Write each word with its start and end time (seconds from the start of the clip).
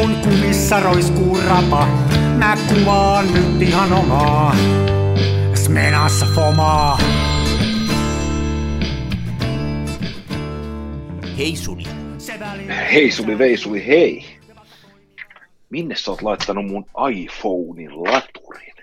mun 0.00 0.16
kumissa 0.16 0.80
roiskuu 0.80 1.38
rapa. 1.48 1.86
Mä 2.38 2.56
kuvaan 2.68 3.34
nyt 3.34 3.62
ihan 3.62 3.92
omaa. 3.92 4.56
Smenassa 5.54 6.26
fomaa. 6.34 6.98
Hei 11.38 11.56
Suni. 11.56 11.84
Hei 12.92 13.10
Suli 13.10 13.38
Veisuli, 13.38 13.86
hei. 13.86 14.38
Minne 15.70 15.96
sä 15.96 16.10
oot 16.10 16.22
laittanut 16.22 16.66
mun 16.66 16.86
iPhonein 17.12 18.02
laturin? 18.04 18.74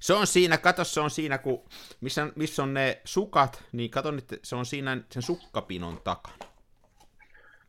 Se 0.00 0.14
on 0.14 0.26
siinä, 0.26 0.58
kato 0.58 0.84
se 0.84 1.00
on 1.00 1.10
siinä, 1.10 1.38
kun, 1.38 1.62
missä, 2.00 2.32
missä 2.36 2.62
on 2.62 2.74
ne 2.74 3.00
sukat, 3.04 3.64
niin 3.72 3.90
kato 3.90 4.10
nyt, 4.10 4.40
se 4.42 4.56
on 4.56 4.66
siinä 4.66 5.00
sen 5.10 5.22
sukkapinon 5.22 6.00
takana. 6.04 6.36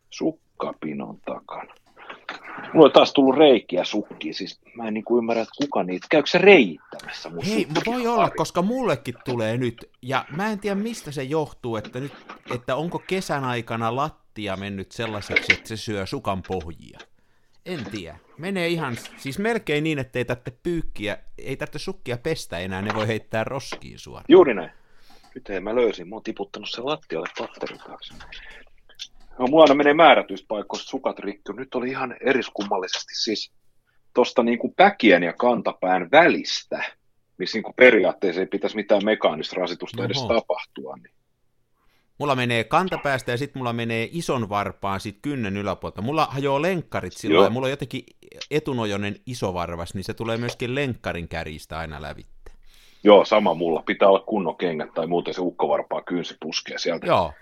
Sukkapinon 0.09 1.19
takana. 1.25 1.80
Mulla 2.73 2.85
on 2.85 2.91
taas 2.91 3.13
tullut 3.13 3.37
reikiä 3.37 3.83
sukkiin, 3.83 4.33
siis 4.33 4.59
mä 4.75 4.87
en 4.87 4.93
niinku 4.93 5.17
ymmärrä, 5.17 5.41
että 5.41 5.53
kuka 5.57 5.83
niitä, 5.83 6.07
käykö 6.09 6.29
se 6.29 6.37
reittämässä 6.37 7.29
mun 7.29 7.45
Hei, 7.45 7.67
voi 7.85 8.07
olla, 8.07 8.29
koska 8.29 8.61
mullekin 8.61 9.15
tulee 9.25 9.57
nyt, 9.57 9.89
ja 10.01 10.25
mä 10.35 10.51
en 10.51 10.59
tiedä 10.59 10.75
mistä 10.75 11.11
se 11.11 11.23
johtuu, 11.23 11.75
että, 11.75 11.99
nyt, 11.99 12.13
että 12.55 12.75
onko 12.75 12.99
kesän 13.07 13.43
aikana 13.43 13.95
lattia 13.95 14.55
mennyt 14.55 14.91
sellaiseksi, 14.91 15.53
että 15.53 15.67
se 15.67 15.77
syö 15.77 16.05
sukan 16.05 16.43
pohjia. 16.47 16.99
En 17.65 17.85
tiedä. 17.91 18.17
Menee 18.37 18.67
ihan, 18.67 18.95
siis 19.17 19.39
melkein 19.39 19.83
niin, 19.83 19.99
että 19.99 20.19
ei 20.19 20.25
tarvitse 20.25 20.51
pyykkiä, 20.63 21.17
ei 21.37 21.57
tarvitse 21.57 21.79
sukkia 21.79 22.17
pestä 22.17 22.57
enää, 22.57 22.81
ne 22.81 22.95
voi 22.95 23.07
heittää 23.07 23.43
roskiin 23.43 23.99
suoraan. 23.99 24.25
Juuri 24.29 24.53
näin. 24.53 24.71
Nyt 25.35 25.49
ei 25.49 25.59
mä 25.59 25.75
löysin, 25.75 26.09
mä 26.09 26.15
oon 26.15 26.23
tiputtanut 26.23 26.69
sen 26.69 26.85
lattialle 26.85 27.27
patterin 27.37 27.79
taakse. 27.79 28.13
No, 29.39 29.47
mulla 29.47 29.63
aina 29.63 29.75
menee 29.75 29.93
määrätyistä 29.93 30.47
paikoista 30.47 30.89
sukat 30.89 31.19
rikki. 31.19 31.53
Nyt 31.53 31.75
oli 31.75 31.89
ihan 31.89 32.15
eriskummallisesti 32.21 33.15
siis 33.15 33.51
tosta 34.13 34.43
niinku 34.43 34.73
päkien 34.77 35.23
ja 35.23 35.33
kantapään 35.33 36.11
välistä, 36.11 36.83
missä 37.37 37.57
niinku 37.57 37.73
periaatteessa 37.73 38.41
ei 38.41 38.47
pitäisi 38.47 38.75
mitään 38.75 39.05
mekaanista 39.05 39.55
rasitusta 39.55 40.05
edes 40.05 40.17
Oho. 40.17 40.33
tapahtua. 40.33 40.95
Niin. 40.95 41.15
Mulla 42.17 42.35
menee 42.35 42.63
kantapäästä 42.63 43.31
ja 43.31 43.37
sitten 43.37 43.59
mulla 43.59 43.73
menee 43.73 44.09
ison 44.11 44.49
varpaan 44.49 44.99
sit 44.99 45.17
kynnen 45.21 45.57
yläpuolta. 45.57 46.01
Mulla 46.01 46.25
hajoaa 46.25 46.61
lenkkarit 46.61 47.13
silloin 47.13 47.35
Joo. 47.35 47.43
ja 47.43 47.49
mulla 47.49 47.65
on 47.65 47.71
jotenkin 47.71 48.03
etunojonen 48.51 49.15
isovarvas, 49.25 49.93
niin 49.93 50.03
se 50.03 50.13
tulee 50.13 50.37
myöskin 50.37 50.75
lenkkarin 50.75 51.27
kärjistä 51.27 51.77
aina 51.77 52.01
lävitte. 52.01 52.51
Joo, 53.03 53.25
sama 53.25 53.53
mulla. 53.53 53.83
Pitää 53.85 54.09
olla 54.09 54.19
kunnon 54.19 54.57
kengät 54.57 54.93
tai 54.93 55.07
muuten 55.07 55.33
se 55.33 55.41
ukkovarpaa 55.41 56.01
kynsi 56.01 56.37
puskee 56.39 56.77
sieltä. 56.77 57.07
Joo, 57.07 57.33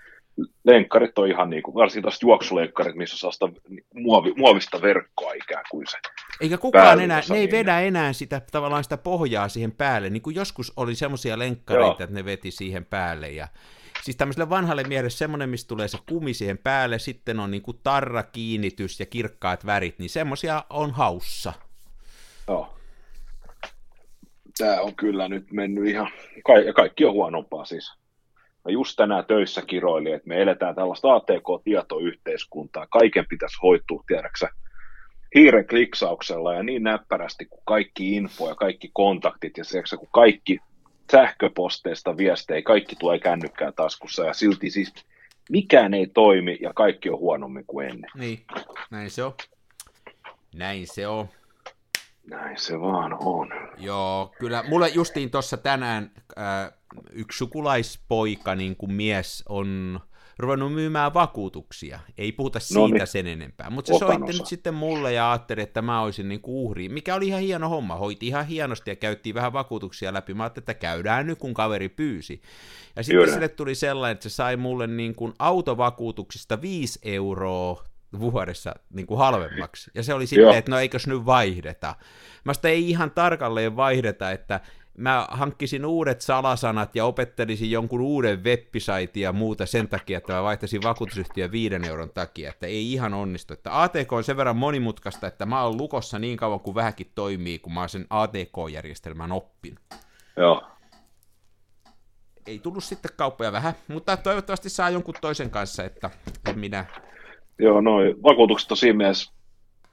Lenkkarit 0.64 1.18
on 1.18 1.28
ihan 1.28 1.50
niin 1.50 1.62
kuin, 1.62 1.74
varsinkin 1.74 2.02
taas 2.02 2.22
juoksulenkkarit, 2.22 2.94
missä 2.94 3.18
saa 3.18 3.32
sitä 3.32 3.48
muovi, 3.94 4.32
muovista 4.36 4.82
verkkoa 4.82 5.32
ikään 5.32 5.64
kuin 5.70 5.86
se. 5.90 5.96
eikä 6.40 6.58
kukaan 6.58 7.00
enää, 7.00 7.20
ne 7.28 7.36
ei 7.36 7.40
niin. 7.40 7.50
vedä 7.50 7.80
enää 7.80 8.12
sitä 8.12 8.40
tavallaan 8.52 8.84
sitä 8.84 8.96
pohjaa 8.96 9.48
siihen 9.48 9.72
päälle, 9.72 10.10
niin 10.10 10.22
kuin 10.22 10.36
joskus 10.36 10.72
oli 10.76 10.94
semmoisia 10.94 11.38
lenkkareita, 11.38 11.86
Joo. 11.86 11.96
että 12.00 12.14
ne 12.14 12.24
veti 12.24 12.50
siihen 12.50 12.84
päälle 12.84 13.28
ja 13.28 13.48
Siis 14.02 14.16
tämmöiselle 14.16 14.50
vanhalle 14.50 14.84
miehelle 14.84 15.10
semmoinen, 15.10 15.48
missä 15.48 15.68
tulee 15.68 15.88
se 15.88 15.98
kumi 16.08 16.34
siihen 16.34 16.58
päälle, 16.58 16.98
sitten 16.98 17.40
on 17.40 17.50
niinku 17.50 17.72
tarra 17.72 18.22
kiinnitys 18.22 19.00
ja 19.00 19.06
kirkkaat 19.06 19.66
värit, 19.66 19.98
niin 19.98 20.10
semmoisia 20.10 20.64
on 20.70 20.90
haussa. 20.90 21.52
Joo. 22.48 22.76
Tämä 24.58 24.80
on 24.80 24.96
kyllä 24.96 25.28
nyt 25.28 25.52
mennyt 25.52 25.86
ihan, 25.86 26.10
ka- 26.46 26.72
kaikki 26.74 27.04
on 27.04 27.12
huonompaa 27.12 27.64
siis. 27.64 27.99
Mä 28.64 28.72
just 28.72 28.96
tänään 28.96 29.24
töissä 29.24 29.62
kiroilin, 29.62 30.14
että 30.14 30.28
me 30.28 30.42
eletään 30.42 30.74
tällaista 30.74 31.14
ATK-tietoyhteiskuntaa. 31.14 32.86
Kaiken 32.86 33.26
pitäisi 33.28 33.58
hoitua, 33.62 34.04
tiedäksä, 34.06 34.48
hiiren 35.34 35.66
kliksauksella 35.66 36.54
ja 36.54 36.62
niin 36.62 36.82
näppärästi 36.82 37.44
kuin 37.44 37.62
kaikki 37.64 38.16
info 38.16 38.48
ja 38.48 38.54
kaikki 38.54 38.90
kontaktit 38.92 39.58
ja 39.58 39.64
tiedäksä, 39.64 39.96
kun 39.96 40.08
kaikki 40.12 40.58
sähköposteista 41.12 42.16
viestejä, 42.16 42.62
kaikki 42.62 42.96
tulee 42.96 43.18
kännykkään 43.18 43.74
taskussa 43.74 44.24
ja 44.24 44.34
silti 44.34 44.70
siis 44.70 44.94
mikään 45.50 45.94
ei 45.94 46.06
toimi 46.06 46.58
ja 46.60 46.72
kaikki 46.74 47.10
on 47.10 47.18
huonommin 47.18 47.64
kuin 47.66 47.88
ennen. 47.88 48.10
Niin, 48.14 48.40
näin 48.90 49.10
se 49.10 49.24
on. 49.24 49.32
Näin 50.54 50.86
se 50.86 51.06
on. 51.06 51.28
Näin 52.30 52.58
se 52.58 52.80
vaan 52.80 53.16
on. 53.20 53.48
Joo, 53.78 54.32
kyllä. 54.38 54.64
Mulle 54.68 54.88
justiin 54.88 55.30
tuossa 55.30 55.56
tänään 55.56 56.10
äh, 56.38 56.72
yksi 57.12 57.38
sukulaispoika, 57.38 58.54
niin 58.54 58.76
kuin 58.76 58.92
mies, 58.92 59.44
on 59.48 60.00
ruvennut 60.38 60.72
myymään 60.72 61.14
vakuutuksia. 61.14 62.00
Ei 62.18 62.32
puhuta 62.32 62.60
siitä 62.60 62.80
Noniin. 62.80 63.06
sen 63.06 63.26
enempää. 63.26 63.70
Mutta 63.70 63.88
se 63.88 63.94
Otan 63.94 64.08
soitti 64.08 64.30
osa. 64.30 64.38
nyt 64.38 64.46
sitten 64.46 64.74
mulle 64.74 65.12
ja 65.12 65.30
ajatteli, 65.32 65.60
että 65.62 65.82
mä 65.82 66.02
olisin 66.02 66.28
niin 66.28 66.40
kuin 66.40 66.54
uhri, 66.56 66.88
mikä 66.88 67.14
oli 67.14 67.26
ihan 67.26 67.40
hieno 67.40 67.68
homma. 67.68 67.96
Hoiti 67.96 68.26
ihan 68.26 68.46
hienosti 68.46 68.90
ja 68.90 68.96
käyttiin 68.96 69.34
vähän 69.34 69.52
vakuutuksia 69.52 70.12
läpi. 70.12 70.34
Mä 70.34 70.42
ajattelin, 70.42 70.62
että 70.62 70.74
käydään 70.74 71.26
nyt, 71.26 71.38
kun 71.38 71.54
kaveri 71.54 71.88
pyysi. 71.88 72.40
Ja 72.96 73.02
sitten 73.02 73.16
Juuri. 73.16 73.32
sille 73.32 73.48
tuli 73.48 73.74
sellainen, 73.74 74.12
että 74.12 74.28
se 74.28 74.34
sai 74.34 74.56
mulle 74.56 74.86
niin 74.86 75.14
kuin 75.14 75.32
autovakuutuksista 75.38 76.62
5 76.62 76.98
euroa 77.02 77.84
vuodessa 78.20 78.74
niin 78.90 79.06
kuin 79.06 79.18
halvemmaksi. 79.18 79.90
Ja 79.94 80.02
se 80.02 80.14
oli 80.14 80.26
sitten, 80.26 80.58
että 80.58 80.70
no 80.70 80.78
eikös 80.78 81.06
nyt 81.06 81.26
vaihdeta. 81.26 81.94
Mä 82.44 82.54
sitä 82.54 82.68
ei 82.68 82.90
ihan 82.90 83.10
tarkalleen 83.10 83.76
vaihdeta, 83.76 84.30
että 84.30 84.60
mä 84.96 85.26
hankkisin 85.30 85.86
uudet 85.86 86.20
salasanat 86.20 86.96
ja 86.96 87.04
opettelisin 87.04 87.70
jonkun 87.70 88.00
uuden 88.00 88.44
web 88.44 88.74
ja 89.14 89.32
muuta 89.32 89.66
sen 89.66 89.88
takia, 89.88 90.18
että 90.18 90.32
mä 90.32 90.42
vaihtaisin 90.42 90.82
vakuutusyhtiön 90.82 91.52
viiden 91.52 91.84
euron 91.84 92.10
takia, 92.10 92.50
että 92.50 92.66
ei 92.66 92.92
ihan 92.92 93.14
onnistu. 93.14 93.52
Että 93.54 93.82
ATK 93.82 94.12
on 94.12 94.24
sen 94.24 94.36
verran 94.36 94.56
monimutkaista, 94.56 95.26
että 95.26 95.46
mä 95.46 95.62
oon 95.62 95.76
lukossa 95.76 96.18
niin 96.18 96.36
kauan 96.36 96.60
kuin 96.60 96.74
vähänkin 96.74 97.12
toimii, 97.14 97.58
kun 97.58 97.74
mä 97.74 97.80
oon 97.80 97.88
sen 97.88 98.06
ATK-järjestelmän 98.10 99.32
oppin. 99.32 99.78
Joo. 100.36 100.70
Ei 102.46 102.58
tullut 102.58 102.84
sitten 102.84 103.10
kauppoja 103.16 103.52
vähän, 103.52 103.74
mutta 103.88 104.16
toivottavasti 104.16 104.68
saa 104.68 104.90
jonkun 104.90 105.14
toisen 105.20 105.50
kanssa, 105.50 105.84
että 105.84 106.10
minä 106.54 106.84
Joo, 107.58 107.80
noin 107.80 108.22
vakuutukset 108.22 108.70
on 108.70 108.76
siinä 108.76 108.96
mielessä 108.96 109.32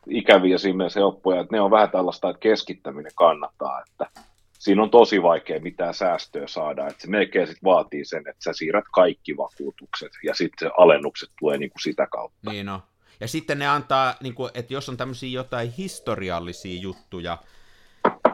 ikäviä 0.10 0.58
siinä 0.58 0.78
mielessä 0.78 1.00
helppoja, 1.00 1.42
että 1.42 1.56
ne 1.56 1.62
on 1.62 1.72
vähän 1.72 1.92
tällaista, 1.92 2.30
että 2.30 2.40
keskittäminen 2.40 3.12
kannattaa, 3.16 3.82
että 3.82 4.22
siinä 4.60 4.84
on 4.84 4.90
tosi 4.90 5.24
vaikea 5.24 5.60
mitään 5.60 5.94
säästöä 5.94 6.48
saada, 6.48 6.88
että 6.88 7.02
se 7.02 7.10
melkein 7.10 7.48
sit 7.48 7.64
vaatii 7.64 8.06
sen, 8.06 8.20
että 8.20 8.44
sä 8.44 8.54
siirrät 8.54 8.86
kaikki 8.94 9.38
vakuutukset 9.38 10.12
ja 10.24 10.34
sitten 10.34 10.68
se 10.68 10.74
alennukset 10.78 11.30
tulee 11.40 11.58
niin 11.58 11.70
kuin 11.70 11.82
sitä 11.82 12.08
kautta. 12.08 12.52
Niin 12.52 12.70
on. 12.70 12.80
Ja 13.20 13.28
sitten 13.28 13.60
ne 13.60 13.68
antaa, 13.68 14.16
niin 14.22 14.34
kuin, 14.34 14.52
että 14.54 14.74
jos 14.74 14.90
on 14.90 14.98
tämmöisiä 14.98 15.30
jotain 15.30 15.72
historiallisia 15.72 16.82
juttuja, 16.82 17.38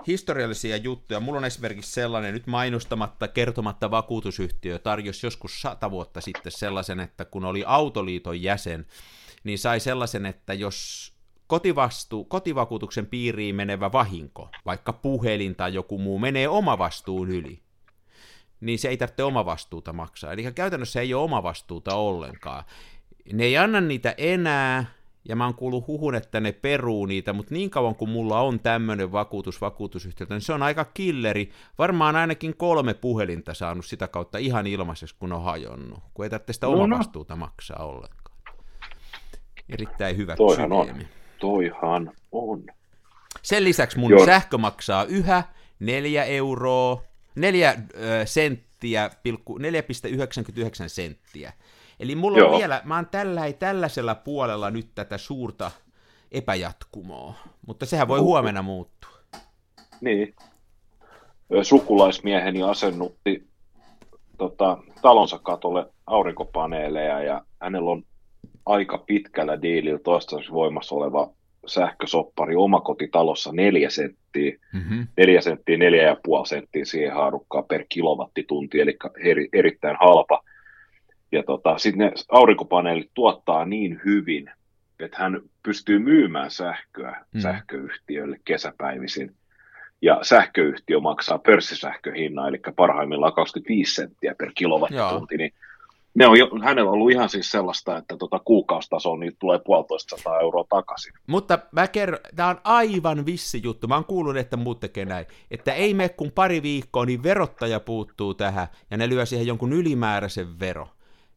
historiallisia 0.08 0.78
juttuja, 0.78 1.20
mulla 1.20 1.38
on 1.38 1.46
esimerkiksi 1.46 1.92
sellainen, 1.92 2.34
nyt 2.34 2.48
mainostamatta, 2.48 3.28
kertomatta 3.28 3.92
vakuutusyhtiö 3.92 4.80
tarjosi 4.80 5.26
joskus 5.26 5.62
sata 5.62 5.92
vuotta 5.92 6.22
sitten 6.22 6.52
sellaisen, 6.52 7.00
että 7.00 7.26
kun 7.26 7.46
oli 7.46 7.64
Autoliiton 7.68 8.42
jäsen, 8.42 8.86
niin 9.44 9.59
sai 9.59 9.80
sellaisen, 9.80 10.26
että 10.26 10.53
jos 10.53 11.14
kotivastu, 11.48 12.24
kotivakuutuksen 12.24 13.06
piiriin 13.06 13.56
menevä 13.56 13.92
vahinko, 13.92 14.50
vaikka 14.66 14.94
puhelin 14.94 15.56
tai 15.56 15.74
joku 15.74 15.98
muu, 15.98 16.20
menee 16.20 16.48
omavastuun 16.48 17.32
yli, 17.32 17.59
niin 18.62 18.80
se 18.80 18.88
ei 18.88 18.98
tarvitse 18.98 19.24
omavastuuta 19.24 19.94
maksaa. 19.94 20.34
Eli 20.34 20.52
käytännössä 20.56 21.02
ei 21.02 21.14
ole 21.14 21.24
omavastuuta 21.24 21.96
ollenkaan. 21.96 22.64
Ne 23.34 23.44
ei 23.44 23.58
anna 23.58 23.82
niitä 23.82 24.16
enää, 24.18 24.86
ja 25.29 25.35
mä 25.35 25.45
oon 25.45 25.56
kuullut 25.56 25.88
huhun, 25.88 26.16
että 26.16 26.39
ne 26.39 26.51
peruu 26.51 27.06
niitä, 27.06 27.34
mutta 27.34 27.53
niin 27.53 27.69
kauan 27.69 27.95
kuin 27.95 28.09
mulla 28.11 28.41
on 28.41 28.59
tämmöinen 28.59 29.11
vakuutus 29.11 29.61
vakuutusyhtiöltä, 29.61 30.34
niin 30.34 30.41
se 30.41 30.53
on 30.53 30.64
aika 30.64 30.85
killeri. 30.85 31.49
Varmaan 31.78 32.16
ainakin 32.16 32.58
kolme 32.58 32.93
puhelinta 32.93 33.53
saanut 33.53 33.85
sitä 33.85 34.08
kautta 34.08 34.37
ihan 34.37 34.67
ilmaiseksi, 34.67 35.16
kun 35.20 35.34
on 35.34 35.43
hajonnut, 35.43 35.99
kun 36.14 36.25
ei 36.25 36.29
tarvitse 36.29 36.53
sitä 36.53 36.67
No, 36.67 36.75
no. 36.75 36.81
omavastuuta 36.84 37.35
maksaa 37.35 37.85
ollenkaan. 37.85 38.37
Erittäin 39.70 40.17
hyvä 40.17 40.35
Toihan 40.35 40.72
on. 40.72 40.85
systeemi. 40.85 41.08
Toihan 41.40 42.11
on. 42.31 42.64
Sen 43.41 43.64
lisäksi 43.64 43.99
mun 43.99 44.11
Joo. 44.11 44.26
sähkö 44.26 44.58
maksaa 44.58 45.03
yhä 45.03 45.43
4 45.79 46.23
euroa, 46.23 47.03
4 47.35 47.76
ö, 47.96 48.26
senttiä, 48.26 49.09
pilkku, 49.23 49.58
4,99 49.58 49.64
senttiä. 50.87 51.53
Eli 52.03 52.16
mulla 52.16 52.38
on 52.38 52.44
Joo. 52.44 52.58
vielä, 52.58 52.82
mä 52.84 52.96
oon 52.96 53.08
tällä, 53.11 53.41
tällaisella 53.59 54.16
puolella 54.16 54.72
nyt 54.72 54.88
tätä 54.96 55.17
suurta 55.17 55.72
epäjatkumoa, 56.32 57.34
mutta 57.67 57.85
sehän 57.85 58.08
voi 58.08 58.20
huomenna 58.20 58.61
muuttua. 58.61 59.09
Niin. 60.02 60.35
Sukulaismieheni 61.61 62.64
asennutti 62.64 63.47
tota, 64.38 64.78
talonsa 65.02 65.40
katolle 65.40 65.85
aurinkopaneeleja 66.08 67.23
ja 67.23 67.41
hänellä 67.61 67.91
on 67.91 68.03
aika 68.66 68.97
pitkällä 68.97 69.61
diilillä 69.61 70.00
toistaiseksi 70.00 70.52
voimassa 70.52 70.96
oleva 70.96 71.32
sähkösoppari 71.67 72.55
omakotitalossa 72.55 73.52
neljä 73.52 73.90
senttiä, 73.90 74.58
Mm-hmm. 74.73 75.08
neljä 75.17 75.41
senttiä, 75.41 75.78
neljä 75.78 76.03
ja 76.03 76.17
puoli 76.23 76.47
senttiä 76.47 76.85
siihen 76.85 77.14
haarukkaa 77.14 77.64
per 77.64 77.85
kilowattitunti, 77.90 78.79
eli 78.82 78.97
eri, 79.23 79.50
erittäin 79.53 79.97
halpa. 80.00 80.41
Ja 81.34 81.44
tota, 81.44 81.78
sitten 81.78 82.08
ne 82.08 82.14
aurinkopaneelit 82.32 83.12
tuottaa 83.14 83.66
niin 83.66 84.02
hyvin, 84.06 84.52
että 85.00 85.18
hän 85.20 85.41
pystyy 85.64 86.00
myymään 86.00 86.52
sähköä 86.52 87.26
mm. 87.34 87.40
sähköyhtiölle 87.41 88.40
kesäpäivisin. 88.46 89.35
Ja 90.02 90.20
sähköyhtiö 90.22 91.00
maksaa 91.00 91.40
pörssisähköhinnan, 91.40 92.47
eli 92.50 92.59
parhaimmillaan 92.76 93.34
25 93.34 93.96
senttiä 93.96 94.35
per 94.38 94.52
kilowattitunti, 94.56 95.38
niin 95.38 95.53
ne 96.16 96.28
on 96.28 96.40
jo, 96.40 96.50
hänellä 96.64 96.90
on 96.90 96.94
ollut 96.94 97.12
ihan 97.12 97.30
siis 97.30 97.52
sellaista, 97.52 97.97
että 97.97 98.18
tota 98.18 98.40
kuukausitasoon 98.40 99.20
niin 99.20 99.36
tulee 99.40 99.59
puolitoista 99.66 100.18
sataa 100.18 100.40
euroa 100.40 100.66
takaisin. 100.70 101.14
Mutta 101.28 101.59
mä 101.72 101.88
kerron, 101.88 102.20
tämä 102.36 102.50
on 102.50 102.62
aivan 102.64 103.26
vissi 103.26 103.62
juttu, 103.64 103.88
mä 103.88 103.96
oon 103.96 104.06
kuullut, 104.06 104.38
että 104.38 104.58
muut 104.58 104.79
tekee 104.79 105.06
näin, 105.06 105.26
että 105.52 105.74
ei 105.74 105.94
me 105.94 106.09
kun 106.09 106.32
pari 106.32 106.62
viikkoa, 106.64 107.06
niin 107.06 107.24
verottaja 107.24 107.79
puuttuu 107.79 108.34
tähän, 108.34 108.68
ja 108.91 108.97
ne 108.97 109.09
lyö 109.09 109.26
siihen 109.26 109.47
jonkun 109.47 109.74
ylimääräisen 109.74 110.59
vero. 110.59 110.88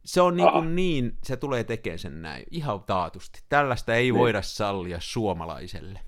Se 0.06 0.20
on 0.20 0.36
niin, 0.36 0.52
kuin 0.52 0.76
niin 0.76 1.12
se 1.22 1.36
tulee 1.36 1.64
tekemään 1.64 1.98
sen 1.98 2.22
näin, 2.22 2.44
ihan 2.50 2.82
taatusti. 2.82 3.40
Tällaista 3.48 3.94
ei 3.94 4.02
niin. 4.02 4.14
voida 4.14 4.42
sallia 4.42 4.96
suomalaiselle. 5.00 6.00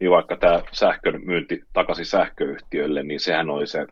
Niin 0.00 0.10
vaikka 0.10 0.36
tämä 0.36 0.62
sähkön 0.72 1.20
myynti 1.24 1.64
takaisin 1.72 2.06
sähköyhtiölle, 2.06 3.02
niin 3.02 3.20
sehän 3.20 3.50
oli 3.50 3.66
se 3.66 3.86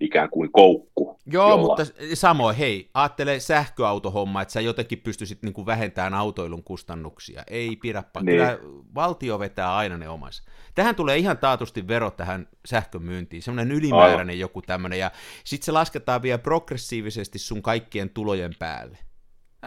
ikään 0.00 0.30
kuin 0.30 0.52
koukku. 0.52 1.18
Joo, 1.26 1.48
jolla... 1.48 1.62
mutta 1.62 1.84
samoin, 2.14 2.56
hei, 2.56 2.90
ajattele 2.94 3.40
sähköautohomma, 3.40 4.42
että 4.42 4.52
sä 4.52 4.60
jotenkin 4.60 4.98
pystyisit 4.98 5.42
niin 5.42 5.52
kuin 5.52 5.66
vähentämään 5.66 6.14
autoilun 6.14 6.64
kustannuksia. 6.64 7.42
Ei 7.46 7.76
pidä, 7.76 8.04
niin. 8.22 8.24
kyllä 8.24 8.58
valtio 8.94 9.38
vetää 9.38 9.76
aina 9.76 9.98
ne 9.98 10.08
omassa. 10.08 10.42
Tähän 10.74 10.94
tulee 10.94 11.18
ihan 11.18 11.38
taatusti 11.38 11.88
vero 11.88 12.10
tähän 12.10 12.48
sähkömyyntiin, 12.66 13.42
semmoinen 13.42 13.76
ylimääräinen 13.76 14.20
Aivan. 14.20 14.38
joku 14.38 14.62
tämmöinen, 14.62 14.98
ja 14.98 15.10
sitten 15.44 15.64
se 15.64 15.72
lasketaan 15.72 16.22
vielä 16.22 16.38
progressiivisesti 16.38 17.38
sun 17.38 17.62
kaikkien 17.62 18.10
tulojen 18.10 18.52
päälle. 18.58 18.98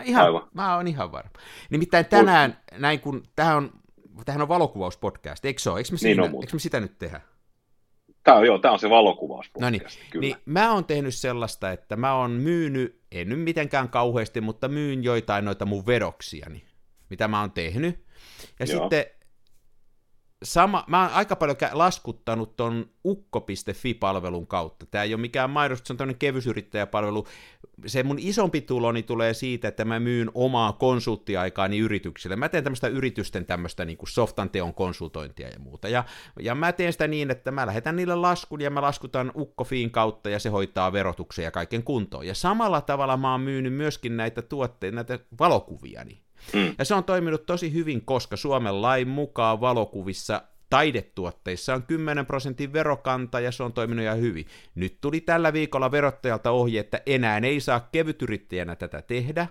Ihan, 0.04 0.26
Aivan. 0.26 0.48
Mä 0.54 0.76
oon 0.76 0.88
ihan 0.88 1.12
varma. 1.12 1.32
Nimittäin 1.70 2.06
tänään, 2.06 2.58
näin 2.78 3.00
kun, 3.00 3.24
tähän 3.36 3.58
on, 3.58 3.72
tähän 4.26 4.42
on 4.42 4.48
valokuvauspodcast, 4.48 5.46
eikö 5.46 5.62
se 5.62 5.70
ole? 5.70 5.80
Eikö 5.80 5.92
me, 5.92 5.94
niin 5.94 6.00
siinä, 6.00 6.24
eikö 6.24 6.54
me 6.54 6.60
sitä 6.60 6.80
nyt 6.80 6.98
tehdä? 7.00 7.22
Tämä 8.24 8.38
on, 8.38 8.46
joo, 8.46 8.60
tämä 8.60 8.72
on 8.72 8.80
se 8.80 8.90
valokuvaus. 8.90 9.52
No 9.60 9.70
niin, 9.70 9.82
kyllä. 10.10 10.22
niin, 10.22 10.36
mä 10.46 10.74
oon 10.74 10.86
tehnyt 10.86 11.16
sellaista, 11.16 11.72
että 11.72 11.96
mä 11.96 12.16
oon 12.16 12.32
myynyt, 12.32 13.02
en 13.12 13.30
nyt 13.30 13.40
mitenkään 13.40 13.90
kauheasti, 13.90 14.42
mutta 14.42 14.68
myyn 14.68 15.04
joitain 15.04 15.46
noita 15.46 15.66
mun 15.66 15.86
vedoksiani, 15.86 16.64
mitä 17.10 17.28
mä 17.28 17.42
oon 17.42 17.52
tehnyt. 17.52 18.06
Ja 18.60 18.66
joo. 18.66 18.82
sitten 18.82 19.06
sama, 20.44 20.84
mä 20.88 21.02
oon 21.02 21.14
aika 21.14 21.36
paljon 21.36 21.58
laskuttanut 21.72 22.56
ton 22.56 22.90
ukko.fi-palvelun 23.06 24.48
kautta. 24.48 24.86
Tämä 24.86 25.04
ei 25.04 25.14
ole 25.14 25.22
mikään 25.22 25.50
mainos, 25.50 25.82
se 25.84 25.94
on 25.94 25.98
tämmöinen 25.98 26.20
kevysyrittäjäpalvelu. 26.20 27.28
Se 27.86 28.04
mun 28.04 28.20
isompi 28.20 28.62
tuloni 28.62 29.04
tulee 29.04 29.34
siitä, 29.34 29.68
että 29.68 29.86
mä 29.86 30.00
myyn 30.00 30.32
omaa 30.34 30.74
konsulttiaikaani 30.74 31.78
yrityksille. 31.78 32.36
Mä 32.36 32.50
teen 32.50 32.64
tämmöistä 32.64 32.88
yritysten 32.88 33.46
tämmöistä 33.46 33.86
niin 33.86 33.98
softan 34.08 34.50
teon 34.50 34.74
konsultointia 34.74 35.48
ja 35.48 35.60
muuta. 35.60 35.90
Ja, 35.90 36.04
ja 36.40 36.56
mä 36.56 36.72
teen 36.72 36.94
sitä 36.94 37.08
niin, 37.08 37.32
että 37.32 37.52
mä 37.52 37.68
lähetän 37.68 37.96
niille 37.96 38.16
laskun 38.16 38.62
ja 38.62 38.70
mä 38.70 38.82
laskutan 38.82 39.32
ukkofiin 39.36 39.92
kautta 39.92 40.30
ja 40.30 40.40
se 40.40 40.50
hoitaa 40.50 40.94
verotuksen 40.94 41.46
ja 41.46 41.52
kaiken 41.52 41.84
kuntoon. 41.84 42.28
Ja 42.28 42.36
samalla 42.36 42.82
tavalla 42.82 43.18
mä 43.18 43.32
oon 43.32 43.42
myynyt 43.42 43.74
myöskin 43.74 44.18
näitä 44.18 44.42
tuotteita, 44.42 44.96
näitä 44.96 45.20
valokuviani. 45.40 46.23
Mm. 46.54 46.76
Ja 46.78 46.86
se 46.86 46.96
on 46.96 47.04
toiminut 47.04 47.46
tosi 47.46 47.74
hyvin, 47.74 48.06
koska 48.06 48.36
Suomen 48.36 48.82
lain 48.82 49.08
mukaan 49.08 49.62
valokuvissa 49.62 50.42
taidetuotteissa 50.70 51.74
on 51.74 51.84
10 51.84 52.26
prosentin 52.26 52.74
verokanta 52.74 53.40
ja 53.40 53.52
se 53.52 53.64
on 53.64 53.74
toiminut 53.74 54.04
ihan 54.04 54.20
hyvin. 54.20 54.46
Nyt 54.76 54.98
tuli 55.02 55.22
tällä 55.22 55.54
viikolla 55.54 55.92
verottajalta 55.92 56.52
ohje, 56.52 56.80
että 56.80 57.02
enää 57.06 57.38
ei 57.38 57.60
saa 57.60 57.90
kevytyrittäjänä 57.92 58.76
tätä 58.76 59.02
tehdä, 59.02 59.48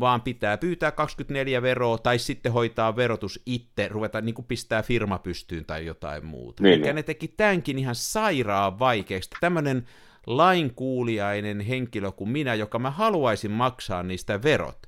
vaan 0.00 0.22
pitää 0.22 0.58
pyytää 0.58 0.90
24 0.90 1.62
veroa 1.62 1.98
tai 1.98 2.18
sitten 2.18 2.52
hoitaa 2.52 2.96
verotus 2.96 3.42
itse, 3.46 3.88
ruveta 3.88 4.20
niin 4.20 4.34
kuin 4.34 4.46
pistää 4.46 4.82
firma 4.82 5.18
pystyyn 5.18 5.64
tai 5.64 5.86
jotain 5.86 6.26
muuta. 6.26 6.62
Niin, 6.62 6.78
Mikä 6.78 6.88
niin. 6.88 6.96
ne 6.96 7.02
teki 7.02 7.28
tämänkin 7.28 7.78
ihan 7.78 7.94
sairaan 7.94 8.78
vaikeaksi. 8.78 9.30
Tämmöinen 9.40 9.86
lainkuuliainen 10.28 11.60
henkilö 11.60 12.12
kuin 12.12 12.30
minä, 12.30 12.54
joka 12.54 12.78
mä 12.78 12.90
haluaisin 12.90 13.50
maksaa 13.50 14.02
niistä 14.02 14.42
verot, 14.42 14.78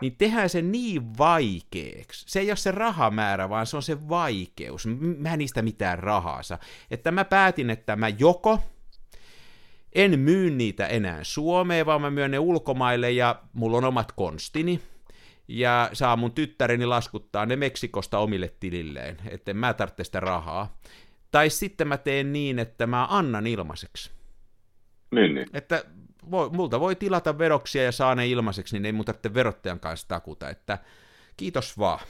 niin 0.00 0.16
tehdään 0.16 0.48
se 0.48 0.62
niin 0.62 1.18
vaikeaksi. 1.18 2.24
Se 2.28 2.40
ei 2.40 2.50
ole 2.50 2.56
se 2.56 2.70
rahamäärä, 2.70 3.48
vaan 3.48 3.66
se 3.66 3.76
on 3.76 3.82
se 3.82 4.08
vaikeus. 4.08 4.86
Mä 5.18 5.32
en 5.32 5.38
niistä 5.38 5.62
mitään 5.62 5.98
rahaa 5.98 6.42
saa. 6.42 6.58
Että 6.90 7.10
mä 7.10 7.24
päätin, 7.24 7.70
että 7.70 7.96
mä 7.96 8.08
joko 8.08 8.58
en 9.92 10.20
myy 10.20 10.50
niitä 10.50 10.86
enää 10.86 11.24
Suomeen, 11.24 11.86
vaan 11.86 12.00
mä 12.00 12.10
myön 12.10 12.30
ne 12.30 12.38
ulkomaille 12.38 13.10
ja 13.10 13.42
mulla 13.52 13.76
on 13.76 13.84
omat 13.84 14.12
konstini. 14.12 14.80
Ja 15.48 15.90
saa 15.92 16.16
mun 16.16 16.32
tyttäreni 16.32 16.86
laskuttaa 16.86 17.46
ne 17.46 17.56
Meksikosta 17.56 18.18
omille 18.18 18.52
tililleen, 18.60 19.16
että 19.28 19.54
mä 19.54 19.74
tarvitse 19.74 20.04
sitä 20.04 20.20
rahaa. 20.20 20.78
Tai 21.30 21.50
sitten 21.50 21.88
mä 21.88 21.96
teen 21.96 22.32
niin, 22.32 22.58
että 22.58 22.86
mä 22.86 23.06
annan 23.10 23.46
ilmaiseksi. 23.46 24.17
Niin, 25.10 25.34
niin. 25.34 25.46
Että 25.52 25.84
voi, 26.30 26.50
multa 26.50 26.80
voi 26.80 26.96
tilata 26.96 27.38
veroksia 27.38 27.82
ja 27.82 27.92
saa 27.92 28.14
ne 28.14 28.28
ilmaiseksi, 28.28 28.76
niin 28.76 28.86
ei 28.86 28.92
mun 28.92 29.04
tarvitse 29.04 29.34
verottajan 29.34 29.80
kanssa 29.80 30.08
takuta, 30.08 30.48
että 30.50 30.78
kiitos 31.36 31.78
vaan. 31.78 32.00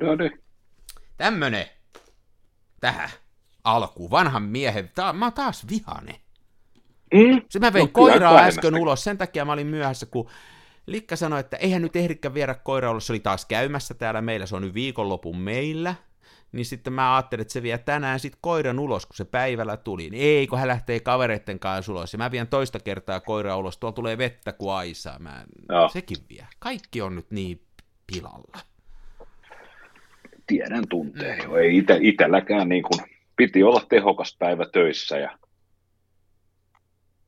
No 0.00 0.14
niin. 0.14 0.42
Tämmönen 1.16 1.66
tähän 2.80 3.10
alku 3.64 4.10
vanhan 4.10 4.42
miehen, 4.42 4.90
ta- 4.94 5.12
mä 5.12 5.24
oon 5.24 5.32
taas 5.32 5.66
vihane. 5.70 6.20
Mm? 7.14 7.42
Se 7.48 7.58
mä 7.58 7.72
vein 7.72 7.86
no, 7.86 7.90
koiraa 7.92 8.38
äsken 8.38 8.74
ulos, 8.74 9.04
sen 9.04 9.18
takia 9.18 9.44
mä 9.44 9.52
olin 9.52 9.66
myöhässä, 9.66 10.06
kun 10.06 10.30
Likka 10.86 11.16
sanoi, 11.16 11.40
että 11.40 11.56
eihän 11.56 11.82
nyt 11.82 11.96
ehdikään 11.96 12.34
viedä 12.34 12.54
koiraa 12.54 12.90
ulos, 12.90 13.06
se 13.06 13.12
oli 13.12 13.20
taas 13.20 13.46
käymässä 13.46 13.94
täällä 13.94 14.20
meillä, 14.20 14.46
se 14.46 14.56
on 14.56 14.62
nyt 14.62 14.74
viikonlopun 14.74 15.38
meillä, 15.38 15.94
niin 16.52 16.66
sitten 16.66 16.92
mä 16.92 17.16
ajattelin, 17.16 17.40
että 17.40 17.52
se 17.52 17.62
vie 17.62 17.78
tänään 17.78 18.20
sitten 18.20 18.38
koiran 18.42 18.78
ulos, 18.78 19.06
kun 19.06 19.16
se 19.16 19.24
päivällä 19.24 19.76
tuli. 19.76 20.10
Niin 20.10 20.22
ei, 20.22 20.46
kun 20.46 20.58
hän 20.58 20.68
lähtee 20.68 21.00
kavereitten 21.00 21.58
kanssa 21.58 21.92
ulos. 21.92 22.12
Ja 22.12 22.18
mä 22.18 22.30
vien 22.30 22.48
toista 22.48 22.78
kertaa 22.80 23.20
koira 23.20 23.56
ulos, 23.56 23.78
tuolla 23.78 23.94
tulee 23.94 24.18
vettä 24.18 24.52
kuin 24.52 24.72
aisaa. 24.72 25.18
Mä... 25.18 25.44
No. 25.68 25.88
Sekin 25.88 26.18
vie. 26.28 26.46
Kaikki 26.58 27.02
on 27.02 27.16
nyt 27.16 27.30
niin 27.30 27.62
pilalla. 28.06 28.58
Tiedän 30.46 30.88
tunteen 30.88 31.42
jo. 31.42 31.56
Ei 31.56 31.76
ite, 31.76 31.98
itelläkään 32.00 32.68
niin 32.68 32.82
kuin, 32.82 33.00
piti 33.36 33.62
olla 33.62 33.80
tehokas 33.88 34.36
päivä 34.38 34.66
töissä 34.72 35.18
ja 35.18 35.38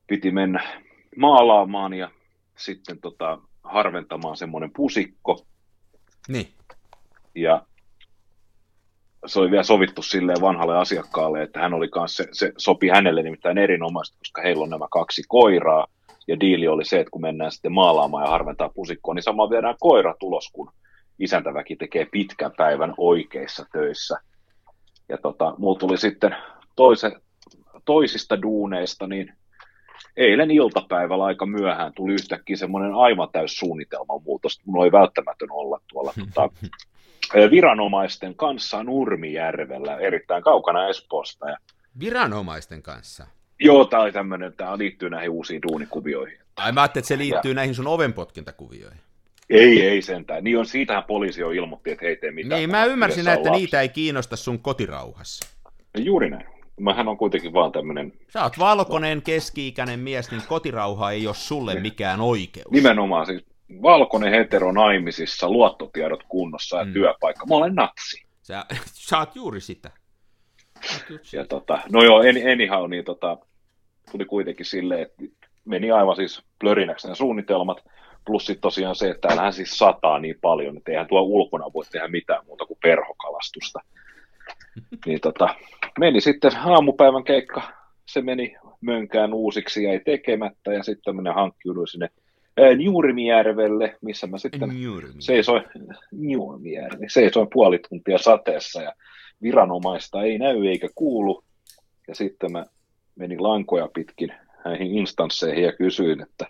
piti 0.06 0.30
mennä 0.30 0.78
maalaamaan 1.16 1.94
ja 1.94 2.10
sitten 2.56 3.00
tota, 3.00 3.38
harventamaan 3.62 4.36
semmoinen 4.36 4.70
pusikko. 4.76 5.46
Niin. 6.28 6.54
Ja 7.34 7.66
se 9.26 9.40
oli 9.40 9.50
vielä 9.50 9.62
sovittu 9.62 10.02
silleen 10.02 10.40
vanhalle 10.40 10.78
asiakkaalle, 10.78 11.42
että 11.42 11.60
hän 11.60 11.74
oli 11.74 11.88
kanssa, 11.88 12.22
se, 12.22 12.28
se 12.32 12.52
sopi 12.58 12.88
hänelle 12.88 13.22
nimittäin 13.22 13.58
erinomaisesti, 13.58 14.18
koska 14.18 14.42
heillä 14.42 14.62
on 14.62 14.70
nämä 14.70 14.86
kaksi 14.90 15.22
koiraa, 15.28 15.86
ja 16.28 16.40
diili 16.40 16.68
oli 16.68 16.84
se, 16.84 17.00
että 17.00 17.10
kun 17.10 17.20
mennään 17.20 17.52
sitten 17.52 17.72
maalaamaan 17.72 18.24
ja 18.24 18.30
harventaa 18.30 18.68
pusikkoa, 18.68 19.14
niin 19.14 19.22
samalla 19.22 19.50
viedään 19.50 19.74
koira 19.80 20.14
tulos, 20.18 20.50
kun 20.52 20.72
isäntäväki 21.18 21.76
tekee 21.76 22.06
pitkän 22.12 22.52
päivän 22.56 22.94
oikeissa 22.98 23.66
töissä. 23.72 24.18
Ja 25.08 25.18
tota, 25.18 25.54
mulla 25.58 25.78
tuli 25.78 25.98
sitten 25.98 26.36
toise, 26.76 27.12
toisista 27.84 28.42
duuneista, 28.42 29.06
niin 29.06 29.32
eilen 30.16 30.50
iltapäivällä 30.50 31.24
aika 31.24 31.46
myöhään 31.46 31.92
tuli 31.94 32.12
yhtäkkiä 32.12 32.56
semmoinen 32.56 32.94
aivan 32.94 33.28
täys 33.32 33.58
suunnitelman 33.58 34.22
muutos. 34.22 34.60
Mun 34.64 34.82
oli 34.82 34.92
välttämätön 34.92 35.50
olla 35.50 35.80
tuolla 35.88 36.12
tota, 36.18 36.50
viranomaisten 37.50 38.34
kanssa 38.34 38.84
Nurmijärvellä, 38.84 39.96
erittäin 39.96 40.42
kaukana 40.42 40.88
Espoosta. 40.88 41.48
Ja... 41.48 41.56
Viranomaisten 42.00 42.82
kanssa? 42.82 43.26
Joo, 43.60 43.84
tämä 43.84 44.02
oli 44.02 44.12
tämmöinen, 44.12 44.52
tämä 44.56 44.78
liittyy 44.78 45.10
näihin 45.10 45.30
uusiin 45.30 45.62
duunikuvioihin. 45.62 46.38
Ai 46.56 46.72
mä 46.72 46.80
ajattelin, 46.82 47.02
että 47.02 47.08
se 47.08 47.18
liittyy 47.18 47.50
ja... 47.50 47.54
näihin 47.54 47.74
sun 47.74 47.86
ovenpotkintakuvioihin. 47.86 49.00
Ei, 49.50 49.82
ei 49.86 50.02
sentään. 50.02 50.44
Niin 50.44 50.58
on, 50.58 50.66
siitähän 50.66 51.04
poliisi 51.04 51.40
jo 51.40 51.50
ilmoitti, 51.50 51.90
että 51.90 52.04
he 52.04 52.08
ei 52.08 52.16
tee 52.16 52.30
mitään. 52.30 52.58
Niin, 52.58 52.70
mä 52.70 52.84
ymmärsin, 52.84 53.28
että 53.28 53.48
lapsi. 53.48 53.60
niitä 53.60 53.80
ei 53.80 53.88
kiinnosta 53.88 54.36
sun 54.36 54.58
kotirauhassa. 54.58 55.46
Juuri 55.98 56.30
näin. 56.30 56.46
Mähän 56.80 57.08
on 57.08 57.16
kuitenkin 57.16 57.52
vaan 57.52 57.72
tämmöinen... 57.72 58.12
Sä 58.28 58.42
oot 58.42 58.58
valkoinen 58.58 59.22
keski-ikäinen 59.22 60.00
mies, 60.00 60.30
niin 60.30 60.42
kotirauha 60.48 61.10
ei 61.10 61.26
ole 61.26 61.34
sulle 61.34 61.72
niin. 61.74 61.82
mikään 61.82 62.20
oikeus. 62.20 62.70
Nimenomaan, 62.70 63.26
siis 63.26 63.44
valkoinen 63.82 64.30
hetero 64.30 64.72
naimisissa, 64.72 65.50
luottotiedot 65.50 66.22
kunnossa 66.28 66.78
ja 66.78 66.84
mm. 66.84 66.92
työpaikka. 66.92 67.46
Mä 67.46 67.54
olen 67.54 67.74
natsi. 67.74 68.24
Sä, 68.42 68.64
sä 69.08 69.18
oot 69.18 69.36
juuri 69.36 69.60
sitä. 69.60 69.90
Ja 71.32 71.46
tota, 71.46 71.78
no 71.92 72.02
joo, 72.02 72.22
en, 72.22 72.36
anyhow, 72.52 72.90
niin 72.90 73.04
tota, 73.04 73.38
tuli 74.12 74.24
kuitenkin 74.24 74.66
silleen, 74.66 75.02
että 75.02 75.24
meni 75.64 75.90
aivan 75.90 76.16
siis 76.16 76.42
plörinäksi 76.60 77.06
nämä 77.06 77.14
suunnitelmat, 77.14 77.84
plus 78.26 78.46
sitten 78.46 78.62
tosiaan 78.62 78.96
se, 78.96 79.10
että 79.10 79.28
täällähän 79.28 79.52
siis 79.52 79.78
sataa 79.78 80.18
niin 80.18 80.36
paljon, 80.40 80.76
että 80.76 80.90
eihän 80.90 81.06
tuo 81.06 81.20
ulkona 81.20 81.72
voi 81.74 81.84
tehdä 81.92 82.08
mitään 82.08 82.46
muuta 82.46 82.66
kuin 82.66 82.78
perhokalastusta. 82.82 83.80
niin 85.06 85.20
tota, 85.20 85.54
meni 85.98 86.20
sitten 86.20 86.56
aamupäivän 86.56 87.24
keikka, 87.24 87.62
se 88.06 88.22
meni 88.22 88.56
mönkään 88.80 89.34
uusiksi, 89.34 89.84
jäi 89.84 90.00
tekemättä, 90.04 90.72
ja 90.72 90.82
sitten 90.82 91.16
minä 91.16 91.32
hankkiuduin 91.32 91.88
sinne 91.88 92.08
Juurimijärvelle, 92.80 93.96
missä 94.02 94.26
mä 94.26 94.38
sitten 94.38 94.70
seisoin, 95.18 95.62
Juurimijärve, 96.12 97.06
seisoin 97.08 97.48
puoli 97.52 97.78
tuntia 97.88 98.18
sateessa 98.18 98.82
ja 98.82 98.92
viranomaista 99.42 100.22
ei 100.22 100.38
näy 100.38 100.66
eikä 100.66 100.88
kuulu. 100.94 101.44
Ja 102.08 102.14
sitten 102.14 102.52
mä 102.52 102.66
menin 103.16 103.42
lankoja 103.42 103.88
pitkin 103.94 104.32
näihin 104.64 104.98
instansseihin 104.98 105.64
ja 105.64 105.72
kysyin, 105.72 106.22
että 106.22 106.46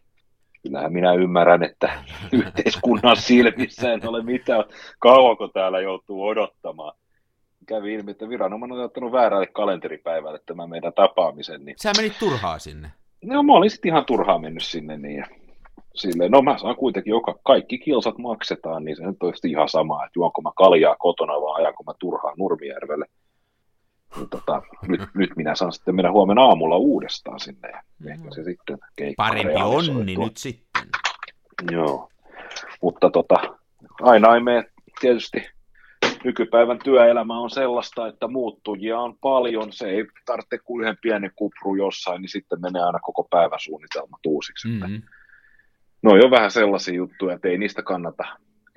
kyllähän 0.63 0.93
minä 0.93 1.13
ymmärrän, 1.13 1.63
että 1.63 2.05
yhteiskunnan 2.33 3.17
silmissä 3.17 3.93
en 3.93 4.09
ole 4.09 4.23
mitään, 4.23 4.65
kauanko 4.99 5.49
täällä 5.49 5.81
joutuu 5.81 6.27
odottamaan. 6.27 6.93
Kävi 7.71 7.95
ilmi, 7.95 8.11
että 8.11 8.29
viranomainen 8.29 8.79
on 8.79 8.85
ottanut 8.85 9.13
väärälle 9.13 9.47
kalenteripäivälle 9.47 10.41
tämän 10.47 10.71
meidän 10.71 10.93
tapaamisen. 10.93 11.65
Niin... 11.65 11.77
Sä 11.83 11.93
menit 11.97 12.19
turhaa 12.19 12.59
sinne? 12.59 12.93
No 13.25 13.43
mä 13.43 13.53
olin 13.53 13.71
sitten 13.71 13.89
ihan 13.89 14.05
turhaa 14.05 14.39
mennyt 14.39 14.65
sinne 14.65 14.97
niin 14.97 15.17
ja 15.17 15.27
silleen, 15.95 16.31
no 16.31 16.43
mä 16.43 16.59
saan 16.59 16.77
kuitenkin 16.77 17.11
joka, 17.11 17.39
kaikki 17.45 17.79
kilsat 17.79 18.19
maksetaan, 18.19 18.85
niin 18.85 18.97
se 18.97 19.07
nyt 19.07 19.23
on 19.23 19.33
ihan 19.49 19.69
sama, 19.69 20.05
että 20.05 20.19
juonko 20.19 20.43
mä 20.43 20.51
kaljaa 20.57 20.97
kotona 20.97 21.33
vai 21.33 21.63
ajanko 21.63 21.83
mä 21.83 21.93
turhaan 21.99 22.35
Nurmijärvelle. 22.39 23.07
Niin 24.17 24.29
tota, 24.29 24.63
nyt, 24.89 25.01
nyt, 25.15 25.31
minä 25.37 25.55
saan 25.55 25.73
sitten 25.73 25.95
mennä 25.95 26.13
huomenna 26.13 26.43
aamulla 26.43 26.77
uudestaan 26.77 27.41
sinne 27.41 27.69
ja 27.69 27.83
ehkä 28.13 28.31
se 28.31 28.45
sitten 28.45 28.79
Parempi 29.17 29.63
onni 29.63 30.17
nyt 30.17 30.37
sitten. 30.37 30.83
Joo, 31.71 32.09
mutta 32.83 33.11
tota, 33.11 33.37
aina 34.01 34.35
ei 34.35 34.41
mene 34.41 34.65
tietysti 35.01 35.60
nykypäivän 36.25 36.79
työelämä 36.85 37.39
on 37.39 37.51
sellaista, 37.51 38.07
että 38.07 38.29
muuttujia 38.29 38.99
on 38.99 39.19
paljon, 39.19 39.73
se 39.73 39.89
ei 39.89 40.05
tarvitse 40.27 40.59
kuin 40.59 40.83
yhden 40.83 40.97
pienen 41.03 41.31
kupru 41.37 41.75
jossain, 41.75 42.23
niin 42.23 42.29
sitten 42.29 42.61
menee 42.61 42.83
aina 42.83 42.99
koko 42.99 43.27
päiväsuunnitelma 43.31 44.19
uusiksi. 44.27 44.69
Mm-hmm. 44.69 45.03
No 46.03 46.11
on 46.11 46.31
vähän 46.31 46.51
sellaisia 46.51 46.95
juttuja, 46.95 47.35
että 47.35 47.49
ei 47.49 47.59
niistä 47.59 47.83
kannata, 47.83 48.25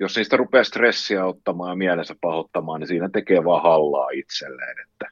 jos 0.00 0.16
niistä 0.16 0.36
rupeaa 0.36 0.64
stressiä 0.64 1.26
ottamaan 1.26 1.70
ja 1.70 1.76
mielensä 1.76 2.14
pahoittamaan, 2.20 2.80
niin 2.80 2.88
siinä 2.88 3.08
tekee 3.08 3.44
vaan 3.44 3.62
hallaa 3.62 4.10
itselleen, 4.10 4.76
että 4.88 5.06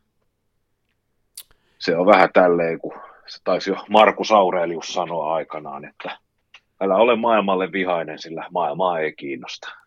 se 1.78 1.96
on 1.96 2.06
vähän 2.06 2.28
tälleen, 2.32 2.78
kun 2.78 2.94
se 3.26 3.38
taisi 3.44 3.70
jo 3.70 3.76
Markus 3.88 4.32
Aurelius 4.32 4.94
sanoa 4.94 5.34
aikanaan, 5.34 5.84
että 5.84 6.18
älä 6.80 6.96
ole 6.96 7.16
maailmalle 7.16 7.72
vihainen, 7.72 8.18
sillä 8.18 8.46
maailmaa 8.50 8.98
ei 8.98 9.12
kiinnosta. 9.12 9.81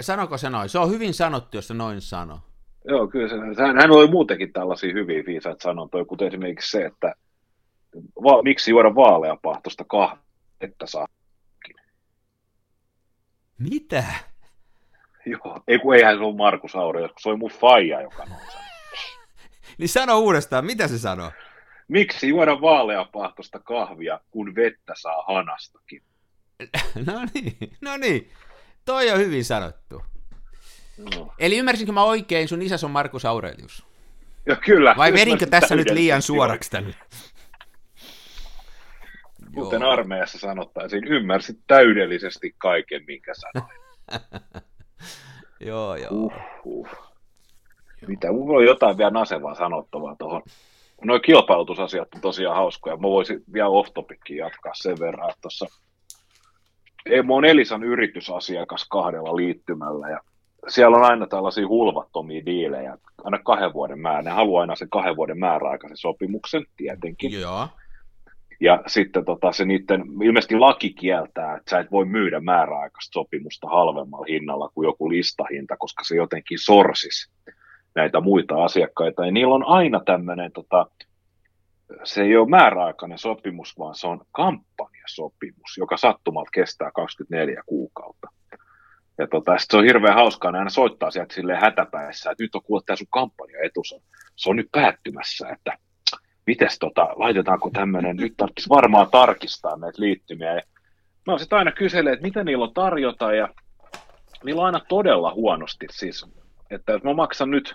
Sanoko 0.00 0.38
se 0.38 0.50
noin? 0.50 0.68
Se 0.68 0.78
on 0.78 0.90
hyvin 0.90 1.14
sanottu, 1.14 1.56
jos 1.56 1.68
se 1.68 1.74
noin 1.74 2.00
sanoo. 2.00 2.40
Joo, 2.84 3.08
kyllä 3.08 3.28
se, 3.28 3.62
hän 3.80 3.90
oli 3.90 4.10
muutenkin 4.10 4.52
tällaisia 4.52 4.92
hyviä 4.92 5.22
viisaita 5.26 5.62
sanontoja, 5.62 6.04
kuten 6.04 6.28
esimerkiksi 6.28 6.70
se, 6.70 6.84
että 6.84 7.14
va, 8.22 8.42
miksi 8.42 8.70
juoda 8.70 8.94
vaaleapahtosta 8.94 9.84
kahvia, 9.84 10.22
että 10.60 10.86
saa. 10.86 11.06
Mitä? 13.58 14.04
Joo, 15.26 15.62
ei 15.68 15.78
kun 15.78 15.94
eihän 15.94 16.16
se 16.16 16.22
ole 16.22 16.36
Markus 16.36 16.76
Aurelius, 16.76 17.12
se 17.18 17.28
oli 17.28 17.36
mun 17.36 17.50
faija, 17.50 18.00
joka 18.00 18.24
noin 18.24 18.46
sanoi. 18.52 18.66
niin 19.78 19.88
sano 19.88 20.18
uudestaan, 20.18 20.64
mitä 20.64 20.88
se 20.88 20.98
sanoo? 20.98 21.32
Miksi 21.88 22.28
juoda 22.28 22.60
vaaleapahtosta 22.60 23.58
kahvia, 23.58 24.20
kun 24.30 24.54
vettä 24.54 24.92
saa 24.96 25.24
hanastakin? 25.28 26.02
no 27.06 27.26
niin, 27.34 27.56
no 27.80 27.96
niin. 27.96 28.30
Toi 28.84 29.10
on 29.10 29.18
hyvin 29.18 29.44
sanottu. 29.44 30.02
No. 31.16 31.32
Eli 31.38 31.58
ymmärsinkö 31.58 31.92
mä 31.92 32.04
oikein, 32.04 32.48
sun 32.48 32.62
isäs 32.62 32.84
on 32.84 32.90
Markus 32.90 33.24
Aurelius? 33.24 33.86
Joo, 34.46 34.56
kyllä. 34.64 34.94
Vai 34.96 35.12
verinkö 35.12 35.46
tässä 35.46 35.76
nyt 35.76 35.90
liian 35.90 36.22
suoraksi 36.22 36.70
tämän? 36.70 36.94
Kuten 39.54 39.80
Joo. 39.80 39.90
armeijassa 39.90 40.38
sanottaisiin, 40.38 41.04
ymmärsit 41.04 41.58
täydellisesti 41.66 42.54
kaiken, 42.58 43.04
minkä 43.06 43.32
sanoin. 43.34 43.80
joo, 45.68 45.96
joo. 45.96 46.10
Uh, 46.10 46.32
uh. 46.64 46.88
Mitä? 48.06 48.32
Mulla 48.32 48.58
on 48.58 48.64
jotain 48.64 48.98
vielä 48.98 49.10
nasevaa 49.10 49.54
sanottavaa 49.54 50.16
tuohon. 50.18 50.42
Noin 51.04 51.22
kilpailutusasiat 51.22 52.14
on 52.14 52.20
tosiaan 52.20 52.56
hauskoja. 52.56 52.96
Mä 52.96 53.02
voisin 53.02 53.42
vielä 53.52 53.68
off 53.68 53.88
jatkaa 54.28 54.72
sen 54.74 54.98
verran, 55.00 55.30
että 55.30 55.40
tuossa 55.42 55.66
oon 57.28 57.44
Elisan 57.44 57.84
yritysasiakas 57.84 58.86
kahdella 58.88 59.36
liittymällä 59.36 60.08
ja 60.08 60.20
siellä 60.68 60.96
on 60.96 61.04
aina 61.04 61.26
tällaisia 61.26 61.68
hulvattomia 61.68 62.46
diilejä, 62.46 62.98
aina 63.24 63.38
kahden 63.38 63.72
vuoden 63.72 63.98
määrä. 63.98 64.22
Ne 64.22 64.30
haluaa 64.30 64.60
aina 64.60 64.76
sen 64.76 64.90
kahden 64.90 65.16
vuoden 65.16 65.38
määräaikaisen 65.38 65.96
sopimuksen, 65.96 66.64
tietenkin. 66.76 67.40
Joo. 67.40 67.68
Ja 68.60 68.82
sitten 68.86 69.24
tota, 69.24 69.52
se 69.52 69.64
niiden, 69.64 70.04
ilmeisesti 70.22 70.58
laki 70.58 70.92
kieltää, 70.92 71.56
että 71.56 71.70
sä 71.70 71.78
et 71.78 71.90
voi 71.90 72.04
myydä 72.04 72.40
määräaikaista 72.40 73.12
sopimusta 73.12 73.68
halvemmalla 73.68 74.26
hinnalla 74.28 74.70
kuin 74.74 74.86
joku 74.86 75.10
listahinta, 75.10 75.76
koska 75.76 76.04
se 76.04 76.16
jotenkin 76.16 76.58
sorsis 76.58 77.30
näitä 77.94 78.20
muita 78.20 78.64
asiakkaita. 78.64 79.26
Ja 79.26 79.32
niillä 79.32 79.54
on 79.54 79.66
aina 79.66 80.00
tämmöinen 80.06 80.52
tota, 80.52 80.86
se 82.04 82.22
ei 82.22 82.36
ole 82.36 82.48
määräaikainen 82.48 83.18
sopimus, 83.18 83.78
vaan 83.78 83.94
se 83.94 84.06
on 84.06 84.20
kampanjasopimus, 85.16 85.76
joka 85.78 85.96
sattumalta 85.96 86.50
kestää 86.50 86.90
24 86.94 87.62
kuukautta. 87.66 88.28
Ja 89.18 89.26
tota, 89.26 89.52
se 89.58 89.76
on 89.76 89.84
hirveän 89.84 90.14
hauskaa, 90.14 90.52
ne 90.52 90.58
aina 90.58 90.70
soittaa 90.70 91.10
sieltä 91.10 91.34
silleen 91.34 91.60
hätäpäissä, 91.60 92.30
että 92.30 92.44
nyt 92.44 92.54
on 92.54 92.62
kuullut 92.62 92.86
tämä 92.86 92.96
sun 92.96 93.06
kampanjaetus, 93.10 93.92
on, 93.92 94.00
se 94.36 94.50
on 94.50 94.56
nyt 94.56 94.68
päättymässä, 94.72 95.48
että 95.48 95.78
mites 96.46 96.78
tota, 96.78 97.08
laitetaanko 97.16 97.70
tämmöinen, 97.72 98.16
nyt 98.16 98.34
tarvitsisi 98.36 98.68
varmaan 98.68 99.10
tarkistaa 99.10 99.76
näitä 99.76 100.02
liittymiä. 100.02 100.54
Ja 100.54 100.62
mä 101.26 101.38
sitten 101.38 101.58
aina 101.58 101.72
kyselen, 101.72 102.12
että 102.12 102.26
mitä 102.26 102.44
niillä 102.44 102.64
on 102.64 102.74
tarjota, 102.74 103.34
ja 103.34 103.48
niillä 104.44 104.60
on 104.60 104.66
aina 104.66 104.80
todella 104.88 105.34
huonosti, 105.34 105.86
siis, 105.90 106.26
että 106.70 106.92
jos 106.92 107.02
mä 107.02 107.14
maksan 107.14 107.50
nyt 107.50 107.74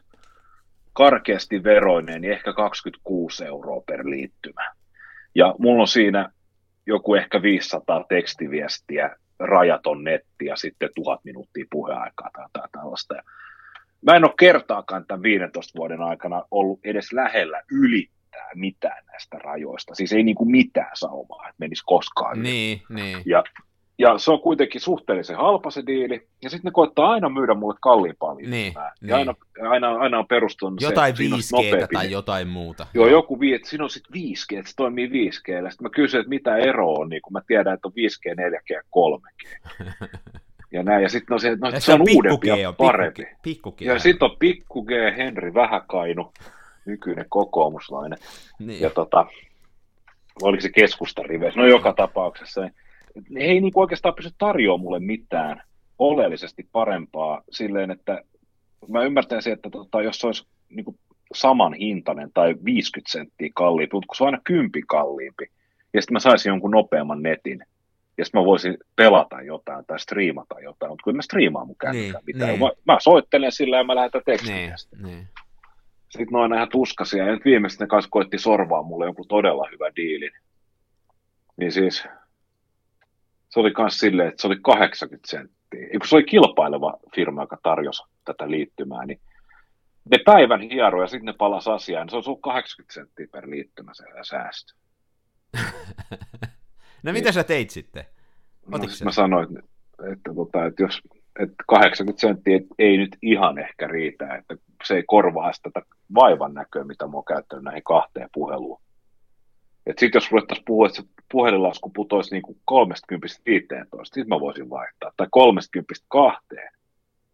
karkeasti 0.93 1.63
veroinen, 1.63 2.21
niin 2.21 2.33
ehkä 2.33 2.53
26 2.53 3.45
euroa 3.45 3.81
per 3.87 4.05
liittymä. 4.05 4.73
Ja 5.35 5.55
mulla 5.59 5.81
on 5.81 5.87
siinä 5.87 6.29
joku 6.85 7.15
ehkä 7.15 7.41
500 7.41 8.05
tekstiviestiä, 8.09 9.15
rajaton 9.39 10.03
netti 10.03 10.45
ja 10.45 10.55
sitten 10.55 10.89
tuhat 10.95 11.19
minuuttia 11.23 11.65
puheaikaa 11.71 12.29
tai, 12.33 12.45
tai 12.53 12.67
tällaista. 12.71 13.15
mä 14.01 14.15
en 14.15 14.25
ole 14.25 14.33
kertaakaan 14.39 15.05
tämän 15.07 15.21
15 15.21 15.77
vuoden 15.77 16.01
aikana 16.01 16.43
ollut 16.51 16.79
edes 16.83 17.13
lähellä 17.13 17.61
ylittää 17.71 18.49
mitään 18.55 19.05
näistä 19.05 19.37
rajoista. 19.39 19.95
Siis 19.95 20.13
ei 20.13 20.23
niin 20.23 20.35
kuin 20.35 20.51
mitään 20.51 20.91
saumaa, 20.93 21.47
että 21.49 21.59
menisi 21.59 21.83
koskaan. 21.85 22.43
Niin, 22.43 22.81
niin. 22.89 23.21
Ja 23.25 23.43
ja 23.97 24.17
se 24.17 24.31
on 24.31 24.41
kuitenkin 24.41 24.81
suhteellisen 24.81 25.37
halpa 25.37 25.71
se 25.71 25.83
diili, 25.87 26.27
ja 26.43 26.49
sitten 26.49 26.69
ne 26.69 26.73
koettaa 26.73 27.11
aina 27.11 27.29
myydä 27.29 27.53
mulle 27.53 27.75
kalliimpaa 27.81 28.35
Niin, 28.35 28.73
ja 28.73 28.91
niin. 29.01 29.13
aina, 29.13 29.35
aina, 29.69 29.95
aina 29.95 30.19
on 30.19 30.27
perustunut 30.27 30.81
jotain 30.81 31.17
se, 31.17 31.23
5G 31.23 31.87
tai 31.93 32.11
jotain 32.11 32.47
muuta. 32.47 32.87
Joo, 32.93 33.07
joku 33.07 33.39
vi, 33.39 33.59
siinä 33.63 33.83
on 33.83 33.89
sitten 33.89 34.21
5G, 34.21 34.59
että 34.59 34.69
se 34.69 34.75
toimii 34.75 35.07
5G. 35.07 35.31
Sitten 35.31 35.71
mä 35.81 35.89
kysyn, 35.89 36.19
että 36.19 36.29
mitä 36.29 36.57
ero 36.57 36.93
on, 36.93 37.09
niin 37.09 37.21
kun 37.21 37.33
mä 37.33 37.41
tiedän, 37.47 37.73
että 37.73 37.87
on 37.87 37.93
5G, 37.93 38.35
4G 38.35 38.73
ja 38.73 38.81
3G. 38.81 39.85
ja 40.73 40.83
näin, 40.83 41.03
ja 41.03 41.09
sitten 41.09 41.35
no 41.35 41.39
se, 41.39 41.55
no, 41.61 41.71
se, 41.71 41.79
se 41.79 41.93
on, 41.93 42.01
on 42.01 42.07
uudempi 42.15 42.47
ja 42.47 42.73
parempi. 42.73 43.23
Pikku, 43.41 43.71
pikku 43.71 43.83
ja 43.83 43.99
sitten 43.99 44.29
on 44.29 44.37
pikku 44.39 44.83
G, 44.83 44.89
Henri 45.17 45.53
Vähäkainu, 45.53 46.33
nykyinen 46.85 47.25
kokoomuslainen. 47.29 48.17
Niin. 48.59 48.81
Ja 48.81 48.89
tota, 48.89 49.25
oliko 50.41 50.61
se 50.61 50.69
keskustariveys? 50.69 51.55
No 51.55 51.65
joka 51.65 51.93
tapauksessa. 51.93 52.61
Niin 52.61 52.73
ne 53.29 53.39
ei 53.39 53.61
niin 53.61 53.71
oikeastaan 53.75 54.15
pysty 54.15 54.31
tarjoamaan 54.37 54.81
mulle 54.81 54.99
mitään 54.99 55.61
oleellisesti 55.99 56.67
parempaa 56.71 57.41
silleen, 57.51 57.91
että 57.91 58.21
mä 58.87 59.03
ymmärtäisin, 59.03 59.53
että 59.53 59.69
tota, 59.69 60.01
jos 60.01 60.19
se 60.19 60.27
olisi 60.27 60.47
niin 60.69 60.85
kuin 60.85 60.99
saman 61.33 61.73
hintainen 61.73 62.29
tai 62.33 62.55
50 62.65 63.11
senttiä 63.11 63.49
kalliimpi, 63.55 63.93
mutta 63.93 64.07
kun 64.07 64.15
se 64.15 64.23
on 64.23 64.27
aina 64.27 64.41
kympi 64.43 64.81
kalliimpi, 64.87 65.51
ja 65.93 66.01
sitten 66.01 66.13
mä 66.13 66.19
saisin 66.19 66.49
jonkun 66.49 66.71
nopeamman 66.71 67.23
netin, 67.23 67.65
ja 68.17 68.25
sitten 68.25 68.41
mä 68.41 68.45
voisin 68.45 68.77
pelata 68.95 69.41
jotain 69.41 69.85
tai 69.85 69.99
striimata 69.99 70.59
jotain, 70.59 70.91
mutta 70.91 71.03
kun 71.03 71.15
mä 71.15 71.21
striimaan 71.21 71.67
mun 71.67 71.75
niin, 71.91 72.13
mitään. 72.25 72.49
Niin. 72.49 72.59
Mä, 72.59 72.93
mä, 72.93 72.97
soittelen 73.01 73.51
sillä 73.51 73.77
ja 73.77 73.83
mä 73.83 73.95
lähetän 73.95 74.21
tekstiviestiä. 74.25 74.99
Niin, 74.99 75.15
niin. 75.15 75.27
Sitten 76.09 76.27
ne 76.31 76.39
on 76.39 76.53
ihan 76.53 76.69
tuskasia, 76.69 77.25
ja 77.25 77.31
nyt 77.31 77.45
viimeisesti 77.45 77.83
ne 77.83 77.87
kanssa 77.87 78.09
koitti 78.11 78.37
sorvaa 78.37 78.83
mulle 78.83 79.05
joku 79.05 79.25
todella 79.25 79.67
hyvä 79.71 79.85
diilin. 79.95 80.31
Niin 81.57 81.71
siis 81.71 82.03
se 83.55 83.59
oli 83.59 83.73
myös 83.77 83.99
silleen, 83.99 84.29
että 84.29 84.41
se 84.41 84.47
oli 84.47 84.59
80 84.61 85.27
senttiä. 85.29 85.81
Ja 85.93 85.99
kun 85.99 86.07
se 86.07 86.15
oli 86.15 86.23
kilpaileva 86.23 86.97
firma, 87.15 87.43
joka 87.43 87.57
tarjosi 87.63 88.03
tätä 88.25 88.49
liittymää, 88.49 89.05
niin 89.05 89.19
ne 90.11 90.17
päivän 90.25 90.61
hiero 90.61 91.01
ja 91.01 91.07
sitten 91.07 91.25
ne 91.25 91.33
palas 91.37 91.67
asiaan, 91.67 92.05
niin 92.05 92.11
se 92.11 92.17
on 92.17 92.23
ollut 92.25 92.41
80 92.41 92.93
senttiä 92.93 93.27
per 93.31 93.49
liittymä 93.49 93.91
se 93.93 94.03
säästö. 94.21 94.73
no 97.03 97.13
mitä 97.13 97.31
sä 97.31 97.43
teit 97.43 97.69
sitten? 97.69 98.05
no, 98.67 98.77
mä 99.03 99.11
sanoin, 99.11 99.47
että, 99.57 99.71
että, 100.11 100.33
tota, 100.35 100.65
että 100.65 100.83
jos 100.83 101.01
että 101.39 101.63
80 101.67 102.21
senttiä 102.21 102.59
ei 102.79 102.97
nyt 102.97 103.17
ihan 103.21 103.57
ehkä 103.59 103.87
riitä, 103.87 104.35
että 104.35 104.55
se 104.83 104.95
ei 104.95 105.03
korvaa 105.07 105.53
sitä 105.53 105.69
vaivan 106.15 106.53
näköä, 106.53 106.83
mitä 106.83 107.07
mä 107.07 107.13
oon 107.13 107.25
käyttänyt 107.25 107.63
näihin 107.63 107.83
kahteen 107.83 108.29
puheluun. 108.33 108.81
Sitten 109.87 110.11
jos 110.13 110.31
ruvettaisiin 110.31 110.65
puhua, 110.65 110.85
että 110.85 111.01
se 111.01 111.07
puhelinlasku 111.31 111.89
putoisi 111.89 112.31
niin 112.31 112.41
kuin 112.41 112.57
30 112.65 113.27
15, 113.45 114.05
sitten 114.05 114.27
mä 114.29 114.39
voisin 114.39 114.69
vaihtaa. 114.69 115.11
Tai 115.17 115.27
30 115.31 115.93
kahteen, 116.07 116.71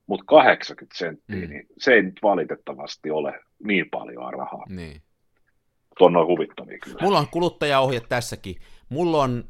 mutta 0.08 0.26
80 0.28 0.98
senttiä, 0.98 1.36
mm. 1.36 1.50
niin 1.50 1.68
se 1.78 1.94
ei 1.94 2.02
nyt 2.02 2.20
valitettavasti 2.24 3.12
ole 3.12 3.40
niin 3.64 3.90
paljon 3.92 4.34
rahaa. 4.34 4.66
Niin. 4.70 5.02
Tuon 5.98 6.18
on 6.18 6.28
huvittavia 6.28 6.78
kyllä. 6.84 6.98
Mulla 7.02 7.20
on 7.20 7.28
kuluttajaohje 7.32 8.02
tässäkin. 8.10 8.56
Mulla 8.90 9.24
on 9.24 9.44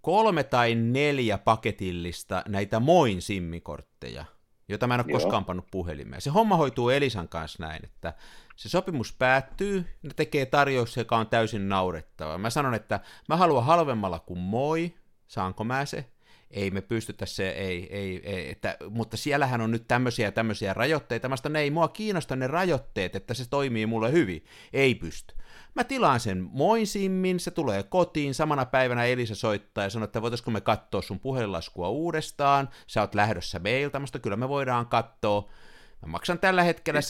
kolme 0.00 0.44
tai 0.44 0.74
neljä 0.74 1.38
paketillista 1.38 2.42
näitä 2.48 2.80
Moin 2.80 3.22
simmikortteja, 3.22 4.24
jota 4.68 4.86
mä 4.86 4.94
en 4.94 5.00
ole 5.00 5.06
Joo. 5.08 5.18
koskaan 5.18 5.44
pannut 5.44 5.66
puhelimeen. 5.70 6.22
Se 6.22 6.30
homma 6.30 6.56
hoituu 6.56 6.88
Elisan 6.88 7.28
kanssa 7.28 7.66
näin, 7.66 7.84
että 7.84 8.14
se 8.62 8.68
sopimus 8.68 9.12
päättyy, 9.12 9.86
ne 10.02 10.10
tekee 10.16 10.46
tarjous, 10.46 10.96
joka 10.96 11.16
on 11.16 11.26
täysin 11.26 11.68
naurettava. 11.68 12.38
Mä 12.38 12.50
sanon, 12.50 12.74
että 12.74 13.00
mä 13.28 13.36
haluan 13.36 13.64
halvemmalla 13.64 14.18
kuin 14.18 14.38
moi, 14.38 14.94
saanko 15.28 15.64
mä 15.64 15.84
se? 15.84 16.04
Ei 16.50 16.70
me 16.70 16.80
pystytä 16.80 17.26
se, 17.26 17.48
ei, 17.48 17.96
ei, 17.96 18.20
ei 18.24 18.50
että, 18.50 18.76
mutta 18.90 19.16
siellähän 19.16 19.60
on 19.60 19.70
nyt 19.70 19.88
tämmöisiä 19.88 20.26
ja 20.26 20.32
tämmöisiä 20.32 20.74
rajoitteita. 20.74 21.28
Mä 21.28 21.36
sanon, 21.36 21.56
ei 21.56 21.70
mua 21.70 21.88
kiinnosta 21.88 22.36
ne 22.36 22.46
rajoitteet, 22.46 23.16
että 23.16 23.34
se 23.34 23.48
toimii 23.50 23.86
mulle 23.86 24.12
hyvin. 24.12 24.44
Ei 24.72 24.94
pysty. 24.94 25.34
Mä 25.74 25.84
tilaan 25.84 26.20
sen 26.20 26.48
moisimmin, 26.52 27.40
se 27.40 27.50
tulee 27.50 27.82
kotiin, 27.82 28.34
samana 28.34 28.64
päivänä 28.64 29.04
Elisa 29.04 29.34
soittaa 29.34 29.84
ja 29.84 29.90
sanoo, 29.90 30.04
että 30.04 30.22
voitaisiko 30.22 30.50
me 30.50 30.60
katsoa 30.60 31.02
sun 31.02 31.20
puhelinlaskua 31.20 31.88
uudestaan, 31.88 32.68
sä 32.86 33.00
oot 33.00 33.14
lähdössä 33.14 33.58
meiltä, 33.58 33.98
mutta 33.98 34.18
kyllä 34.18 34.36
me 34.36 34.48
voidaan 34.48 34.86
katsoa. 34.86 35.50
Mä 36.02 36.10
maksan 36.10 36.38
tällä 36.38 36.62
hetkellä 36.62 37.00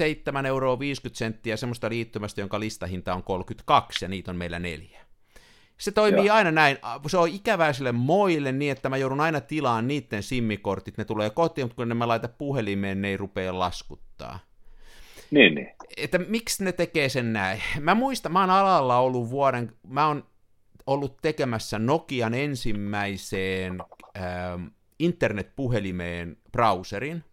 7,50 0.41 0.47
euroa 0.47 0.79
semmoista 1.57 1.89
liittymästä, 1.89 2.41
jonka 2.41 2.61
listahinta 2.61 3.15
on 3.15 3.23
32 3.23 4.05
ja 4.05 4.09
niitä 4.09 4.31
on 4.31 4.37
meillä 4.37 4.59
neljä. 4.59 5.03
Se 5.79 5.91
toimii 5.91 6.27
Joo. 6.27 6.37
aina 6.37 6.51
näin. 6.51 6.79
Se 7.07 7.17
on 7.17 7.29
ikävää 7.29 7.73
sille 7.73 7.93
moille 7.93 8.53
niin, 8.53 8.73
että 8.73 8.89
mä 8.89 8.97
joudun 8.97 9.21
aina 9.21 9.41
tilaan 9.41 9.89
niiden 9.89 10.23
simmikortit. 10.23 10.99
Ne 10.99 11.05
tulee 11.05 11.31
kotiin, 11.31 11.65
mutta 11.65 11.77
kun 11.77 11.89
ne 11.89 11.95
mä 11.95 12.09
laitan 12.09 12.35
puhelimeen, 12.39 13.03
ne 13.03 13.09
ei 13.09 13.17
rupea 13.17 13.59
laskuttaa. 13.59 14.39
Niin, 15.31 15.55
niin. 15.55 15.69
Että 15.97 16.19
miksi 16.19 16.65
ne 16.65 16.73
tekee 16.73 17.09
sen 17.09 17.33
näin? 17.33 17.63
Mä 17.81 17.95
muistan, 17.95 18.33
mä 18.33 18.41
oon 18.41 18.51
alalla 18.51 18.99
ollut 18.99 19.31
vuoden, 19.31 19.73
mä 19.89 20.07
oon 20.07 20.27
ollut 20.87 21.17
tekemässä 21.23 21.79
Nokian 21.79 22.35
ensimmäiseen 22.35 23.81
äh, 24.17 24.23
internetpuhelimeen 24.99 26.37
browserin, 26.53 27.25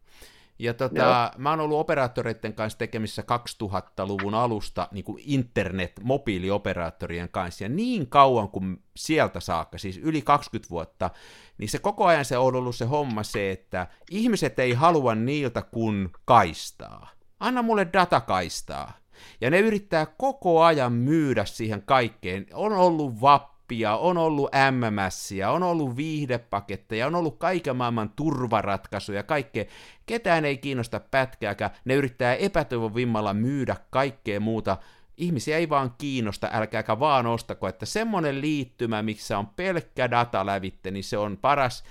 ja 0.59 0.73
tota, 0.73 1.31
mä 1.37 1.49
oon 1.49 1.59
ollut 1.59 1.79
operaattoreiden 1.79 2.53
kanssa 2.53 2.79
tekemissä 2.79 3.23
2000-luvun 3.63 4.35
alusta 4.35 4.87
niin 4.91 5.03
kuin 5.03 5.23
internet-mobiilioperaattorien 5.25 7.29
kanssa, 7.31 7.63
ja 7.63 7.69
niin 7.69 8.07
kauan 8.07 8.49
kuin 8.49 8.83
sieltä 8.95 9.39
saakka, 9.39 9.77
siis 9.77 9.97
yli 9.97 10.21
20 10.21 10.69
vuotta, 10.69 11.09
niin 11.57 11.69
se 11.69 11.79
koko 11.79 12.05
ajan 12.05 12.25
se 12.25 12.37
on 12.37 12.55
ollut 12.55 12.75
se 12.75 12.85
homma 12.85 13.23
se, 13.23 13.51
että 13.51 13.87
ihmiset 14.11 14.59
ei 14.59 14.73
halua 14.73 15.15
niiltä 15.15 15.61
kun 15.61 16.09
kaistaa. 16.25 17.09
Anna 17.39 17.61
mulle 17.61 17.87
datakaistaa. 17.93 18.93
Ja 19.41 19.49
ne 19.49 19.59
yrittää 19.59 20.05
koko 20.05 20.63
ajan 20.63 20.93
myydä 20.93 21.45
siihen 21.45 21.83
kaikkeen. 21.85 22.45
On 22.53 22.73
ollut 22.73 23.21
vappia, 23.69 23.97
on 23.97 24.17
ollut 24.17 24.49
MMSiä, 24.71 25.51
on 25.51 25.63
ollut 25.63 25.95
viihdepaketteja, 25.95 27.07
on 27.07 27.15
ollut 27.15 27.37
kaiken 27.37 27.75
maailman 27.75 28.09
turvaratkaisuja, 28.15 29.23
kaikkea. 29.23 29.65
Ketään 30.05 30.45
ei 30.45 30.57
kiinnosta 30.57 30.99
pätkääkään. 30.99 31.71
Ne 31.85 31.93
yrittää 31.93 32.35
epätoivon 32.35 32.95
vimmalla 32.95 33.33
myydä 33.33 33.75
kaikkea 33.89 34.39
muuta. 34.39 34.77
Ihmisiä 35.17 35.57
ei 35.57 35.69
vaan 35.69 35.93
kiinnosta, 35.97 36.49
älkääkä 36.51 36.99
vaan 36.99 37.27
ostako, 37.27 37.67
että 37.67 37.85
semmonen 37.85 38.41
liittymä, 38.41 39.03
missä 39.03 39.37
on 39.37 39.47
pelkkä 39.47 40.11
data 40.11 40.45
lävitte, 40.45 40.91
niin 40.91 41.03
se 41.03 41.17
on 41.17 41.37
paras. 41.37 41.83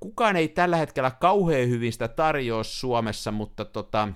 Kukaan 0.00 0.36
ei 0.36 0.48
tällä 0.48 0.76
hetkellä 0.76 1.10
kauhean 1.10 1.68
hyvin 1.68 1.92
sitä 1.92 2.08
tarjoa 2.08 2.64
Suomessa, 2.64 3.32
mutta 3.32 3.64
tota, 3.64 4.08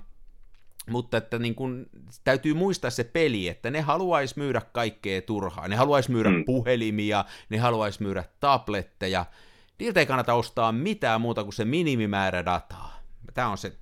mutta 0.90 1.16
että 1.16 1.38
niin 1.38 1.54
kun, 1.54 1.86
täytyy 2.24 2.54
muistaa 2.54 2.90
se 2.90 3.04
peli, 3.04 3.48
että 3.48 3.70
ne 3.70 3.80
haluaisi 3.80 4.38
myydä 4.38 4.62
kaikkea 4.72 5.22
turhaa. 5.22 5.68
Ne 5.68 5.76
haluaisi 5.76 6.10
myydä 6.10 6.30
mm. 6.30 6.44
puhelimia, 6.44 7.24
ne 7.48 7.58
haluaisi 7.58 8.02
myydä 8.02 8.24
tabletteja. 8.40 9.26
Niiltä 9.78 10.00
ei 10.00 10.06
kannata 10.06 10.34
ostaa 10.34 10.72
mitään 10.72 11.20
muuta 11.20 11.42
kuin 11.44 11.52
se 11.52 11.64
minimimäärä 11.64 12.44
dataa. 12.44 13.00
Tämä 13.34 13.48
on 13.48 13.58
se 13.58 13.72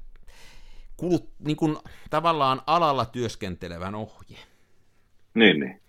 kulut, 0.96 1.30
niin 1.38 1.56
kun, 1.56 1.82
tavallaan 2.10 2.62
alalla 2.66 3.04
työskentelevän 3.04 3.94
ohje. 3.94 4.38
Niin, 5.34 5.60
niin. 5.60 5.80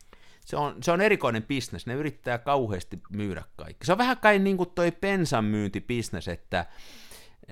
Se 0.46 0.58
on, 0.58 0.84
se 0.84 0.92
on 0.92 1.02
erikoinen 1.02 1.44
bisnes, 1.44 1.86
ne 1.86 1.94
yrittää 1.94 2.38
kauheasti 2.38 3.02
myydä 3.10 3.44
kaikki. 3.56 3.86
Se 3.86 3.92
on 3.92 3.98
vähän 3.98 4.18
kai 4.18 4.40
niin 4.40 4.58
kuin 4.58 4.70
toi 4.76 4.92
pensan 4.92 5.46
myyntibisnes, 5.46 6.28
että 6.28 6.66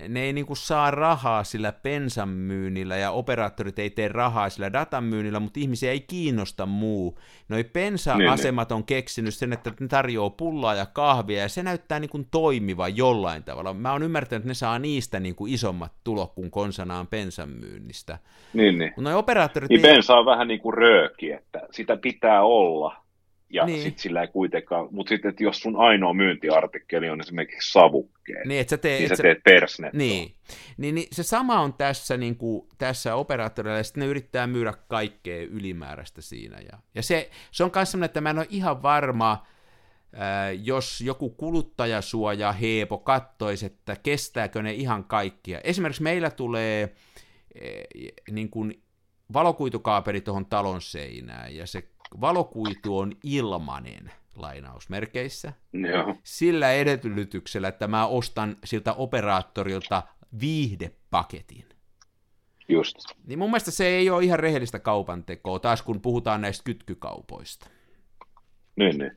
ne 0.08 0.22
ei 0.22 0.34
niinku 0.34 0.56
saa 0.56 0.92
rahaa 0.92 1.44
sillä 1.44 1.72
pensan 1.72 2.30
myynnillä 2.30 2.98
ja 2.98 3.12
operaattorit 3.12 3.80
ei 3.80 3.90
tee 3.90 4.08
rahaa 4.08 4.50
sillä 4.50 4.74
datan 4.74 5.04
myynnillä, 5.04 5.40
mutta 5.40 5.60
ihmisiä 5.60 5.92
ei 5.92 6.00
kiinnosta 6.00 6.66
muu. 6.66 7.20
Noi 7.50 7.64
pensa-asemat 7.64 8.72
on 8.72 8.84
keksinyt 8.84 9.34
sen, 9.34 9.54
että 9.54 9.72
ne 9.80 9.88
tarjoaa 9.88 10.30
pullaa 10.30 10.76
ja 10.76 10.86
kahvia 10.86 11.42
ja 11.42 11.50
se 11.50 11.64
näyttää 11.64 12.00
niinku 12.00 12.26
toimiva 12.32 12.88
jollain 12.88 13.44
tavalla. 13.44 13.74
Mä 13.74 13.92
oon 13.92 14.04
ymmärtänyt, 14.04 14.42
että 14.42 14.50
ne 14.50 14.54
saa 14.54 14.80
niistä 14.80 15.20
niinku 15.20 15.46
isommat 15.46 15.92
tulot 16.04 16.34
kuin 16.34 16.52
konsanaan 16.52 17.08
pensan 17.08 17.50
myynnistä. 17.50 18.18
Niin, 18.54 18.78
niin. 18.78 18.94
Noi 18.98 19.14
operaattorit 19.14 19.70
niin 19.70 19.86
ei... 19.86 19.94
pensa 19.94 20.14
on 20.14 20.26
vähän 20.26 20.48
niin 20.48 20.60
kuin 20.60 20.74
rööki, 20.74 21.32
että 21.32 21.60
sitä 21.72 21.98
pitää 21.98 22.44
olla 22.44 23.07
ja 23.50 23.66
niin. 23.66 23.82
sitten 23.82 24.02
sillä 24.02 24.22
ei 24.22 24.28
kuitenkaan, 24.28 24.88
mutta 24.92 25.10
sitten, 25.10 25.30
että 25.30 25.44
jos 25.44 25.62
sun 25.62 25.76
ainoa 25.76 26.14
myyntiartikkeli 26.14 27.10
on 27.10 27.22
esimerkiksi 27.22 27.72
savukkeet, 27.72 28.46
niin, 28.46 28.62
että 28.62 28.70
sä 28.70 28.78
teet, 28.78 29.00
niin 29.00 29.18
sä 29.18 29.24
teet 29.24 29.44
persnettoa. 29.44 29.98
Niin. 29.98 30.34
Niin, 30.78 30.96
niin, 30.96 31.08
se 31.12 31.24
sama 31.24 31.62
on 31.62 31.74
tässä, 31.74 32.18
niin 32.18 32.36
kuin, 32.36 32.68
tässä 32.78 33.16
operaattorilla, 33.16 33.78
ja 33.78 33.84
sitten 33.84 34.02
ne 34.02 34.08
yrittää 34.08 34.48
myydä 34.48 34.74
kaikkea 34.88 35.42
ylimääräistä 35.42 36.22
siinä. 36.22 36.58
Ja, 36.60 36.80
ja 36.96 37.04
se, 37.04 37.30
se 37.52 37.64
on 37.64 37.72
myös 37.76 37.92
sellainen, 37.92 38.06
että 38.06 38.22
mä 38.22 38.30
en 38.30 38.38
ole 38.38 38.48
ihan 38.50 38.84
varma, 38.84 39.46
ää, 40.14 40.52
jos 40.52 41.02
joku 41.02 41.30
kuluttajasuoja 41.30 42.52
heepo 42.52 42.98
kattoisi, 42.98 43.66
että 43.66 43.96
kestääkö 44.04 44.62
ne 44.62 44.74
ihan 44.74 45.04
kaikkia. 45.04 45.62
Esimerkiksi 45.64 46.04
meillä 46.04 46.30
tulee 46.30 46.96
niin 48.32 48.50
kuin 48.50 48.82
valokuitukaapeli 49.34 50.22
tuohon 50.22 50.46
talon 50.46 50.82
seinään, 50.82 51.56
ja 51.56 51.68
se 51.68 51.84
valokuitu 52.22 52.98
on 52.98 53.14
ilmanen 53.24 54.12
lainausmerkeissä. 54.36 55.54
Joo. 55.74 56.16
Sillä 56.24 56.72
edellytyksellä, 56.72 57.68
että 57.68 57.88
mä 57.88 58.08
ostan 58.08 58.56
siltä 58.64 58.94
operaattorilta 58.94 60.04
viihdepaketin. 60.40 61.66
Just. 62.70 62.98
Niin 63.26 63.40
mun 63.40 63.50
mielestä 63.50 63.72
se 63.72 63.88
ei 63.88 64.10
ole 64.10 64.24
ihan 64.24 64.40
rehellistä 64.40 64.80
kaupan 64.80 65.24
tekoa, 65.24 65.60
taas 65.60 65.82
kun 65.82 66.02
puhutaan 66.02 66.42
näistä 66.42 66.64
kytkykaupoista. 66.64 67.70
Niin, 68.76 68.98
niin. 68.98 69.12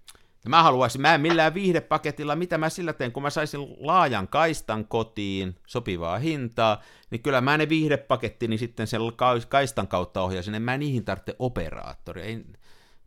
Mä 0.49 0.63
haluaisin, 0.63 1.01
mä 1.01 1.15
en 1.15 1.21
millään 1.21 1.55
viihdepaketilla, 1.55 2.37
mitä 2.37 2.59
mä 2.59 2.69
sillä 2.69 2.93
teen, 2.93 3.13
kun 3.13 3.23
mä 3.23 3.31
saisin 3.31 3.61
laajan 3.79 4.29
kaistan 4.29 4.89
kotiin, 4.89 5.57
sopivaa 5.67 6.19
hintaa, 6.19 6.83
niin 7.11 7.23
kyllä 7.23 7.41
mä 7.41 7.59
ne 7.59 7.69
viihdepakettini 7.69 8.59
sitten 8.59 8.87
sen 8.87 9.01
kaistan 9.49 9.89
kautta 9.89 10.23
ohjaisin, 10.23 10.55
en 10.55 10.63
mä 10.63 10.79
niihin 10.79 11.05
tarvitse 11.05 11.37
operaattoria. 11.39 12.25
Ei, 12.25 12.45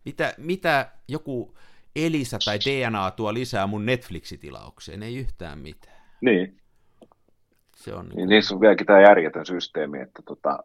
mitä, 0.05 0.33
mitä 0.37 0.91
joku 1.07 1.55
Elisa 1.95 2.37
tai 2.45 2.59
DNA 2.59 3.11
tuo 3.11 3.33
lisää 3.33 3.67
mun 3.67 3.85
Netflix-tilaukseen? 3.85 5.03
Ei 5.03 5.15
yhtään 5.15 5.59
mitään. 5.59 6.01
Niin. 6.21 6.57
Se 7.75 7.93
on 7.93 8.05
niin, 8.05 8.15
niin 8.15 8.29
niissä 8.29 8.55
on 8.55 8.61
vieläkin 8.61 8.85
tämä 8.85 9.01
järjetön 9.01 9.45
systeemi, 9.45 10.01
että 10.01 10.21
tota, 10.25 10.59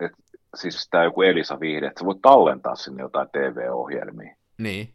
et, 0.00 0.12
siis 0.56 0.88
tämä 0.90 1.04
joku 1.04 1.22
Elisa 1.22 1.60
viihde, 1.60 1.86
että 1.86 2.00
sä 2.00 2.06
voit 2.06 2.22
tallentaa 2.22 2.74
sinne 2.74 3.02
jotain 3.02 3.28
TV-ohjelmia. 3.32 4.36
Niin. 4.58 4.88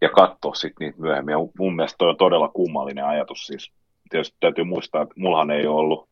Ja 0.00 0.08
katsoa 0.08 0.54
sitten 0.54 0.86
niitä 0.86 1.00
myöhemmin. 1.00 1.32
Ja 1.32 1.38
mun 1.58 1.76
mielestä 1.76 1.98
toi 1.98 2.08
on 2.08 2.16
todella 2.16 2.48
kummallinen 2.48 3.04
ajatus. 3.04 3.46
Siis 3.46 3.72
tietysti 4.10 4.36
täytyy 4.40 4.64
muistaa, 4.64 5.02
että 5.02 5.14
mullahan 5.16 5.50
ei 5.50 5.66
ole 5.66 5.80
ollut 5.80 6.08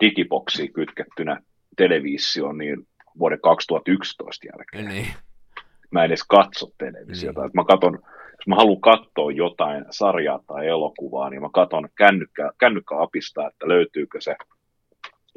digiboksi 0.00 0.68
kytkettynä 0.68 1.40
televisioon 1.76 2.58
niin 2.58 2.88
vuoden 3.18 3.40
2011 3.40 4.46
jälkeen. 4.46 4.94
Niin 4.94 5.06
mä 5.90 6.04
edes 6.04 6.24
katso 6.24 6.66
televisiota. 6.78 7.40
Mm. 7.40 7.50
mä 7.54 7.64
katon, 7.64 7.92
jos 8.12 8.46
mä 8.46 8.56
haluan 8.56 8.80
katsoa 8.80 9.32
jotain 9.32 9.84
sarjaa 9.90 10.40
tai 10.46 10.66
elokuvaa, 10.66 11.30
niin 11.30 11.42
mä 11.42 11.48
katon 11.52 11.88
kännykkä, 11.94 12.50
kännykkäapista, 12.58 13.46
että 13.46 13.68
löytyykö 13.68 14.20
se 14.20 14.36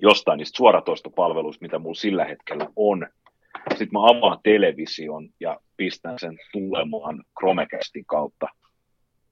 jostain 0.02 0.38
niistä 0.38 0.58
suoratoistopalveluista, 0.58 1.66
mitä 1.66 1.80
mulla 1.80 1.96
sillä 1.96 2.26
hetkellä 2.26 2.68
on. 2.76 3.08
Sitten 3.70 3.90
mä 3.92 4.00
avaan 4.04 4.40
television 4.44 5.30
ja 5.40 5.60
pistän 5.78 6.20
sen 6.20 6.38
tulemaan 6.52 7.24
Chromecastin 7.40 8.06
kautta. 8.06 8.48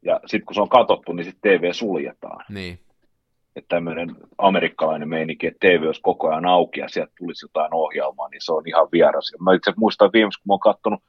Ja 0.02 0.20
sitten 0.26 0.46
kun 0.46 0.56
se 0.56 0.62
on 0.62 0.70
katsottu, 0.70 1.14
niin 1.14 1.26
sitten 1.26 1.60
TV 1.60 1.72
suljetaan. 1.72 2.46
Niin. 2.50 2.80
Että 3.58 3.76
tämmöinen 3.76 4.16
amerikkalainen 4.38 5.10
meininki, 5.10 5.48
että 5.48 5.68
TV 5.68 5.84
olisi 5.86 6.02
koko 6.02 6.30
ajan 6.30 6.46
auki 6.46 6.80
ja 6.80 6.90
sieltä 6.90 7.12
tulisi 7.18 7.46
jotain 7.46 7.74
ohjelmaa, 7.74 8.30
niin 8.30 8.42
se 8.44 8.54
on 8.54 8.68
ihan 8.68 8.88
vieras. 8.92 9.32
Ja 9.32 9.38
mä 9.44 9.54
itse 9.54 9.74
muistan 9.78 10.10
viimeksi, 10.14 10.40
kun 10.40 10.50
mä 10.50 10.54
oon 10.54 10.60
katsonut 10.60 11.02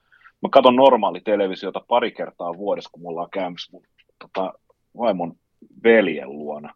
mä 0.43 0.49
katson 0.51 0.77
normaali 0.77 1.21
televisiota 1.21 1.81
pari 1.89 2.13
kertaa 2.13 2.57
vuodessa, 2.57 2.91
kun 2.93 3.03
mulla 3.03 3.23
on 3.23 3.31
käymässä 3.31 3.73
mun 3.73 3.83
tota, 4.19 4.53
vaimon 4.99 5.35
veljen 5.85 6.33
luona 6.33 6.75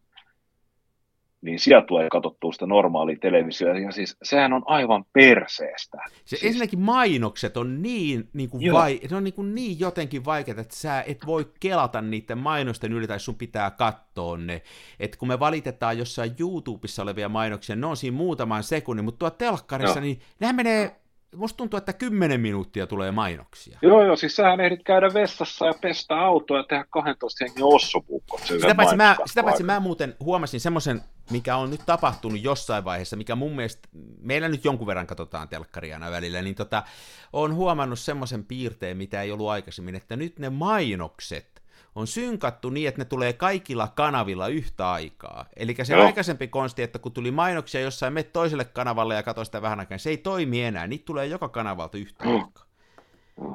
niin 1.43 1.59
sieltä 1.59 1.87
tulee 1.87 2.09
katsottua 2.09 2.53
sitä 2.53 2.67
normaalia 2.67 3.17
televisiota, 3.21 3.79
ja 3.79 3.93
siis 3.93 4.17
sehän 4.23 4.53
on 4.53 4.63
aivan 4.67 5.05
perseestä. 5.13 5.99
Se 6.09 6.15
siis... 6.25 6.45
ensinnäkin 6.45 6.81
mainokset 6.81 7.57
on 7.57 7.83
niin, 7.83 8.29
niin, 8.33 8.51
kuin 8.51 8.73
vai, 8.73 9.01
ne 9.11 9.17
on 9.17 9.25
niin, 9.25 9.35
kuin 9.35 9.55
niin 9.55 9.81
jotenkin 9.81 10.25
vaikeita, 10.25 10.61
että 10.61 10.77
sä 10.77 11.05
et 11.07 11.27
voi 11.27 11.53
kelata 11.61 12.03
niiden 12.03 12.39
mainosten 12.39 12.93
yli, 12.93 13.07
tai 13.07 13.21
sun 13.21 13.35
pitää 13.35 13.71
katsoa 13.71 14.37
ne. 14.37 14.63
Et 15.01 15.17
kun 15.17 15.29
me 15.29 15.39
valitetaan 15.39 15.99
jossain 15.99 16.35
YouTubessa 16.39 17.03
olevia 17.03 17.29
mainoksia, 17.29 17.77
ne 17.77 17.87
on 17.87 17.97
siinä 17.97 18.17
muutaman 18.17 18.63
sekunnin, 18.63 19.05
mutta 19.05 19.19
tuo 19.19 19.31
telkkarissa, 19.31 19.99
Joo. 19.99 20.05
niin 20.05 20.21
nehän 20.41 20.57
menee 20.57 21.02
musta 21.37 21.57
tuntuu, 21.57 21.79
että 21.79 21.93
10 21.93 22.41
minuuttia 22.41 22.87
tulee 22.87 23.11
mainoksia. 23.11 23.79
Joo, 23.83 24.05
joo, 24.05 24.17
siis 24.17 24.37
sähän 24.37 24.61
ehdit 24.61 24.83
käydä 24.83 25.15
vessassa 25.15 25.67
ja 25.67 25.75
pestä 25.81 26.21
autoa 26.21 26.57
ja 26.57 26.65
tehdä 26.65 26.85
12 26.91 27.45
hengen 27.45 27.65
ossopuukko. 27.65 28.41
Sitä 28.45 28.75
paitsi, 28.75 28.97
mä, 28.97 29.17
sitä 29.27 29.43
paitsi 29.43 29.63
mä 29.63 29.81
muuten 29.81 30.15
huomasin 30.21 30.61
semmoisen, 30.61 31.01
mikä 31.31 31.57
on 31.57 31.71
nyt 31.71 31.81
tapahtunut 31.87 32.43
jossain 32.43 32.85
vaiheessa, 32.85 33.17
mikä 33.17 33.35
mun 33.35 33.57
mielestä, 33.57 33.89
meillä 34.21 34.49
nyt 34.49 34.65
jonkun 34.65 34.87
verran 34.87 35.07
katsotaan 35.07 35.49
telkkaria 35.49 35.97
aina 35.97 36.11
välillä, 36.11 36.43
niin 36.43 36.55
tota, 36.55 36.83
on 37.33 37.55
huomannut 37.55 37.99
semmoisen 37.99 38.45
piirteen, 38.45 38.97
mitä 38.97 39.23
ei 39.23 39.33
ollut 39.33 39.49
aikaisemmin, 39.49 39.95
että 39.95 40.17
nyt 40.17 40.39
ne 40.39 40.51
mainokset 40.51 41.52
on 41.95 42.07
synkattu 42.07 42.71
niin, 42.71 42.89
että 42.89 43.01
ne 43.01 43.05
tulee 43.05 43.33
kaikilla 43.33 43.89
kanavilla 43.95 44.49
yhtä 44.49 44.91
aikaa. 44.91 45.45
Eli 45.57 45.77
se 45.83 45.93
Joo. 45.93 46.07
aikaisempi 46.07 46.49
konsti, 46.49 46.83
että 46.83 46.99
kun 46.99 47.13
tuli 47.13 47.31
mainoksia 47.31 47.81
jossain, 47.81 48.13
me 48.13 48.23
toiselle 48.23 48.65
kanavalle 48.65 49.15
ja 49.15 49.23
katsoi 49.23 49.45
sitä 49.45 49.63
vähän 49.63 49.81
aikaa, 49.81 49.99
se 49.99 50.11
ei 50.11 50.17
toimi 50.17 50.63
enää. 50.63 50.87
Niitä 50.87 51.05
tulee 51.05 51.27
joka 51.27 51.49
kanavalta 51.49 51.99
yhtä 51.99 52.25
mm. 52.25 52.31
aikaa. 52.31 52.65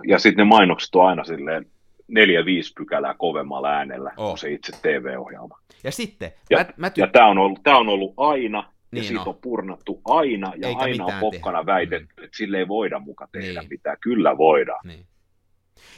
Ja 0.08 0.20
sitten 0.20 0.46
ne 0.46 0.50
mainokset 0.50 0.96
on 0.96 1.08
aina 1.08 1.24
silleen 1.24 1.66
neljä, 2.08 2.46
viisi 2.46 2.74
pykälää 2.78 3.14
kovemmalla 3.14 3.70
äänellä 3.70 4.12
oh. 4.18 4.30
kuin 4.30 4.38
se 4.38 4.52
itse 4.52 4.72
TV-ohjelma. 4.82 5.60
Ja 5.84 5.92
sitten... 5.92 6.32
Ja, 6.50 6.58
mä, 6.58 6.66
mä 6.78 6.88
ty- 6.88 6.92
ja 6.96 7.08
tämä 7.08 7.28
on, 7.28 7.38
ollut, 7.38 7.68
on 7.68 7.90
ollut 7.90 8.14
aina, 8.18 8.74
niin 8.92 9.04
ja 9.04 9.08
siitä 9.08 9.22
on. 9.22 9.28
on 9.28 9.38
purnattu 9.42 10.02
aina, 10.06 10.54
ja 10.58 10.68
Eikä 10.68 10.82
aina 10.82 11.06
on 11.06 11.14
pokkana 11.20 11.58
tehdä. 11.58 11.74
väitetty, 11.74 12.14
mm. 12.18 12.24
että 12.24 12.38
sille 12.38 12.58
ei 12.58 12.68
voida 12.68 13.00
muka 13.00 13.28
tehdä 13.32 13.60
niin. 13.60 13.70
mitään. 13.70 13.98
Kyllä 14.02 14.38
voidaan. 14.38 14.88
Niin. 14.88 15.06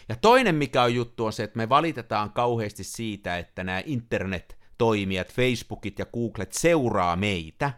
Ja 0.09 0.15
toinen 0.15 0.55
mikä 0.55 0.83
on 0.83 0.95
juttu 0.95 1.25
on 1.25 1.33
se, 1.33 1.43
että 1.43 1.57
me 1.57 1.69
valitetaan 1.69 2.31
kauheasti 2.31 2.83
siitä, 2.83 3.37
että 3.37 3.63
nämä 3.63 3.81
internet-toimijat, 3.85 5.33
Facebookit 5.33 5.99
ja 5.99 6.05
Googlet 6.05 6.53
seuraa 6.53 7.15
meitä, 7.15 7.73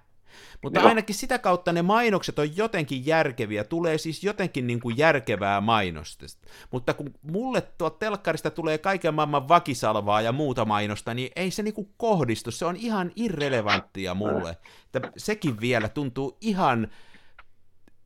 mutta 0.63 0.79
Joo. 0.79 0.89
ainakin 0.89 1.15
sitä 1.15 1.39
kautta 1.39 1.73
ne 1.73 1.81
mainokset 1.81 2.39
on 2.39 2.57
jotenkin 2.57 3.05
järkeviä, 3.05 3.63
tulee 3.63 3.97
siis 3.97 4.23
jotenkin 4.23 4.67
niin 4.67 4.79
kuin 4.79 4.97
järkevää 4.97 5.61
mainosta. 5.61 6.25
Mutta 6.71 6.93
kun 6.93 7.13
mulle 7.21 7.61
tuo 7.61 7.89
telkkarista 7.89 8.51
tulee 8.51 8.77
kaiken 8.77 9.13
maailman 9.13 9.47
vakisalvaa 9.47 10.21
ja 10.21 10.31
muuta 10.31 10.65
mainosta, 10.65 11.13
niin 11.13 11.31
ei 11.35 11.51
se 11.51 11.63
niin 11.63 11.73
kuin 11.73 11.89
kohdistu, 11.97 12.51
se 12.51 12.65
on 12.65 12.75
ihan 12.75 13.11
irrelevanttia 13.15 14.13
mulle. 14.13 14.57
Että 14.85 15.11
sekin 15.17 15.61
vielä 15.61 15.89
tuntuu 15.89 16.37
ihan 16.41 16.87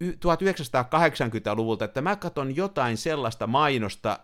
1980-luvulta, 0.04 1.86
että 1.86 2.02
mä 2.02 2.16
katson 2.16 2.56
jotain 2.56 2.98
sellaista 2.98 3.48
mainosta, 3.48 4.20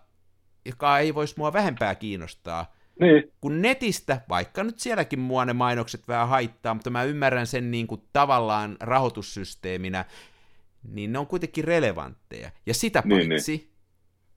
joka 0.65 0.99
ei 0.99 1.15
voisi 1.15 1.33
mua 1.37 1.53
vähempää 1.53 1.95
kiinnostaa. 1.95 2.73
Niin. 2.99 3.33
Kun 3.41 3.61
netistä, 3.61 4.21
vaikka 4.29 4.63
nyt 4.63 4.79
sielläkin 4.79 5.19
mua 5.19 5.45
ne 5.45 5.53
mainokset 5.53 6.07
vähän 6.07 6.27
haittaa, 6.27 6.73
mutta 6.73 6.89
mä 6.89 7.03
ymmärrän 7.03 7.47
sen 7.47 7.71
niin 7.71 7.87
kuin 7.87 8.01
tavallaan 8.13 8.77
rahoitussysteeminä, 8.79 10.05
niin 10.83 11.13
ne 11.13 11.19
on 11.19 11.27
kuitenkin 11.27 11.63
relevantteja. 11.63 12.51
Ja 12.65 12.73
sitä 12.73 13.03
niin, 13.05 13.29
paitsi, 13.29 13.57
niin. 13.57 13.69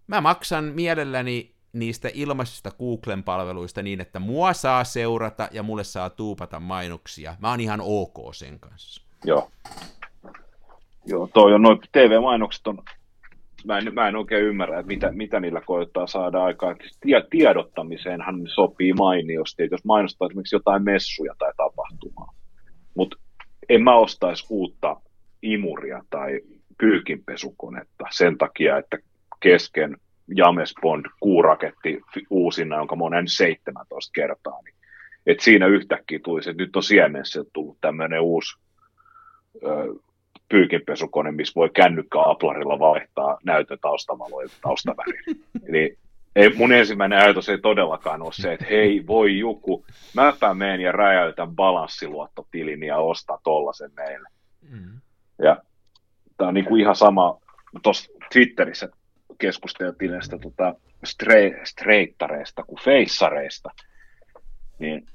mä 0.07 0.21
maksan 0.21 0.65
mielelläni 0.65 1.55
niistä 1.73 2.11
ilmaisista 2.15 2.71
Googlen 2.71 3.23
palveluista 3.23 3.83
niin, 3.83 4.01
että 4.01 4.21
mua 4.21 4.53
saa 4.53 4.85
seurata 4.85 5.49
ja 5.53 5.63
mulle 5.63 5.85
saa 5.85 6.11
tuupata 6.11 6.61
mainoksia. 6.61 7.37
Mä 7.39 7.51
oon 7.51 7.61
ihan 7.61 7.81
ok 7.83 8.35
sen 8.35 8.61
kanssa. 8.61 9.03
Joo. 9.25 9.51
Joo, 11.07 11.29
toi 11.35 11.55
on, 11.55 11.63
noin 11.63 11.79
TV-mainokset 11.93 12.67
on, 12.67 12.79
mä 13.65 13.79
en, 13.79 13.95
mä 13.95 14.09
en 14.09 14.17
oikein 14.17 14.45
ymmärrä, 14.45 14.79
että 14.79 14.93
mitä, 14.93 15.13
mitä 15.13 15.41
niillä 15.41 15.61
koittaa 15.61 16.07
saada 16.07 16.45
aikaa. 16.45 16.77
Tie, 17.01 17.25
tiedottamiseenhan 17.31 18.43
sopii 18.47 18.93
mainiosti, 18.93 19.63
että 19.63 19.75
jos 19.75 19.85
mainostaa 19.85 20.27
esimerkiksi 20.27 20.57
jotain 20.57 20.85
messuja 20.85 21.35
tai 21.39 21.53
tapahtumaa. 21.57 22.35
Mutta 22.95 23.17
en 23.69 23.83
mä 23.83 23.97
ostaisi 23.97 24.47
uutta 24.51 24.97
imuria 25.43 26.03
tai 26.11 26.41
pyykinpesukonetta 26.79 28.05
sen 28.11 28.39
takia, 28.39 28.79
että 28.79 28.99
kesken 29.41 29.97
James 30.37 30.75
Bond 30.81 31.07
kuuraketti 31.21 32.01
uusina, 32.31 32.77
jonka 32.77 32.97
mä 32.97 33.05
oon 33.05 33.29
17 33.29 34.13
kertaa, 34.15 34.63
niin 34.65 34.75
et 35.27 35.41
siinä 35.41 35.67
yhtäkkiä 35.67 36.19
tulisi, 36.25 36.51
että 36.51 36.63
nyt 36.63 36.77
on 36.77 36.83
Siemensä 36.83 37.45
tullut 37.53 37.79
tämmöinen 37.81 38.21
uusi 38.21 38.59
ö, 39.65 39.95
pyykinpesukone, 40.49 41.33
missä 41.33 41.53
voi 41.55 41.71
kännykkä-aplarilla 41.71 42.79
vaihtaa 42.79 43.39
näytön 43.45 43.79
taustavaloja 43.81 44.49
taustaväriin. 44.63 45.45
Eli 45.69 45.99
ei, 46.37 46.55
mun 46.55 46.73
ensimmäinen 46.73 47.19
ajatus 47.19 47.49
ei 47.49 47.59
todellakaan 47.59 48.23
ole 48.23 48.33
se, 48.33 48.53
että 48.53 48.67
hei, 48.71 49.07
voi 49.07 49.39
joku, 49.39 49.85
mäpä 50.15 50.55
meen 50.55 50.81
ja 50.81 50.93
räjäytän 50.93 51.57
balanssiluottotilin 51.57 52.83
ja 52.83 52.97
ostaa 52.97 53.41
tollasen 53.45 53.91
meille. 53.97 54.29
Mm. 54.71 55.01
Ja 55.39 55.63
tämä 56.37 56.49
on 56.49 56.55
niinku 56.55 56.77
ihan 56.77 56.97
sama, 56.97 57.39
tuossa 57.83 58.13
Twitterissä 58.33 58.89
keskusteltiin 59.39 60.11
näistä 60.11 60.39
tota, 60.39 60.75
stre, 61.05 61.61
streittareista 61.65 62.63
kuin 62.63 62.81
feissareista, 62.85 63.71
niin 64.79 65.07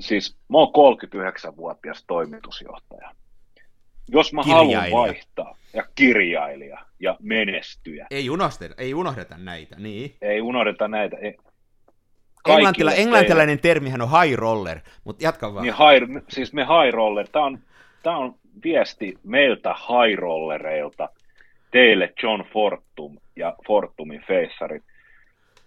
siis 0.00 0.36
mä 0.48 0.58
oon 0.58 0.96
39-vuotias 0.96 2.04
toimitusjohtaja 2.06 3.09
jos 4.08 4.32
mä 4.32 4.42
haluan 4.42 4.90
vaihtaa, 4.92 5.56
ja 5.72 5.84
kirjailija 5.94 6.78
ja 7.00 7.16
menestyjä. 7.20 8.06
Ei 8.10 8.30
unohdeta, 8.30 8.74
ei 8.78 8.94
unohdeta 8.94 9.36
näitä, 9.38 9.76
niin. 9.78 10.14
Ei 10.22 10.40
unohdeta 10.40 10.88
näitä. 10.88 11.16
Ei. 11.16 11.36
Englantila, 12.48 12.92
englantilainen 12.92 13.58
teille... 13.60 13.74
termihän 13.74 14.02
on 14.02 14.22
high 14.22 14.38
roller, 14.38 14.80
mutta 15.04 15.24
jatka 15.24 15.54
vaan. 15.54 15.62
Niin 15.62 15.74
high, 15.74 16.24
siis 16.28 16.52
me 16.52 16.62
high 16.62 16.94
roller, 16.94 17.28
tämä 17.28 17.44
on, 17.44 17.58
tää 18.02 18.16
on 18.16 18.34
viesti 18.64 19.18
meiltä 19.24 19.74
high 19.74 20.18
rollereilta 20.18 21.08
teille 21.70 22.12
John 22.22 22.44
Fortum 22.52 23.18
ja 23.36 23.56
Fortumin 23.66 24.22
feissarit. 24.28 24.82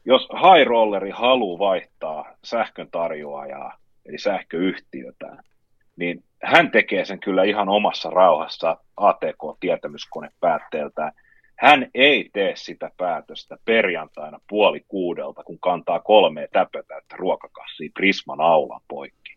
Jos 0.05 0.21
high 0.21 0.67
rolleri 0.67 1.09
haluaa 1.09 1.59
vaihtaa 1.59 2.35
sähkön 2.43 2.87
tarjoajaa, 2.91 3.77
eli 4.05 4.17
sähköyhtiötään, 4.17 5.43
niin 5.95 6.23
hän 6.43 6.71
tekee 6.71 7.05
sen 7.05 7.19
kyllä 7.19 7.43
ihan 7.43 7.69
omassa 7.69 8.09
rauhassa 8.09 8.77
ATK-tietämyskone 8.97 10.29
päätteeltään. 10.39 11.11
Hän 11.59 11.87
ei 11.93 12.29
tee 12.33 12.55
sitä 12.55 12.91
päätöstä 12.97 13.57
perjantaina 13.65 14.39
puoli 14.49 14.81
kuudelta, 14.87 15.43
kun 15.43 15.59
kantaa 15.59 15.99
kolme 15.99 16.47
täpötäyttä 16.51 17.15
ruokakassia 17.17 17.89
Prisman 17.93 18.41
aulan 18.41 18.81
poikki. 18.87 19.35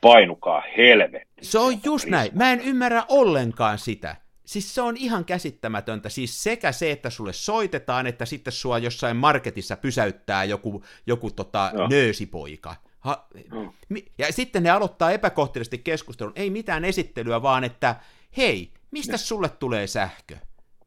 Painukaa 0.00 0.62
helvetti. 0.76 1.42
Se 1.42 1.58
on 1.58 1.72
just 1.72 1.82
Prisman. 1.82 2.10
näin. 2.10 2.30
Mä 2.34 2.52
en 2.52 2.60
ymmärrä 2.60 3.02
ollenkaan 3.08 3.78
sitä. 3.78 4.16
Siis 4.44 4.74
se 4.74 4.82
on 4.82 4.96
ihan 4.96 5.24
käsittämätöntä. 5.24 6.08
Siis 6.08 6.42
sekä 6.42 6.72
se, 6.72 6.90
että 6.90 7.10
sulle 7.10 7.32
soitetaan, 7.32 8.06
että 8.06 8.24
sitten 8.24 8.52
sua 8.52 8.78
jossain 8.78 9.16
marketissa 9.16 9.76
pysäyttää 9.76 10.44
joku, 10.44 10.84
joku 11.06 11.30
tota, 11.30 11.70
no. 11.74 11.86
nöösipoika. 11.86 12.74
Ha, 13.02 13.26
mm. 13.52 13.70
Ja 14.18 14.32
sitten 14.32 14.62
ne 14.62 14.70
aloittaa 14.70 15.10
epäkohtelisesti 15.10 15.78
keskustelun, 15.78 16.32
ei 16.36 16.50
mitään 16.50 16.84
esittelyä, 16.84 17.42
vaan 17.42 17.64
että 17.64 17.96
hei, 18.36 18.72
mistä 18.90 19.12
ne. 19.12 19.18
sulle 19.18 19.48
tulee 19.48 19.86
sähkö? 19.86 20.36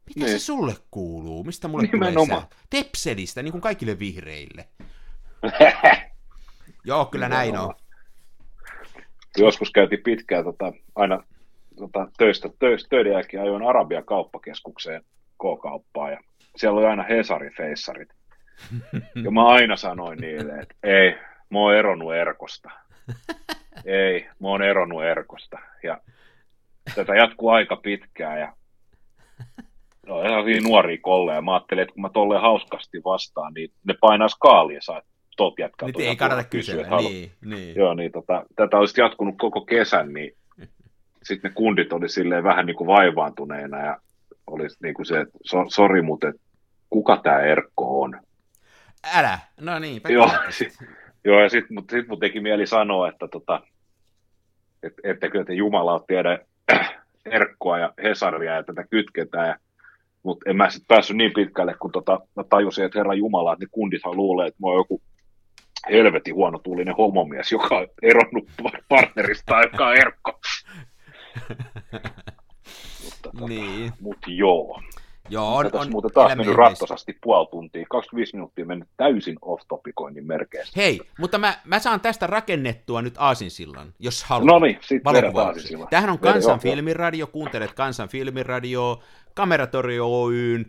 Mitä 0.06 0.26
ne. 0.26 0.32
se 0.32 0.40
sulle 0.40 0.74
kuuluu? 0.92 1.44
Mistä 1.44 1.68
mulle 1.68 1.88
Nimenomaan. 1.92 2.28
tulee 2.28 2.42
sähkö? 2.42 2.56
Tepselistä, 2.70 3.44
niin 3.44 3.52
kuin 3.52 3.62
kaikille 3.62 4.00
vihreille. 4.00 4.68
Joo, 6.86 7.06
kyllä 7.06 7.30
näin 7.30 7.58
on. 7.58 7.74
Joskus 9.38 9.72
käytiin 9.72 10.04
pitkään 10.04 10.44
tota, 10.44 10.74
aina 10.96 11.24
tota, 11.78 12.08
töistä, 12.18 12.50
töistä, 12.60 12.90
töiden 12.90 13.14
jälkeen 13.14 13.44
ajoin 13.44 13.68
Arabian 13.68 14.06
kauppakeskukseen 14.06 15.02
K-kauppaan 15.38 16.12
ja 16.12 16.20
siellä 16.56 16.80
oli 16.80 16.88
aina 16.88 17.04
Hesarin 17.04 17.54
feissarit. 17.58 18.10
Ja 19.24 19.32
mä 19.32 19.48
aina 19.48 19.76
sanoin 19.76 20.20
niille, 20.20 20.54
että 20.54 20.76
ei, 20.84 21.16
mä 21.50 21.60
oon 21.60 21.76
eronnut 21.76 22.14
Erkosta. 22.14 22.70
Ei, 23.86 24.30
mä 24.40 24.48
oon 24.48 24.62
eronnut 24.62 25.04
Erkosta. 25.04 25.60
Ja 25.84 26.02
tätä 26.96 27.16
jatkuu 27.16 27.50
aika 27.50 27.76
pitkään 27.76 28.40
ja 28.40 28.54
no, 30.06 30.22
ihan 30.22 30.64
nuoria 30.64 30.98
kolleja. 31.02 31.42
Mä 31.42 31.54
ajattelin, 31.54 31.82
että 31.82 31.94
kun 31.94 32.02
mä 32.02 32.10
tolleen 32.10 32.42
hauskasti 32.42 33.02
vastaan, 33.06 33.54
niin 33.54 33.72
ne 33.84 33.94
painaa 34.02 34.28
skaalia 34.28 34.82
saa 34.82 35.02
tot 35.38 35.60
jätkää. 35.60 35.88
Nyt 35.88 36.00
ei 36.00 36.16
kannata 36.16 36.44
kysyä, 36.44 36.84
kysyä 36.84 36.98
niin, 36.98 37.32
niin. 37.46 37.76
Joo, 37.76 37.94
niin 37.94 38.12
tota, 38.12 38.46
tätä 38.56 38.78
olisi 38.78 39.02
jatkunut 39.02 39.36
koko 39.38 39.62
kesän, 39.62 40.14
niin 40.14 40.36
sitten 41.24 41.50
ne 41.50 41.56
kundit 41.56 41.94
oli 41.94 42.10
silleen 42.10 42.44
vähän 42.44 42.66
niin 42.66 42.76
kuin 42.76 42.88
vaivaantuneena 42.88 43.86
ja 43.86 43.98
oli 44.48 44.68
niin 44.84 44.94
kuin 44.94 45.06
se, 45.06 45.20
että 45.20 45.38
so, 45.44 45.66
sori, 45.68 46.02
mutta 46.02 46.34
kuka 46.90 47.18
tämä 47.18 47.40
Erkko 47.40 48.02
on. 48.02 48.20
Älä, 49.14 49.40
no 49.62 49.80
niin. 49.80 50.02
Joo, 50.10 50.32
sit, 50.50 50.78
joo, 51.26 51.42
ja 51.42 51.50
sitten 51.50 51.76
mut, 51.76 51.90
sit 51.90 52.08
mun 52.08 52.20
teki 52.20 52.40
mieli 52.40 52.68
sanoa, 52.68 53.10
että 53.10 53.28
tota, 53.28 53.62
et, 54.84 54.94
ettekö 55.04 55.46
te 55.46 55.54
Jumala 55.54 56.04
tiedä 56.08 56.40
Erkkoa 57.26 57.80
ja 57.80 57.94
Hesaria 58.04 58.56
ja 58.56 58.64
tätä 58.64 58.84
kytketään. 58.90 59.60
Mutta 60.24 60.50
en 60.50 60.56
mä 60.56 60.70
sitten 60.70 60.88
päässyt 60.88 61.18
niin 61.18 61.34
pitkälle, 61.34 61.74
kun 61.80 61.92
tota, 61.92 62.20
mä 62.36 62.44
tajusin, 62.44 62.86
että 62.86 63.00
Herra 63.00 63.14
Jumala, 63.14 63.54
että 63.54 63.66
ne 63.66 63.70
kundithan 63.72 64.16
luulee, 64.16 64.48
että 64.48 64.60
mä 64.62 64.68
oon 64.68 64.78
joku 64.78 65.02
helvetin 65.90 66.36
huono 66.36 66.60
tuulinen 66.60 66.96
homomies, 66.96 67.52
joka 67.52 67.78
on 67.78 67.88
eronnut 68.02 68.50
partnerista, 68.90 69.62
joka 69.62 69.88
on 69.88 69.96
Erkko. 69.96 70.40
mutta, 73.04 73.30
tota, 73.32 73.48
niin. 73.48 73.92
mut 74.02 74.18
joo. 74.28 74.82
Joo, 75.30 75.56
on, 75.56 75.66
Tässä 75.66 75.80
on 75.80 75.92
muuten 75.92 76.12
taas 76.12 76.36
mennyt 76.36 76.56
rattosasti 76.56 77.18
puoli 77.24 77.48
tuntia, 77.52 77.86
25 77.90 78.36
minuuttia 78.36 78.66
mennyt 78.66 78.90
täysin 78.98 79.38
off-topicoinnin 79.42 80.26
merkeissä. 80.28 80.74
Hei, 80.76 81.02
mutta 81.20 81.38
mä, 81.38 81.60
mä 81.66 81.80
saan 81.80 82.02
tästä 82.02 82.28
rakennettua 82.28 83.02
nyt 83.02 83.14
aasinsillan, 83.18 83.94
jos 84.00 84.24
haluat. 84.24 84.46
No 84.46 84.60
niin, 84.60 84.78
sit 84.82 84.90
vedetään 84.90 85.06
Valokuvauksia. 85.24 85.48
aasinsillan. 85.48 85.88
Tämähän 85.88 86.10
on 86.10 86.20
Kansan 86.20 86.60
filmiradio, 86.60 87.28
kuuntelet 87.28 87.74
Kansan 87.74 88.10
filmiradio, 88.10 89.00
Kameratori 89.34 90.00
Oyn, 90.00 90.66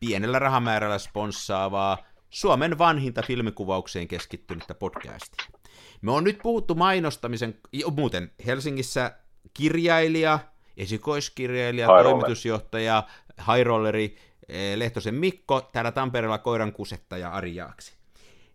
pienellä 0.00 0.38
rahamäärällä 0.38 0.98
sponssaavaa, 0.98 1.98
Suomen 2.30 2.78
vanhinta 2.78 3.22
filmikuvaukseen 3.22 4.08
keskittynyttä 4.08 4.74
podcastia. 4.74 5.46
Me 6.02 6.12
on 6.12 6.24
nyt 6.24 6.38
puhuttu 6.42 6.74
mainostamisen, 6.74 7.54
jo, 7.72 7.90
muuten 7.90 8.30
Helsingissä 8.46 9.12
kirjailija, 9.54 10.38
esikoiskirjailija, 10.76 11.86
High 11.86 11.96
roller. 11.96 12.10
toimitusjohtaja, 12.10 13.02
hairolleri, 13.38 14.16
Lehtosen 14.76 15.14
Mikko, 15.14 15.60
täällä 15.72 15.92
Tampereella 15.92 16.38
koiran 16.38 16.72
kusettaja 16.72 17.30
Ari 17.30 17.54
Jaaksi. 17.54 17.92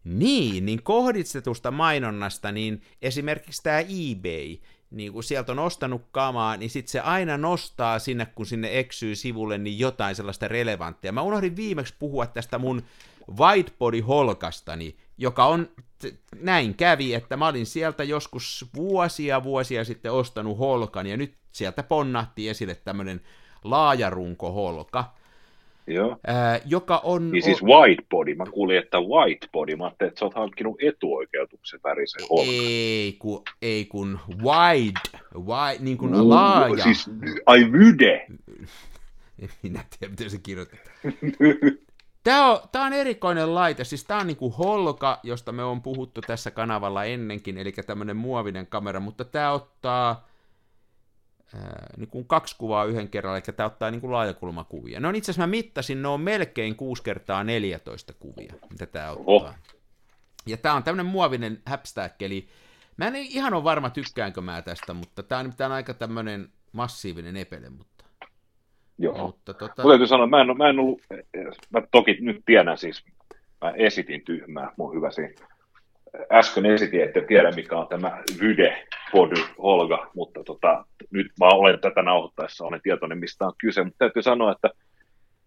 Niin, 0.04 0.66
niin 0.66 0.84
kohdistetusta 0.84 1.72
mainonnasta, 1.72 2.52
niin 2.52 2.82
esimerkiksi 3.02 3.64
tämä 3.64 3.80
eBay, 3.80 4.58
niin 4.92 5.14
kun 5.14 5.24
sieltä 5.24 5.52
on 5.52 5.60
ostanut 5.60 6.02
kamaa, 6.12 6.58
niin 6.58 6.70
sitten 6.70 6.92
se 6.92 7.00
aina 7.00 7.38
nostaa 7.38 8.00
sinne, 8.00 8.26
kun 8.26 8.46
sinne 8.46 8.80
eksyy 8.80 9.16
sivulle, 9.16 9.58
niin 9.58 9.80
jotain 9.80 10.16
sellaista 10.16 10.48
relevanttia. 10.48 11.12
Mä 11.12 11.22
unohdin 11.22 11.56
viimeksi 11.56 11.94
puhua 12.00 12.28
tästä 12.28 12.58
mun 12.58 12.84
whitebody 13.40 14.00
holkastani, 14.00 14.96
joka 15.18 15.46
on, 15.46 15.70
näin 16.42 16.76
kävi, 16.76 17.14
että 17.14 17.38
mä 17.38 17.48
olin 17.48 17.66
sieltä 17.66 18.04
joskus 18.04 18.66
vuosia 18.76 19.44
vuosia 19.44 19.86
sitten 19.86 20.12
ostanut 20.12 20.58
holkan, 20.58 21.08
ja 21.08 21.18
nyt 21.18 21.36
sieltä 21.52 21.84
ponnahti 21.84 22.50
esille 22.50 22.76
tämmönen 22.76 23.22
laajarunkoholka, 23.70 25.04
Joo. 25.88 26.18
ää, 26.28 26.60
joka 26.66 27.02
on... 27.04 27.32
Niin 27.32 27.44
siis 27.44 27.64
whitebody, 27.64 28.36
mä 28.36 28.46
kuulin, 28.46 28.78
että 28.78 28.98
whitebody, 29.00 29.76
mä 29.76 29.84
ajattelin, 29.84 30.10
että 30.10 30.20
sä 30.20 30.26
oot 30.26 30.34
hankkinut 30.34 30.76
etuoikeutuksen 30.82 31.80
värisen 31.84 32.28
holkan. 32.30 32.54
Ei 32.54 33.16
kun, 33.20 33.44
ei 33.62 33.86
kun 33.86 34.20
wide, 34.44 35.00
wide 35.36 35.84
niin 35.84 35.98
kuin 35.98 36.30
laaja. 36.30 36.84
Siis, 36.84 37.10
ai 37.46 37.72
vyde. 37.72 38.26
Minä 39.64 39.84
tiedä, 40.00 40.12
miten 40.12 40.30
se 40.30 40.38
kirjoitetaan. 40.38 40.96
Tämä 42.28 42.52
on, 42.52 42.60
tämä 42.72 42.86
on 42.86 42.94
erikoinen 42.94 43.56
laite, 43.56 43.84
siis 43.84 44.04
tämä 44.04 44.20
on 44.20 44.28
niinku 44.28 44.50
holka, 44.50 45.20
josta 45.24 45.52
me 45.52 45.64
on 45.64 45.82
puhuttu 45.82 46.22
tässä 46.22 46.52
kanavalla 46.52 47.04
ennenkin, 47.04 47.58
eli 47.58 47.72
tämmöinen 47.72 48.18
muovinen 48.18 48.68
kamera, 48.68 49.00
mutta 49.00 49.26
tämä 49.26 49.52
ottaa 49.52 50.28
ää, 51.56 51.88
niin 51.98 52.10
kuin 52.10 52.28
kaksi 52.28 52.56
kuvaa 52.58 52.86
yhden 52.86 53.10
kerran, 53.10 53.36
eli 53.36 53.42
tämä 53.42 53.68
ottaa 53.68 53.92
niin 53.92 54.02
kuin 54.02 54.12
laajakulmakuvia. 54.12 55.00
Ne 55.00 55.08
on 55.08 55.16
itse 55.16 55.32
asiassa, 55.32 55.48
mä 55.48 55.52
mittasin, 55.52 56.02
ne 56.02 56.08
on 56.08 56.22
melkein 56.22 56.76
6 56.76 57.04
kertaa 57.04 57.44
14 57.44 58.14
kuvia, 58.20 58.54
mitä 58.72 58.86
tämä 58.86 59.12
ottaa. 59.12 59.26
Oho. 59.26 59.54
Ja 60.46 60.58
tämä 60.58 60.76
on 60.76 60.84
tämmöinen 60.84 61.06
muovinen 61.12 61.62
häpstäkki, 61.66 62.26
eli 62.26 62.48
mä 62.98 63.08
en 63.08 63.16
ihan 63.16 63.54
ole 63.54 63.64
varma 63.64 63.90
tykkäänkö 63.90 64.42
mä 64.42 64.62
tästä, 64.62 64.94
mutta 64.94 65.24
tämä 65.24 65.40
on 65.40 65.46
nimittäin 65.46 65.72
aika 65.72 65.94
tämmöinen 65.94 66.50
massiivinen 66.72 67.38
epele, 67.38 67.70
mutta, 67.70 68.06
Joo. 68.98 69.18
mutta 69.18 69.54
tota, 69.54 69.82
Mun 69.82 69.92
täytyy 69.92 70.08
sanoa, 70.08 70.28
mä 70.28 70.42
en, 70.42 70.58
mä 70.58 70.70
en 70.70 70.80
ollut, 70.80 71.02
mä 71.70 71.82
toki 71.92 72.18
nyt 72.22 72.42
tiedän 72.46 72.78
siis, 72.78 73.06
mä 73.62 73.72
esitin 73.72 74.22
tyhmää, 74.26 74.72
mun 74.78 74.96
hyvä 74.96 75.12
siinä. 75.12 75.57
Äsken 76.32 76.66
esitin, 76.66 77.04
että 77.04 77.22
tiedä 77.22 77.52
mikä 77.52 77.78
on 77.78 77.88
tämä 77.88 78.24
Vyde 78.42 78.88
Pody 79.12 79.36
Holga, 79.64 80.12
mutta 80.16 80.44
tota, 80.44 80.86
nyt 81.12 81.28
mä 81.40 81.46
olen 81.46 81.80
tätä 81.80 82.02
nauhoittaessa, 82.02 82.66
olen 82.66 82.82
tietoinen 82.84 83.18
mistä 83.18 83.46
on 83.46 83.54
kyse, 83.58 83.84
mutta 83.84 83.98
täytyy 83.98 84.24
sanoa, 84.24 84.52
että 84.52 84.70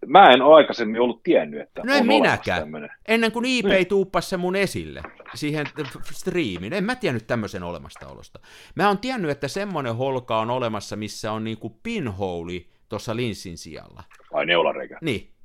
mä 0.06 0.30
en 0.30 0.42
ole 0.42 0.54
aikaisemmin 0.54 1.00
ollut 1.00 1.22
tiennyt, 1.22 1.60
että 1.60 1.82
No 1.84 1.92
en 1.92 2.00
on 2.02 2.10
olemassa 2.10 2.42
minäkään. 2.52 2.90
Ennen 3.08 3.32
kuin 3.32 3.44
eBay 3.58 3.84
tuuppasi 3.84 4.28
se 4.28 4.36
mun 4.36 4.56
esille, 4.56 5.02
siihen 5.34 5.66
striimiin, 6.12 6.72
en 6.72 6.84
mä 6.84 6.94
tiennyt 6.94 7.26
tämmöisen 7.26 7.62
olemassaolosta. 7.62 8.40
Mä 8.74 8.88
oon 8.88 8.98
tiennyt, 8.98 9.30
että 9.30 9.48
semmonen 9.48 9.96
holka 9.96 10.40
on 10.40 10.50
olemassa, 10.50 10.96
missä 10.96 11.32
on 11.32 11.44
niinku 11.44 11.80
pinhole 11.82 12.60
tuossa 12.88 13.16
linssin 13.16 13.58
sijalla. 13.58 14.04
Ai 14.32 14.46
neulareikä. 14.46 14.98
Niin. 15.02 15.39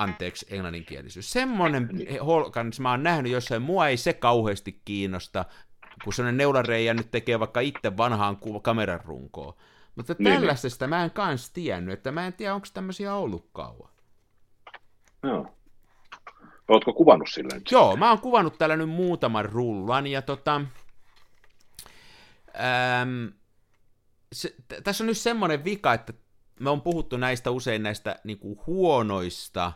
Anteeksi, 0.00 0.46
englanninkielisyys. 0.50 1.32
Semmonen 1.32 1.90
holka, 2.26 2.62
niin 2.62 2.72
mä 2.80 2.90
oon 2.90 3.02
nähnyt 3.02 3.32
jossain, 3.32 3.62
mua 3.62 3.88
ei 3.88 3.96
se 3.96 4.12
kauheasti 4.12 4.80
kiinnosta, 4.84 5.44
kun 6.04 6.12
semmonen 6.12 6.36
neulareija 6.36 6.94
nyt 6.94 7.10
tekee 7.10 7.40
vaikka 7.40 7.60
itse 7.60 7.96
vanhaan 7.96 8.38
kameran 8.62 9.00
runkoon. 9.04 9.54
Mutta 9.94 10.14
Niin, 10.18 10.34
tällaisesta 10.34 10.86
mä 10.86 11.04
en 11.04 11.10
kans 11.10 11.50
tiennyt, 11.50 11.92
että 11.92 12.12
mä 12.12 12.26
en 12.26 12.32
tiedä, 12.32 12.54
onko 12.54 12.66
tämmöisiä 12.74 13.14
ollut 13.14 13.50
kauan. 13.52 13.90
Joo. 15.22 15.54
Oletko 16.68 16.92
kuvannut 16.92 17.28
sillä 17.30 17.54
nyt? 17.54 17.70
Joo, 17.70 17.96
mä 17.96 18.08
oon 18.08 18.20
kuvannut 18.20 18.58
täällä 18.58 18.76
nyt 18.76 18.88
muutaman 18.90 19.44
rullan, 19.44 20.06
ja 20.06 20.22
tota... 20.22 20.60
Äm, 23.00 23.32
se, 24.32 24.54
t- 24.68 24.84
tässä 24.84 25.04
on 25.04 25.08
nyt 25.08 25.18
semmoinen 25.18 25.64
vika, 25.64 25.94
että 25.94 26.12
me 26.60 26.70
on 26.70 26.82
puhuttu 26.82 27.16
näistä 27.16 27.50
usein 27.50 27.82
näistä 27.82 28.20
niinku, 28.24 28.62
huonoista 28.66 29.72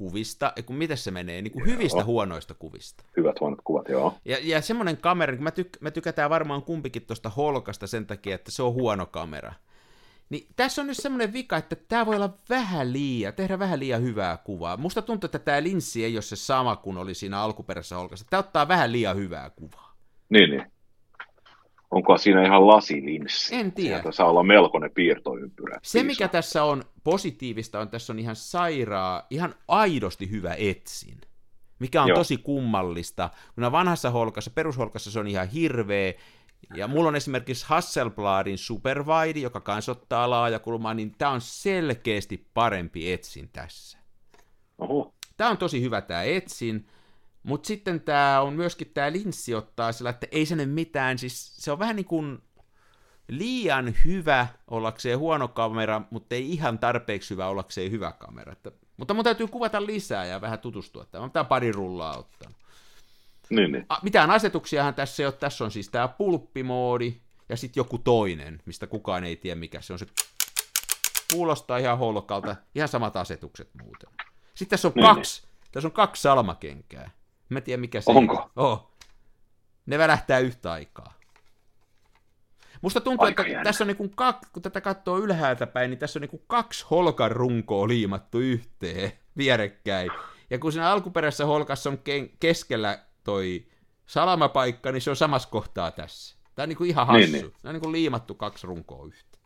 kuvista, 0.00 0.52
kun 0.66 0.76
miten 0.76 0.96
se 0.96 1.10
menee, 1.10 1.42
niinku, 1.42 1.60
hyvistä 1.64 2.04
huonoista 2.04 2.54
kuvista. 2.54 3.04
Hyvät 3.16 3.40
huonot 3.40 3.58
kuvat, 3.64 3.88
joo. 3.88 4.14
Ja, 4.24 4.36
ja 4.42 4.60
semmoinen 4.60 4.96
kamera, 4.96 5.32
niin 5.32 5.42
mä, 5.42 5.50
tyk- 5.50 5.78
me 5.80 5.90
tykätään 5.90 6.30
varmaan 6.30 6.62
kumpikin 6.62 7.06
tuosta 7.06 7.28
holkasta 7.28 7.86
sen 7.86 8.06
takia, 8.06 8.34
että 8.34 8.50
se 8.50 8.62
on 8.62 8.72
huono 8.72 9.06
kamera. 9.06 9.52
Niin 10.30 10.46
tässä 10.56 10.82
on 10.82 10.86
nyt 10.86 10.96
semmoinen 10.96 11.32
vika, 11.32 11.56
että 11.56 11.76
tämä 11.76 12.06
voi 12.06 12.16
olla 12.16 12.34
vähän 12.48 12.92
liian, 12.92 13.34
tehdä 13.34 13.58
vähän 13.58 13.80
liian 13.80 14.02
hyvää 14.02 14.36
kuvaa. 14.36 14.76
Musta 14.76 15.02
tuntuu, 15.02 15.26
että 15.26 15.38
tämä 15.38 15.62
linssi 15.62 16.04
ei 16.04 16.16
ole 16.16 16.22
se 16.22 16.36
sama 16.36 16.76
kuin 16.76 16.98
oli 16.98 17.14
siinä 17.14 17.40
alkuperäisessä 17.40 17.96
holkassa. 17.96 18.26
Tämä 18.30 18.40
ottaa 18.40 18.68
vähän 18.68 18.92
liian 18.92 19.16
hyvää 19.16 19.50
kuvaa. 19.50 19.96
Niin, 20.28 20.50
niin. 20.50 20.72
Onko 21.90 22.18
siinä 22.18 22.44
ihan 22.44 22.66
lasilinssi? 22.66 23.54
En 23.54 23.72
tiedä. 23.72 23.96
Sieltä 23.96 24.12
saa 24.12 24.30
olla 24.30 24.42
melkoinen 24.42 24.90
piirtoympyrä. 24.90 25.78
Se, 25.82 26.02
mikä 26.02 26.28
tässä 26.28 26.64
on 26.64 26.82
positiivista, 27.04 27.80
on 27.80 27.88
tässä 27.88 28.12
on 28.12 28.18
ihan 28.18 28.36
sairaa, 28.36 29.26
ihan 29.30 29.54
aidosti 29.68 30.30
hyvä 30.30 30.54
etsin. 30.58 31.20
Mikä 31.78 32.02
on 32.02 32.08
Joo. 32.08 32.16
tosi 32.18 32.36
kummallista. 32.36 33.30
Kun 33.54 33.72
vanhassa 33.72 34.10
holkassa, 34.10 34.50
perusholkassa 34.50 35.10
se 35.10 35.20
on 35.20 35.28
ihan 35.28 35.48
hirveä. 35.48 36.12
Ja 36.74 36.88
mulla 36.88 37.08
on 37.08 37.16
esimerkiksi 37.16 37.66
Hasselbladin 37.68 38.58
Superwide, 38.58 39.40
joka 39.40 39.60
kans 39.60 39.88
ottaa 39.88 40.30
laajakulmaa, 40.30 40.94
niin 40.94 41.14
tämä 41.18 41.30
on 41.30 41.40
selkeästi 41.40 42.46
parempi 42.54 43.12
etsin 43.12 43.48
tässä. 43.52 43.98
Oho. 44.78 45.14
Tämä 45.36 45.50
on 45.50 45.58
tosi 45.58 45.82
hyvä 45.82 46.00
tämä 46.00 46.22
etsin, 46.22 46.86
mutta 47.42 47.66
sitten 47.66 48.00
tämä 48.00 48.40
on 48.40 48.52
myöskin 48.52 48.90
tämä 48.94 49.12
linssi 49.12 49.54
ottaa 49.54 49.92
sillä, 49.92 50.10
että 50.10 50.26
ei 50.30 50.46
se 50.46 50.56
nyt 50.56 50.70
mitään, 50.70 51.18
siis 51.18 51.56
se 51.56 51.72
on 51.72 51.78
vähän 51.78 51.96
niin 51.96 52.06
kuin 52.06 52.38
liian 53.28 53.94
hyvä 54.04 54.46
ollakseen 54.68 55.18
huono 55.18 55.48
kamera, 55.48 56.02
mutta 56.10 56.34
ei 56.34 56.52
ihan 56.52 56.78
tarpeeksi 56.78 57.30
hyvä 57.30 57.46
ollakseen 57.46 57.90
hyvä 57.90 58.12
kamera. 58.12 58.52
Että, 58.52 58.72
mutta 58.96 59.14
mun 59.14 59.24
täytyy 59.24 59.46
kuvata 59.46 59.86
lisää 59.86 60.24
ja 60.24 60.40
vähän 60.40 60.58
tutustua 60.58 61.04
tähän. 61.04 61.30
Mä 61.34 61.44
pari 61.44 61.72
rullaa 61.72 62.18
ottanut. 62.18 62.56
Niin, 63.50 63.72
niin. 63.72 63.86
A, 63.88 63.96
mitään 64.02 64.30
asetuksiahan 64.30 64.94
tässä 64.94 65.22
ei 65.22 65.26
ole. 65.26 65.32
Tässä 65.32 65.64
on 65.64 65.70
siis 65.70 65.88
tämä 65.88 66.08
pulppimoodi 66.08 67.20
ja 67.48 67.56
sitten 67.56 67.80
joku 67.80 67.98
toinen, 67.98 68.62
mistä 68.66 68.86
kukaan 68.86 69.24
ei 69.24 69.36
tiedä 69.36 69.60
mikä 69.60 69.80
se 69.80 69.92
on. 69.92 69.98
Se 69.98 70.06
kuulostaa 71.32 71.78
ihan 71.78 71.98
holkalta. 71.98 72.56
Ihan 72.74 72.88
samat 72.88 73.16
asetukset 73.16 73.70
muuten. 73.82 74.10
Sitten 74.54 74.70
tässä 74.70 74.88
on 74.88 74.94
Niin, 74.96 75.14
kaksi. 75.14 75.42
Tässä 75.72 75.88
on 75.88 75.92
kaksi 75.92 76.22
salmakenkää. 76.22 77.10
Mä 77.50 77.58
en 77.58 77.62
tiedä 77.62 77.80
mikä 77.80 78.00
se 78.00 78.10
Onko? 78.10 78.50
Oh. 78.56 78.90
Ne 79.86 79.98
välähtää 79.98 80.38
yhtä 80.38 80.72
aikaa. 80.72 81.12
Musta 82.82 83.00
tuntuu, 83.00 83.24
Aika 83.26 83.42
että 83.42 83.52
jännä. 83.52 83.64
tässä 83.64 83.84
on 83.84 83.88
niin 83.88 83.96
kuin 83.96 84.10
kaksi, 84.16 84.50
kun 84.52 84.62
tätä 84.62 84.80
katsoo 84.80 85.18
ylhäältä 85.18 85.66
päin, 85.66 85.90
niin 85.90 85.98
tässä 85.98 86.18
on 86.18 86.20
niin 86.20 86.30
kuin 86.30 86.42
kaksi 86.46 86.86
holkan 86.90 87.30
runkoa 87.30 87.88
liimattu 87.88 88.38
yhteen 88.38 89.12
vierekkäin. 89.36 90.10
Ja 90.50 90.58
kun 90.58 90.72
siinä 90.72 90.90
alkuperäisessä 90.90 91.46
holkassa 91.46 91.90
on 91.90 91.98
ke- 91.98 92.36
keskellä 92.40 92.98
toi 93.24 93.66
salamapaikka, 94.06 94.92
niin 94.92 95.02
se 95.02 95.10
on 95.10 95.16
samassa 95.16 95.48
kohtaa 95.48 95.90
tässä. 95.90 96.36
Tämä 96.54 96.64
on 96.64 96.68
niin 96.68 96.76
kuin 96.76 96.90
ihan 96.90 97.06
hassu. 97.06 97.20
Niin, 97.20 97.32
Niin, 97.32 97.42
niin. 97.44 97.54
on 97.64 97.74
niin 97.74 97.82
kuin 97.82 97.92
liimattu 97.92 98.34
kaksi 98.34 98.66
runkoa 98.66 99.06
yhteen. 99.06 99.44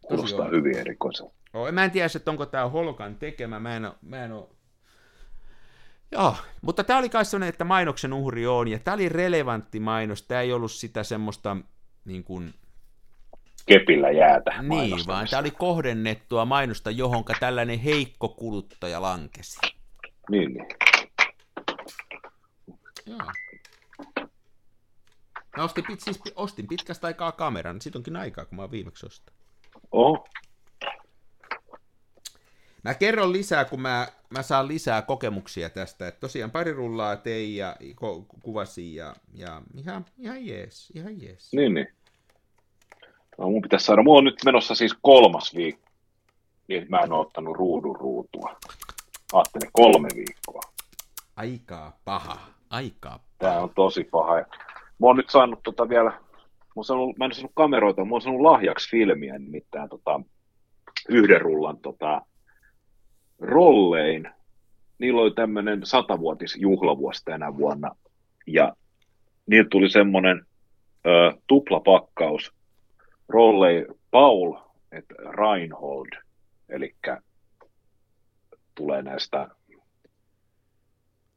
Kuulostaa 0.00 0.48
hyvin 0.48 0.78
erikoiselta. 0.78 1.34
Oh, 1.54 1.72
mä 1.72 1.84
en 1.84 1.90
tiedä, 1.90 2.08
että 2.16 2.30
onko 2.30 2.46
tämä 2.46 2.68
Holkan 2.68 3.16
tekemä, 3.16 3.60
mä 3.60 3.76
en, 3.76 3.92
mä 4.02 4.24
en 4.24 4.32
ole... 4.32 4.48
Joo, 6.12 6.36
mutta 6.62 6.84
tämä 6.84 6.98
oli 6.98 7.08
kai 7.08 7.24
sellainen, 7.24 7.48
että 7.48 7.64
mainoksen 7.64 8.12
uhri 8.12 8.46
on, 8.46 8.68
ja 8.68 8.78
tämä 8.78 8.94
oli 8.94 9.08
relevantti 9.08 9.80
mainos, 9.80 10.22
tämä 10.22 10.40
ei 10.40 10.52
ollut 10.52 10.72
sitä 10.72 11.02
semmoista 11.02 11.56
niin 12.04 12.24
kuin, 12.24 12.54
kepillä 13.66 14.10
jäätä. 14.10 14.62
Niin, 14.62 15.06
vaan 15.06 15.26
tämä 15.30 15.40
oli 15.40 15.50
kohdennettua 15.50 16.44
mainosta, 16.44 16.90
johonka 16.90 17.34
tällainen 17.40 17.78
heikko 17.78 18.28
kuluttaja 18.28 19.02
lankesi. 19.02 19.58
Niin, 20.30 20.54
niin. 20.54 20.66
Joo. 23.06 23.32
Mä 25.56 25.64
ostin, 25.64 25.84
siis 25.98 26.20
ostin 26.34 26.68
pitkästä 26.68 27.06
aikaa 27.06 27.32
kameran, 27.32 27.80
siitä 27.80 27.98
onkin 27.98 28.16
aikaa, 28.16 28.44
kun 28.44 28.56
mä 28.56 28.62
oon 28.62 28.70
viimeksi 28.70 29.06
ostanut. 29.06 29.40
Oh. 29.92 30.24
Mä 32.82 32.94
kerron 32.94 33.32
lisää, 33.32 33.64
kun 33.64 33.80
mä, 33.80 34.08
mä 34.32 34.42
saan 34.42 34.68
lisää 34.68 35.02
kokemuksia 35.02 35.70
tästä. 35.70 36.08
Et 36.08 36.20
tosiaan 36.20 36.50
pari 36.50 36.72
rullaa 36.72 37.16
tein 37.16 37.56
ja 37.56 37.76
ko- 37.80 38.40
kuvasin 38.42 38.94
ja, 38.94 39.14
ja 39.34 39.62
ihan, 39.76 40.04
ihan 40.18 40.46
jees, 40.46 40.92
ihan 40.94 41.22
jees. 41.22 41.52
Niin, 41.52 41.74
niin. 41.74 41.88
No, 43.38 43.50
mun 43.50 43.62
pitäisi 43.62 43.86
saada, 43.86 44.02
mulla 44.02 44.18
on 44.18 44.24
nyt 44.24 44.44
menossa 44.44 44.74
siis 44.74 44.94
kolmas 45.02 45.54
viikko, 45.54 45.90
niin 46.68 46.86
mä 46.88 46.98
en 46.98 47.12
ole 47.12 47.20
ottanut 47.20 47.56
ruudun 47.56 47.96
ruutua. 47.96 48.56
Ajattelin 49.32 49.70
kolme 49.72 50.08
viikkoa. 50.16 50.60
Aika 51.36 51.92
paha, 52.04 52.38
aika 52.70 53.08
paha. 53.10 53.20
Tää 53.38 53.62
on 53.62 53.70
tosi 53.74 54.04
paha. 54.04 54.34
Mä 54.98 55.06
oon 55.06 55.16
nyt 55.16 55.30
saanut 55.30 55.60
tota 55.62 55.88
vielä, 55.88 56.10
mä, 56.10 56.20
oon 56.76 56.84
saanut, 56.84 57.18
mä 57.18 57.24
en 57.24 57.34
saanut 57.34 57.52
kameroita, 57.54 58.04
mä 58.04 58.12
oon 58.12 58.22
saanut 58.22 58.40
lahjaksi 58.40 58.90
filmiä 58.90 59.38
nimittäin 59.38 59.88
tota, 59.88 60.20
yhden 61.08 61.40
rullan 61.40 61.78
tota, 61.78 62.22
rollein. 63.42 64.28
Niillä 64.98 65.20
oli 65.20 65.30
tämmöinen 65.30 65.80
satavuotis 65.86 66.56
juhlavuosi 66.56 67.24
tänä 67.24 67.56
vuonna. 67.56 67.96
Ja 68.46 68.72
niillä 69.46 69.68
tuli 69.70 69.90
semmoinen 69.90 70.46
ö, 71.06 71.32
tuplapakkaus 71.46 72.52
rollei 73.28 73.86
Paul 74.10 74.54
et 74.92 75.04
Reinhold, 75.38 76.08
eli 76.68 76.94
tulee 78.74 79.02
näistä 79.02 79.48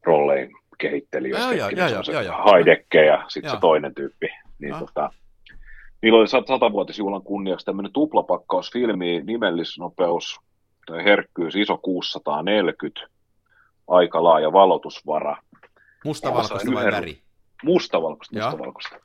rollein 0.04 0.52
kehittelijöistä, 0.78 1.54
joo, 1.54 1.70
joo, 1.70 1.90
joo, 2.12 2.22
joo, 2.22 2.52
Heidecke 2.52 3.06
ja 3.06 3.26
sitten 3.28 3.52
se 3.52 3.58
toinen 3.60 3.96
tyyppi. 3.96 4.28
Niin 4.60 4.76
tota, 4.76 5.10
niillä 6.02 6.20
oli 6.20 6.28
satavuotisjuhlan 6.28 7.24
kunniaksi 7.24 7.66
tämmöinen 7.66 7.94
tuplapakkaus 7.94 8.72
filmi, 8.74 9.22
nimellisnopeus 9.24 10.40
tai 10.86 11.04
herkkyys, 11.04 11.56
iso 11.56 11.78
640, 11.78 13.02
aika 13.88 14.24
laaja 14.24 14.54
valotusvara. 14.54 15.38
Mustavalkoista 16.06 16.74
vai 16.74 16.92
väri? 16.92 17.22
Mustavalkoista, 17.64 18.36
mustavalkoista. 18.36 18.96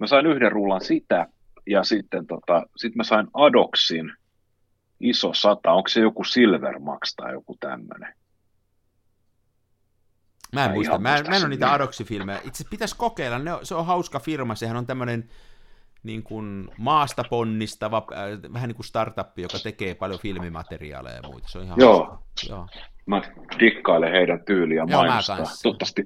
Mä 0.00 0.06
sain 0.06 0.26
yhden 0.26 0.52
rullan 0.52 0.80
sitä, 0.80 1.26
ja 1.66 1.84
sitten 1.84 2.26
tota, 2.26 2.66
sit 2.76 2.94
mä 2.94 3.04
sain 3.04 3.26
Adoxin 3.34 4.12
iso 5.00 5.34
sata, 5.34 5.72
onko 5.72 5.88
se 5.88 6.00
joku 6.00 6.24
Silvermax 6.24 7.14
tai 7.16 7.32
joku 7.32 7.56
tämmöinen? 7.60 8.14
Mä 10.52 10.64
en 10.64 10.70
mä 10.70 10.74
muista, 10.74 10.98
mä 10.98 11.16
en, 11.16 11.26
mä 11.30 11.36
en 11.36 11.42
ole 11.42 11.48
niitä 11.48 11.72
Adoxi-filmejä. 11.72 12.40
Itse 12.44 12.64
pitäisi 12.70 12.96
kokeilla, 12.96 13.38
ne 13.38 13.52
on, 13.52 13.66
se 13.66 13.74
on 13.74 13.86
hauska 13.86 14.18
firma, 14.18 14.54
sehän 14.54 14.76
on 14.76 14.86
tämmöinen 14.86 15.30
niin 16.04 16.22
kuin 16.22 16.68
maasta 16.78 17.24
ponnistava, 17.30 18.06
äh, 18.12 18.52
vähän 18.52 18.68
niin 18.68 18.76
kuin 18.76 18.86
startup, 18.86 19.38
joka 19.38 19.58
tekee 19.62 19.94
paljon 19.94 20.20
filmimateriaaleja 20.20 21.16
ja 21.16 21.28
muita. 21.28 21.48
Se 21.48 21.58
on 21.58 21.64
ihan 21.64 21.80
Joo. 21.80 22.04
Hauska. 22.04 22.20
Joo. 22.48 22.66
Mä 23.06 23.22
dikkailen 23.60 24.12
heidän 24.12 24.44
tyyliä 24.44 24.86
mainostaa. 24.86 25.38
Toivottavasti. 25.62 26.02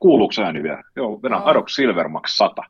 Kuuluuko 0.00 0.34
ääni 0.44 0.62
vielä? 0.62 0.82
Joo, 0.96 1.22
vedän 1.22 1.42
Adox 1.44 1.74
Silvermax 1.74 2.36
100. 2.36 2.62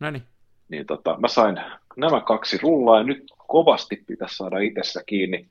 No 0.00 0.10
niin 0.10 0.22
niin 0.68 0.86
tota, 0.86 1.16
mä 1.20 1.28
sain 1.28 1.60
nämä 1.96 2.20
kaksi 2.20 2.58
rullaa 2.62 2.98
ja 2.98 3.04
nyt 3.04 3.24
kovasti 3.48 4.04
pitäisi 4.06 4.36
saada 4.36 4.58
itsessä 4.58 5.02
kiinni. 5.06 5.48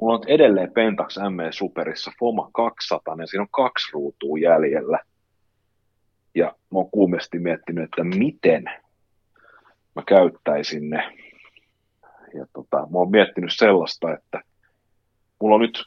Mulla 0.00 0.14
on 0.14 0.24
edelleen 0.26 0.72
Pentax 0.72 1.16
ME 1.30 1.52
Superissa 1.52 2.12
Foma 2.18 2.50
200, 2.52 3.16
niin 3.16 3.28
siinä 3.28 3.42
on 3.42 3.48
kaksi 3.50 3.90
ruutua 3.92 4.38
jäljellä. 4.38 4.98
Ja 6.34 6.46
mä 6.46 6.78
oon 6.78 6.90
kuumesti 6.90 7.38
miettinyt, 7.38 7.84
että 7.84 8.04
miten 8.04 8.64
mä 9.96 10.02
käyttäisin 10.06 10.90
ne. 10.90 11.16
Ja 12.34 12.46
tota, 12.52 12.76
mä 12.76 12.98
oon 12.98 13.10
miettinyt 13.10 13.52
sellaista, 13.52 14.14
että 14.14 14.42
mulla 15.40 15.54
on 15.54 15.60
nyt 15.60 15.84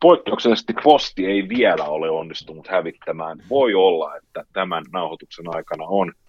poikkeuksellisesti 0.00 0.74
Kvosti 0.74 1.26
ei 1.26 1.48
vielä 1.48 1.84
ole 1.84 2.10
onnistunut 2.10 2.68
hävittämään. 2.68 3.38
Voi 3.50 3.74
olla, 3.74 4.16
että 4.16 4.44
tämän 4.52 4.84
nauhoituksen 4.92 5.56
aikana 5.56 5.84
on– 5.84 6.12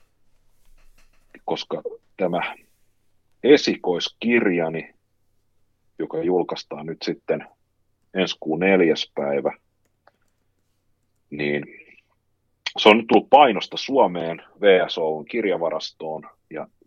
koska 1.48 1.82
tämä 2.17 2.56
esikoiskirjani, 3.43 4.93
joka 6.00 6.24
julkaistaan 6.24 6.86
nyt 6.86 6.98
sitten 7.04 7.48
ensi 8.13 8.38
kuun 8.39 8.60
neljäs 8.60 9.12
päivä, 9.15 9.58
niin 11.30 11.65
se 12.78 12.89
on 12.89 12.98
nyt 12.98 13.08
tullut 13.08 13.30
painosta 13.30 13.78
Suomeen 13.78 14.43
VSOn 14.62 15.26
kirjavarastoon 15.26 16.22
ja 16.24 16.30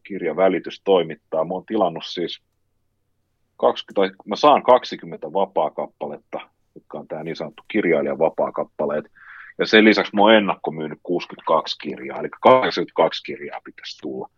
kirjavälitys 0.02 0.80
toimittaa. 0.84 1.44
Mä 1.44 1.54
oon 1.54 1.66
tilannut 1.66 2.04
siis 2.06 2.42
20, 3.56 3.94
tai 3.94 4.10
mä 4.26 4.36
saan 4.36 4.62
20 4.62 5.32
vapaa-kappaletta, 5.32 6.40
jotka 6.74 6.98
on 6.98 7.08
tämä 7.08 7.24
niin 7.24 7.36
sanottu 7.36 7.62
kirjailijan 7.68 8.18
vapaa-kappaleet. 8.18 9.04
Ja 9.58 9.66
sen 9.66 9.84
lisäksi 9.84 10.16
mä 10.16 10.22
oon 10.22 10.34
ennakkomyynyt 10.34 10.98
62 11.02 11.78
kirjaa, 11.78 12.18
eli 12.18 12.28
82 12.40 13.22
kirjaa 13.22 13.60
pitäisi 13.64 13.98
tulla. 14.02 14.28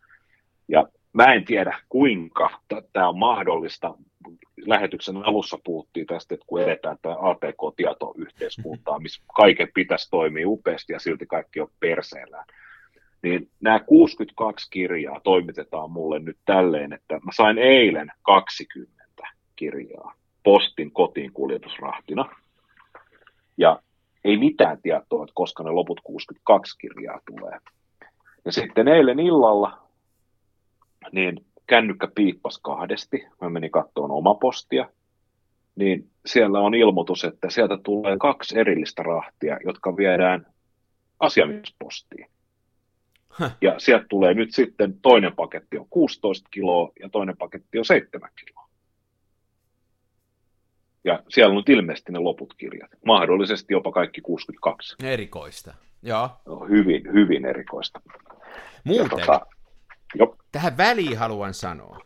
Ja 0.69 0.89
mä 1.13 1.25
en 1.35 1.45
tiedä, 1.45 1.79
kuinka 1.89 2.51
tämä 2.93 3.09
on 3.09 3.19
mahdollista. 3.19 3.95
Lähetyksen 4.67 5.17
alussa 5.17 5.59
puhuttiin 5.65 6.07
tästä, 6.07 6.35
että 6.35 6.47
kun 6.47 6.63
edetään 6.63 6.97
tämä 7.03 7.17
ATK-tietoyhteiskuntaa, 7.19 8.99
missä 8.99 9.23
kaiken 9.37 9.69
pitäisi 9.75 10.11
toimia 10.11 10.49
upeasti 10.49 10.93
ja 10.93 10.99
silti 10.99 11.27
kaikki 11.27 11.61
on 11.61 11.69
perseellään. 11.81 12.45
Niin 13.23 13.51
nämä 13.61 13.81
62 13.81 14.71
kirjaa 14.71 15.21
toimitetaan 15.21 15.91
mulle 15.91 16.19
nyt 16.19 16.39
tälleen, 16.45 16.93
että 16.93 17.15
mä 17.15 17.33
sain 17.37 17.59
eilen 17.59 18.13
20 18.23 19.03
kirjaa 19.57 20.15
postin 20.43 20.93
kotiin 20.93 21.33
kuljetusrahtina. 21.33 22.25
Ja 23.57 23.83
ei 24.25 24.37
mitään 24.37 24.83
tietoa, 24.83 25.23
että 25.25 25.33
koska 25.35 25.63
ne 25.63 25.71
loput 25.71 26.01
62 26.01 26.79
kirjaa 26.79 27.21
tulee. 27.27 27.59
Ja 28.45 28.53
sitten 28.53 28.89
eilen 28.89 29.21
illalla 29.21 29.79
niin 31.13 31.47
kännykkä 31.67 32.09
piippas 32.15 32.59
kahdesti. 32.59 33.25
Mä 33.41 33.51
menin 33.51 33.71
kattoon 33.71 34.11
oma 34.11 34.35
postia, 34.35 34.89
niin 35.77 36.11
siellä 36.27 36.61
on 36.61 36.75
ilmoitus, 36.75 37.25
että 37.25 37.51
sieltä 37.51 37.79
tulee 37.83 38.17
kaksi 38.19 38.59
erillistä 38.59 39.03
rahtia, 39.03 39.59
jotka 39.65 39.97
viedään 39.97 40.47
asiamiespostiin. 41.21 42.27
Ja 43.61 43.75
sieltä 43.79 44.07
tulee 44.09 44.35
nyt 44.35 44.55
sitten 44.55 45.01
toinen 45.01 45.37
paketti 45.37 45.79
on 45.79 45.87
16 45.91 46.49
kiloa 46.51 46.93
ja 47.01 47.09
toinen 47.09 47.37
paketti 47.37 47.79
on 47.79 47.85
7 47.85 48.31
kiloa. 48.47 48.69
Ja 51.05 51.23
siellä 51.29 51.57
on 51.57 51.63
ilmeisesti 51.69 52.13
ne 52.13 52.19
loput 52.19 52.55
kirjat. 52.55 52.91
Mahdollisesti 53.07 53.75
jopa 53.75 53.93
kaikki 53.93 54.21
62. 54.21 54.97
Erikoista, 55.03 55.75
joo. 56.03 56.31
No, 56.47 56.67
hyvin, 56.69 57.13
hyvin 57.13 57.45
erikoista. 57.45 58.01
Muuten, 58.85 59.05
ja 59.05 59.09
tota, 59.09 59.47
jo. 60.15 60.37
Tähän 60.53 60.77
väliin 60.77 61.19
haluan 61.19 61.55
sanoa, 61.55 61.99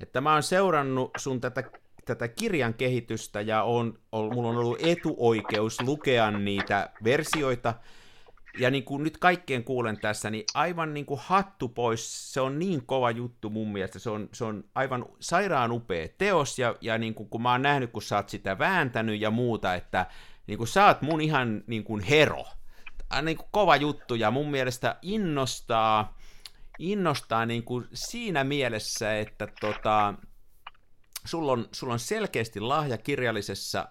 että 0.00 0.20
mä 0.20 0.32
oon 0.32 0.42
seurannut 0.42 1.10
sun 1.16 1.40
tätä, 1.40 1.62
tätä 2.04 2.28
kirjan 2.28 2.74
kehitystä 2.74 3.40
ja 3.40 3.62
on, 3.62 3.98
on, 4.12 4.34
mulla 4.34 4.48
on 4.48 4.56
ollut 4.56 4.78
etuoikeus 4.82 5.82
lukea 5.82 6.30
niitä 6.30 6.90
versioita, 7.04 7.74
ja 8.58 8.70
niin 8.70 8.84
kuin 8.84 9.04
nyt 9.04 9.18
kaikkien 9.18 9.64
kuulen 9.64 10.00
tässä, 10.00 10.30
niin 10.30 10.44
aivan 10.54 10.94
niin 10.94 11.06
kuin 11.06 11.20
hattu 11.24 11.68
pois, 11.68 12.32
se 12.32 12.40
on 12.40 12.58
niin 12.58 12.86
kova 12.86 13.10
juttu 13.10 13.50
mun 13.50 13.72
mielestä, 13.72 13.98
se 13.98 14.10
on, 14.10 14.28
se 14.32 14.44
on 14.44 14.64
aivan 14.74 15.06
sairaan 15.20 15.72
upea 15.72 16.08
teos, 16.18 16.58
ja, 16.58 16.74
ja 16.80 16.98
niin 16.98 17.14
kuin, 17.14 17.28
kun 17.28 17.42
mä 17.42 17.52
oon 17.52 17.62
nähnyt, 17.62 17.90
kun 17.92 18.02
sä 18.02 18.16
oot 18.16 18.28
sitä 18.28 18.58
vääntänyt 18.58 19.20
ja 19.20 19.30
muuta, 19.30 19.74
että 19.74 20.06
niin 20.46 20.58
kuin 20.58 20.68
sä 20.68 20.86
oot 20.86 21.02
mun 21.02 21.20
ihan 21.20 21.64
niin 21.66 21.84
kuin 21.84 22.02
hero, 22.02 22.44
niin 23.22 23.36
kuin 23.36 23.48
kova 23.50 23.76
juttu, 23.76 24.14
ja 24.14 24.30
mun 24.30 24.50
mielestä 24.50 24.96
innostaa, 25.02 26.18
innostaa 26.78 27.46
niin 27.46 27.62
kuin 27.62 27.88
siinä 27.92 28.44
mielessä, 28.44 29.18
että 29.18 29.48
tota, 29.60 30.14
sulla, 31.24 31.52
on, 31.52 31.68
sulla 31.72 31.92
on 31.92 31.98
selkeästi 31.98 32.60
lahja 32.60 32.98
kirjallisessa 32.98 33.88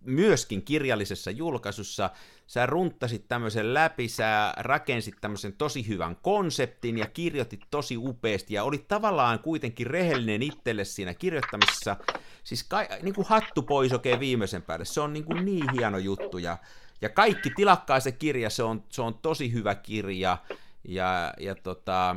myöskin 0.00 0.62
kirjallisessa 0.62 1.30
julkaisussa, 1.30 2.10
sä 2.46 2.66
runttasit 2.66 3.28
tämmöisen 3.28 3.74
läpi, 3.74 4.08
sä 4.08 4.54
rakensit 4.56 5.14
tämmöisen 5.20 5.52
tosi 5.52 5.88
hyvän 5.88 6.16
konseptin 6.16 6.98
ja 6.98 7.06
kirjoitit 7.06 7.60
tosi 7.70 7.96
upeasti 7.96 8.54
ja 8.54 8.64
olit 8.64 8.88
tavallaan 8.88 9.38
kuitenkin 9.38 9.86
rehellinen 9.86 10.42
itselle 10.42 10.84
siinä 10.84 11.14
kirjoittamisessa. 11.14 11.96
Siis 12.44 12.64
ka- 12.64 12.88
niin 13.02 13.14
kuin 13.14 13.26
hattu 13.28 13.62
pois 13.62 13.92
oikein 13.92 14.20
viimeisen 14.20 14.62
päälle, 14.62 14.84
se 14.84 15.00
on 15.00 15.12
niin, 15.12 15.24
kuin 15.24 15.44
niin 15.44 15.72
hieno 15.72 15.98
juttu 15.98 16.38
ja, 16.38 16.58
ja 17.00 17.08
kaikki 17.08 17.50
tilakkaa 17.50 18.00
se 18.00 18.12
kirja, 18.12 18.50
se 18.50 18.62
on, 18.62 18.84
se 18.88 19.02
on 19.02 19.14
tosi 19.14 19.52
hyvä 19.52 19.74
kirja 19.74 20.38
ja, 20.84 21.34
ja 21.40 21.54
tota, 21.54 22.16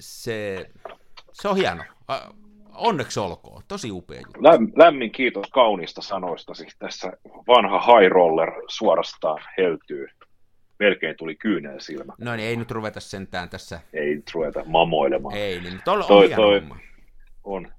se, 0.00 0.70
se 1.32 1.48
on 1.48 1.56
hieno 1.56 1.84
onneksi 2.74 3.20
olkoon, 3.20 3.62
tosi 3.68 3.90
upea 3.90 4.16
juttu. 4.16 4.42
Läm, 4.42 4.72
lämmin 4.76 5.12
kiitos 5.12 5.50
kauniista 5.50 6.02
sanoistasi. 6.02 6.66
Tässä 6.78 7.12
vanha 7.48 7.78
high 7.78 8.12
roller 8.12 8.52
suorastaan 8.68 9.42
heltyy. 9.58 10.06
Melkein 10.78 11.16
tuli 11.16 11.34
kyynel 11.34 11.80
silmä. 11.80 12.12
No 12.18 12.36
niin, 12.36 12.48
ei 12.48 12.56
nyt 12.56 12.70
ruveta 12.70 13.00
sentään 13.00 13.48
tässä. 13.48 13.80
Ei 13.92 14.14
nyt 14.14 14.30
ruveta 14.34 14.62
mamoilemaan. 14.66 15.36
Ei, 15.36 15.60
niin 15.60 15.80
toi, 15.84 15.98
on 15.98 16.04
toi, 16.08 16.28
toi 16.28 16.62
On. 17.44 17.72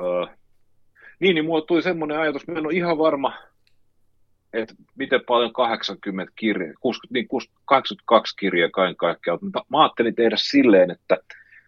Öö, 0.00 0.26
niin, 1.20 1.34
niin 1.34 1.44
mulla 1.44 1.66
tuli 1.66 1.82
semmoinen 1.82 2.18
ajatus, 2.18 2.46
mä 2.46 2.58
en 2.58 2.66
ole 2.66 2.74
ihan 2.74 2.98
varma, 2.98 3.32
että 4.52 4.74
miten 4.94 5.20
paljon 5.26 5.52
80 5.52 6.32
kirjaa, 6.36 6.72
60, 6.80 7.14
niin 7.14 7.28
82 7.64 8.36
kirjaa 8.36 8.70
kaiken 8.70 8.96
kaikkiaan, 8.96 9.38
mutta 9.42 9.64
mä 9.70 9.82
ajattelin 9.82 10.14
tehdä 10.14 10.36
silleen, 10.38 10.90
että 10.90 11.16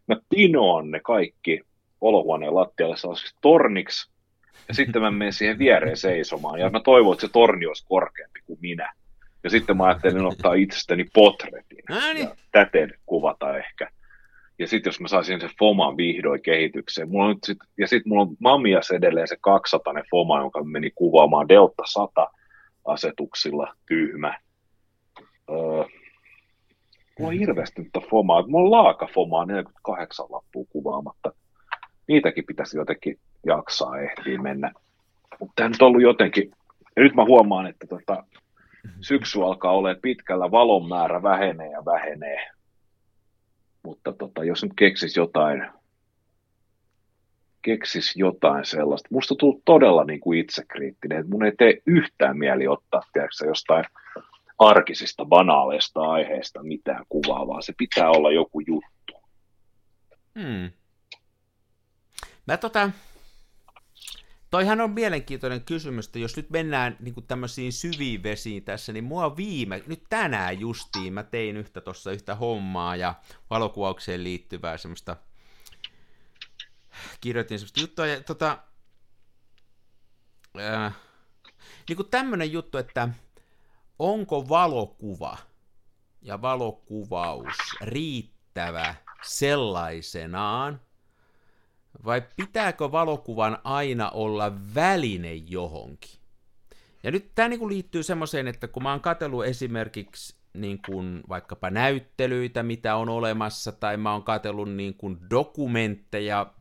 mä 0.08 0.16
pinoan 0.28 0.90
ne 0.90 1.00
kaikki 1.00 1.60
olohuoneen 2.00 2.54
lattialle 2.54 2.96
sellaisiksi 2.96 3.36
torniksi, 3.40 4.10
ja 4.68 4.74
sitten 4.74 5.02
mä 5.02 5.10
menen 5.10 5.32
siihen 5.32 5.58
viereen 5.58 5.96
seisomaan, 5.96 6.60
ja 6.60 6.70
mä 6.70 6.80
toivon, 6.80 7.12
että 7.12 7.26
se 7.26 7.32
torni 7.32 7.66
olisi 7.66 7.86
korkeampi 7.88 8.40
kuin 8.46 8.58
minä. 8.62 8.92
Ja 9.44 9.50
sitten 9.50 9.76
mä 9.76 9.84
ajattelin 9.84 10.26
ottaa 10.26 10.54
itsestäni 10.54 11.04
potretin, 11.14 11.84
niin. 11.88 12.18
ja 12.18 12.36
täten 12.52 12.92
kuvata 13.06 13.58
ehkä. 13.58 13.88
Ja 14.58 14.66
sitten 14.66 14.88
jos 14.88 15.00
mä 15.00 15.08
saisin 15.08 15.40
sen 15.40 15.50
Foman 15.58 15.96
vihdoin 15.96 16.42
kehitykseen, 16.42 17.10
mulla 17.10 17.26
on 17.26 17.36
sit, 17.44 17.58
ja 17.78 17.88
sitten 17.88 18.08
mulla 18.08 18.22
on 18.22 18.36
Mamias 18.38 18.90
edelleen 18.90 19.28
se 19.28 19.36
200 19.40 19.94
Foma, 20.10 20.40
jonka 20.40 20.64
meni 20.64 20.90
kuvaamaan 20.94 21.48
Delta 21.48 21.82
100 21.86 22.30
asetuksilla, 22.84 23.74
tyhmä. 23.86 24.38
Öö, 25.50 25.84
mulla 27.18 27.32
on 27.32 27.32
hirveästi 27.32 27.82
nyt 27.82 28.10
Fomaa, 28.10 28.46
mulla 28.46 28.78
on 28.78 28.84
laaka 28.84 29.08
Fomaa 29.14 29.46
48 29.46 30.26
lappua 30.28 30.64
kuvaamatta 30.68 31.32
niitäkin 32.10 32.44
pitäisi 32.46 32.78
jotenkin 32.78 33.18
jaksaa 33.46 33.98
ehtiä 33.98 34.38
mennä. 34.38 34.72
Mutta 35.40 35.52
tämä 35.56 35.68
nyt 35.68 35.82
on 35.82 35.88
ollut 35.88 36.02
jotenkin, 36.02 36.50
ja 36.96 37.02
nyt 37.02 37.14
mä 37.14 37.24
huomaan, 37.24 37.66
että 37.66 37.86
tota, 37.86 38.24
syksy 39.00 39.42
alkaa 39.42 39.72
olla 39.72 39.94
pitkällä, 40.02 40.50
valon 40.50 40.88
määrä 40.88 41.22
vähenee 41.22 41.70
ja 41.70 41.84
vähenee. 41.84 42.50
Mutta 43.82 44.12
tota, 44.12 44.44
jos 44.44 44.62
nyt 44.62 44.72
keksis 44.76 45.16
jotain, 45.16 45.70
keksis 47.62 48.16
jotain 48.16 48.64
sellaista. 48.64 49.08
Musta 49.12 49.34
tuntuu 49.34 49.62
todella 49.64 50.04
niin 50.04 50.20
kuin 50.20 50.38
itsekriittinen, 50.38 51.18
että 51.18 51.30
mun 51.30 51.44
ei 51.44 51.52
tee 51.58 51.82
yhtään 51.86 52.38
mieli 52.38 52.68
ottaa 52.68 53.02
tiedätkö, 53.12 53.46
jostain 53.46 53.84
arkisista, 54.58 55.24
banaaleista 55.24 56.00
aiheista 56.00 56.62
mitään 56.62 57.04
kuvaa, 57.08 57.46
vaan 57.46 57.62
se 57.62 57.72
pitää 57.78 58.10
olla 58.10 58.30
joku 58.30 58.60
juttu. 58.60 59.12
Hmm. 60.40 60.70
Mä 62.50 62.56
tota, 62.56 62.90
toihan 64.50 64.80
on 64.80 64.90
mielenkiintoinen 64.90 65.64
kysymys, 65.64 66.06
että 66.06 66.18
jos 66.18 66.36
nyt 66.36 66.50
mennään 66.50 66.96
niin 67.00 67.14
kuin 67.14 67.26
tämmöisiin 67.26 67.72
syviin 67.72 68.22
vesiin 68.22 68.64
tässä, 68.64 68.92
niin 68.92 69.04
mua 69.04 69.36
viime, 69.36 69.82
nyt 69.86 70.02
tänään 70.08 70.60
justiin 70.60 71.12
mä 71.12 71.22
tein 71.22 71.56
yhtä 71.56 71.80
tuossa 71.80 72.12
yhtä 72.12 72.34
hommaa 72.34 72.96
ja 72.96 73.14
valokuvaukseen 73.50 74.24
liittyvää 74.24 74.76
semmoista, 74.76 75.16
kirjoitin 77.20 77.58
semmoista 77.58 77.80
juttua 77.80 78.06
ja 78.06 78.20
tota, 78.20 78.58
äh, 80.60 80.94
niin 81.88 81.96
kuin 81.96 82.10
tämmöinen 82.10 82.52
juttu, 82.52 82.78
että 82.78 83.08
onko 83.98 84.48
valokuva 84.48 85.38
ja 86.22 86.42
valokuvaus 86.42 87.56
riittävä 87.80 88.94
sellaisenaan, 89.22 90.80
vai 92.04 92.22
pitääkö 92.36 92.92
valokuvan 92.92 93.58
aina 93.64 94.10
olla 94.10 94.52
väline 94.74 95.34
johonkin? 95.34 96.20
Ja 97.02 97.10
nyt 97.10 97.30
tämä 97.34 97.48
niin 97.48 97.68
liittyy 97.68 98.02
semmoiseen, 98.02 98.48
että 98.48 98.68
kun 98.68 98.82
mä 98.82 98.90
oon 98.90 99.00
katsellut 99.00 99.44
esimerkiksi 99.44 100.36
niin 100.54 100.80
kuin 100.86 101.20
vaikkapa 101.28 101.70
näyttelyitä, 101.70 102.62
mitä 102.62 102.96
on 102.96 103.08
olemassa, 103.08 103.72
tai 103.72 103.96
mä 103.96 104.12
oon 104.12 104.22
katsellut 104.22 104.72
niin 104.72 104.94
kuin 104.94 105.18
dokumentteja 105.30 106.52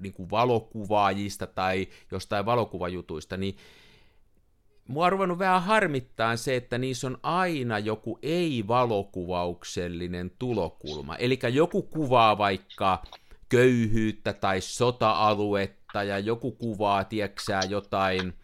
niin 0.00 0.12
kuin 0.12 0.30
valokuvaajista 0.30 1.46
tai 1.46 1.88
jostain 2.10 2.46
valokuvajutuista, 2.46 3.36
niin 3.36 3.56
mua 4.88 5.06
on 5.06 5.12
ruvennut 5.12 5.38
vähän 5.38 5.62
harmittaa 5.62 6.36
se, 6.36 6.56
että 6.56 6.78
niissä 6.78 7.06
on 7.06 7.18
aina 7.22 7.78
joku 7.78 8.18
ei-valokuvauksellinen 8.22 10.30
tulokulma. 10.38 11.16
Eli 11.16 11.38
joku 11.52 11.82
kuvaa 11.82 12.38
vaikka 12.38 13.02
köyhyyttä 13.54 14.32
tai 14.32 14.60
sota-aluetta 14.60 16.02
ja 16.02 16.18
joku 16.18 16.52
kuvaa, 16.52 17.04
tieksää, 17.04 17.60
jotain, 17.68 18.34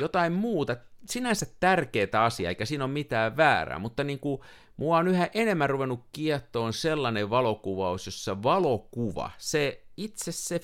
jotain 0.00 0.32
muuta, 0.32 0.76
sinänsä 1.08 1.46
tärkeää 1.60 2.24
asiaa, 2.24 2.48
eikä 2.48 2.64
siinä 2.64 2.84
ole 2.84 2.92
mitään 2.92 3.36
väärää, 3.36 3.78
mutta 3.78 4.04
niin 4.04 4.18
kuin, 4.18 4.40
mua 4.76 4.98
on 4.98 5.08
yhä 5.08 5.28
enemmän 5.34 5.70
ruvennut 5.70 6.04
kiehtoon 6.12 6.72
sellainen 6.72 7.30
valokuvaus, 7.30 8.06
jossa 8.06 8.42
valokuva, 8.42 9.30
se 9.38 9.84
itse 9.96 10.32
se 10.32 10.60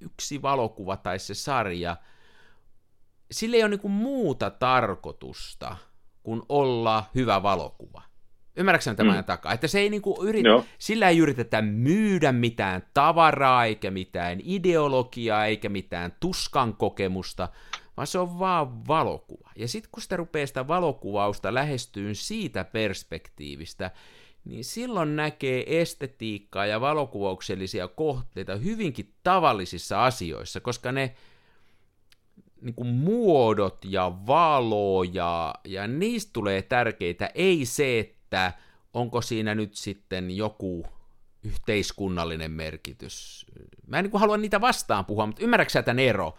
yksi 0.00 0.42
valokuva 0.42 0.96
tai 0.96 1.18
se 1.18 1.34
sarja, 1.34 1.96
sillä 3.30 3.56
ei 3.56 3.62
ole 3.62 3.76
niin 3.76 3.90
muuta 3.90 4.50
tarkoitusta 4.50 5.76
kuin 6.22 6.42
olla 6.48 7.04
hyvä 7.14 7.42
valokuva. 7.42 8.02
Ymmärrätkö 8.56 8.94
tämän 8.94 9.16
mm. 9.16 9.24
takaa? 9.24 9.52
Että 9.52 9.68
se 9.68 9.80
ei 9.80 9.90
niinku 9.90 10.24
yritä, 10.24 10.48
sillä 10.78 11.08
ei 11.08 11.18
yritetä 11.18 11.62
myydä 11.62 12.32
mitään 12.32 12.82
tavaraa, 12.94 13.64
eikä 13.64 13.90
mitään 13.90 14.38
ideologiaa, 14.42 15.46
eikä 15.46 15.68
mitään 15.68 16.12
tuskan 16.20 16.76
kokemusta, 16.76 17.48
vaan 17.96 18.06
se 18.06 18.18
on 18.18 18.38
vaan 18.38 18.86
valokuva. 18.88 19.50
Ja 19.56 19.68
sitten 19.68 19.90
kun 19.92 20.02
sitä 20.02 20.16
rupeaa 20.16 20.46
sitä 20.46 20.68
valokuvausta 20.68 21.54
lähestyyn 21.54 22.14
siitä 22.14 22.64
perspektiivistä, 22.64 23.90
niin 24.44 24.64
silloin 24.64 25.16
näkee 25.16 25.80
estetiikkaa 25.80 26.66
ja 26.66 26.80
valokuvauksellisia 26.80 27.88
kohteita 27.88 28.56
hyvinkin 28.56 29.14
tavallisissa 29.22 30.04
asioissa, 30.04 30.60
koska 30.60 30.92
ne 30.92 31.14
niin 32.60 32.74
kuin 32.74 32.88
muodot 32.88 33.78
ja 33.84 34.12
valo 34.26 35.02
ja, 35.02 35.54
ja 35.64 35.88
niistä 35.88 36.30
tulee 36.32 36.62
tärkeitä, 36.62 37.30
ei 37.34 37.64
se, 37.64 37.98
että 37.98 38.13
että 38.34 38.52
onko 38.94 39.20
siinä 39.20 39.54
nyt 39.54 39.74
sitten 39.74 40.36
joku 40.36 40.86
yhteiskunnallinen 41.42 42.50
merkitys. 42.50 43.46
Mä 43.86 43.98
en 43.98 44.04
niin 44.04 44.20
halua 44.20 44.36
niitä 44.36 44.60
vastaan 44.60 45.04
puhua, 45.04 45.26
mutta 45.26 45.42
ymmärrätkö 45.42 45.82
tämän 45.82 45.98
ero? 45.98 46.34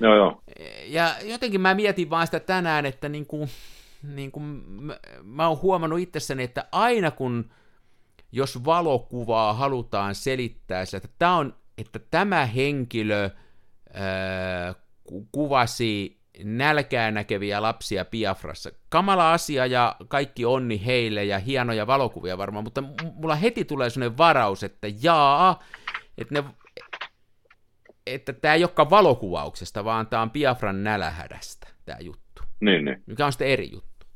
Joo, 0.00 0.16
joo. 0.16 0.42
Ja 0.86 1.14
jotenkin 1.22 1.60
mä 1.60 1.74
mietin 1.74 2.10
vaan 2.10 2.26
sitä 2.26 2.40
tänään, 2.40 2.86
että 2.86 3.08
niin 3.08 3.26
kuin, 3.26 3.48
niin 4.02 4.32
kuin 4.32 4.44
mä, 4.68 4.98
mä 5.22 5.48
oon 5.48 5.62
huomannut 5.62 6.00
itsessäni, 6.00 6.42
että 6.42 6.64
aina 6.72 7.10
kun 7.10 7.50
jos 8.32 8.64
valokuvaa 8.64 9.54
halutaan 9.54 10.14
selittää 10.14 10.84
että 10.96 11.08
tämä 11.18 11.36
on, 11.36 11.54
että 11.78 11.98
tämä 12.10 12.46
henkilö 12.46 13.30
ää, 13.94 14.74
kuvasi 15.32 16.17
nälkää 16.44 17.10
näkeviä 17.10 17.62
lapsia 17.62 18.04
Piafrassa. 18.04 18.70
Kamala 18.88 19.32
asia 19.32 19.66
ja 19.66 19.96
kaikki 20.08 20.44
onni 20.44 20.86
heille 20.86 21.24
ja 21.24 21.38
hienoja 21.38 21.86
valokuvia 21.86 22.38
varmaan, 22.38 22.64
mutta 22.64 22.82
mulla 23.14 23.34
heti 23.34 23.64
tulee 23.64 23.90
sellainen 23.90 24.18
varaus, 24.18 24.62
että 24.62 24.88
jaa, 25.02 25.62
että 26.18 26.34
ne 26.34 26.44
että 28.14 28.32
tämä 28.32 28.54
ei 28.54 28.64
olekaan 28.64 28.90
valokuvauksesta, 28.90 29.84
vaan 29.84 30.06
tämä 30.06 30.22
on 30.22 30.30
Piafran 30.30 30.84
nälähädästä, 30.84 31.68
tämä 31.84 31.98
juttu. 32.00 32.42
Niin, 32.60 32.84
niin. 32.84 33.02
Mikä 33.06 33.26
on 33.26 33.32
sitten 33.32 33.48
eri 33.48 33.70
juttu. 33.72 34.06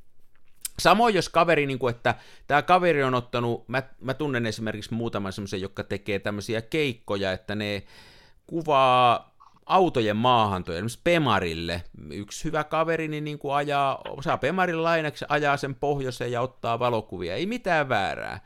Samoin 0.78 1.14
jos 1.14 1.28
kaveri, 1.28 1.66
niin 1.66 1.78
kuin, 1.78 1.94
että 1.94 2.14
tämä 2.46 2.62
kaveri 2.62 3.02
on 3.02 3.14
ottanut, 3.14 3.68
mä, 3.68 3.82
mä 4.00 4.14
tunnen 4.14 4.46
esimerkiksi 4.46 4.94
muutaman 4.94 5.32
semmoisen, 5.32 5.60
joka 5.60 5.84
tekee 5.84 6.18
tämmöisiä 6.18 6.62
keikkoja, 6.62 7.32
että 7.32 7.54
ne 7.54 7.82
kuvaa 8.46 9.31
autojen 9.72 10.16
maahantoja, 10.16 10.76
esimerkiksi 10.76 11.00
Pemarille. 11.04 11.82
Yksi 12.10 12.44
hyvä 12.44 12.64
kaveri 12.64 13.08
niin, 13.08 13.24
niin 13.24 13.38
kuin 13.38 13.54
ajaa, 13.54 14.02
saa 14.20 14.38
Pemarin 14.38 14.82
lainaksi, 14.82 15.24
ajaa 15.28 15.56
sen 15.56 15.74
pohjoiseen 15.74 16.32
ja 16.32 16.40
ottaa 16.40 16.78
valokuvia. 16.78 17.34
Ei 17.34 17.46
mitään 17.46 17.88
väärää. 17.88 18.40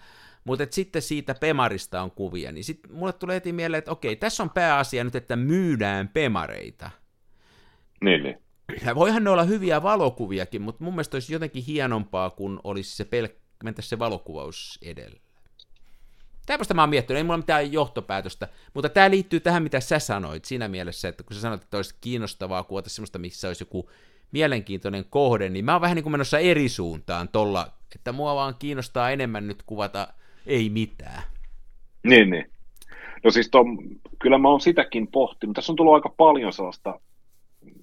Mutta 0.45 0.67
sitten 0.71 1.03
siitä 1.03 1.35
Pemarista 1.35 2.03
on 2.03 2.11
kuvia, 2.11 2.53
niin 2.53 2.65
sitten 2.65 2.93
mulle 2.93 3.13
tulee 3.13 3.35
heti 3.35 3.53
mieleen, 3.53 3.79
että 3.79 3.91
okei, 3.91 4.17
tässä 4.17 4.43
on 4.43 4.51
pääasia 4.51 5.05
nyt, 5.05 5.15
että 5.15 5.37
myydään 5.37 6.09
Pemareita. 6.09 6.91
Niin, 8.05 8.23
niin. 8.23 8.39
ja 8.87 8.95
voihan 8.95 9.25
ne 9.25 9.31
olla 9.31 9.45
hyviä 9.45 9.83
valokuviakin, 9.83 10.63
mutta 10.63 10.85
mun 10.85 10.93
mielestä 10.95 11.17
olisi 11.17 11.33
jotenkin 11.33 11.65
hienompaa, 11.65 12.31
kun 12.31 12.61
olisi 12.65 12.97
se 12.97 13.05
pelk- 13.05 13.41
mentäisi 13.65 13.89
se 13.89 13.99
valokuvaus 13.99 14.79
edellä. 14.83 15.26
Tämmöistä 16.47 16.75
mä 16.75 16.83
oon 16.83 16.91
miettinyt, 16.91 17.19
ei 17.19 17.25
mulla 17.25 17.37
mitään 17.37 17.73
johtopäätöstä, 17.73 18.49
mutta 18.75 18.89
tämä 18.89 19.11
liittyy 19.11 19.41
tähän, 19.41 19.63
mitä 19.63 19.81
sä 19.81 19.99
sanoit 19.99 20.45
siinä 20.45 20.69
mielessä, 20.69 21.09
että 21.09 21.23
kun 21.25 21.35
sä 21.35 21.41
sanoit, 21.41 21.63
että 21.63 21.77
olisi 21.77 21.95
kiinnostavaa 22.01 22.63
kuvata 22.63 22.91
semmoista, 22.91 23.19
missä 23.19 23.49
olisi 23.49 23.63
joku 23.63 23.91
mielenkiintoinen 24.33 25.05
kohde, 25.11 25.49
niin 25.49 25.65
mä 25.65 25.73
oon 25.73 25.81
vähän 25.81 25.95
niin 25.95 26.03
kuin 26.03 26.13
menossa 26.13 26.39
eri 26.39 26.69
suuntaan 26.69 27.29
tolla, 27.29 27.67
että 27.95 28.13
mua 28.13 28.35
vaan 28.35 28.55
kiinnostaa 28.59 29.11
enemmän 29.11 29.47
nyt 29.47 29.63
kuvata 29.67 30.09
ei 30.47 30.71
mitään. 30.71 31.23
Niin, 32.05 32.31
niin. 32.31 32.51
No 33.25 33.31
siis 33.31 33.51
to, 33.51 33.65
kyllä 34.19 34.39
mä 34.39 34.49
oon 34.49 34.61
sitäkin 34.61 35.09
pohtinut. 35.09 35.55
Tässä 35.55 35.73
on 35.73 35.77
tullut 35.77 35.95
aika 35.95 36.15
paljon 36.17 36.53
sellaista 36.53 37.01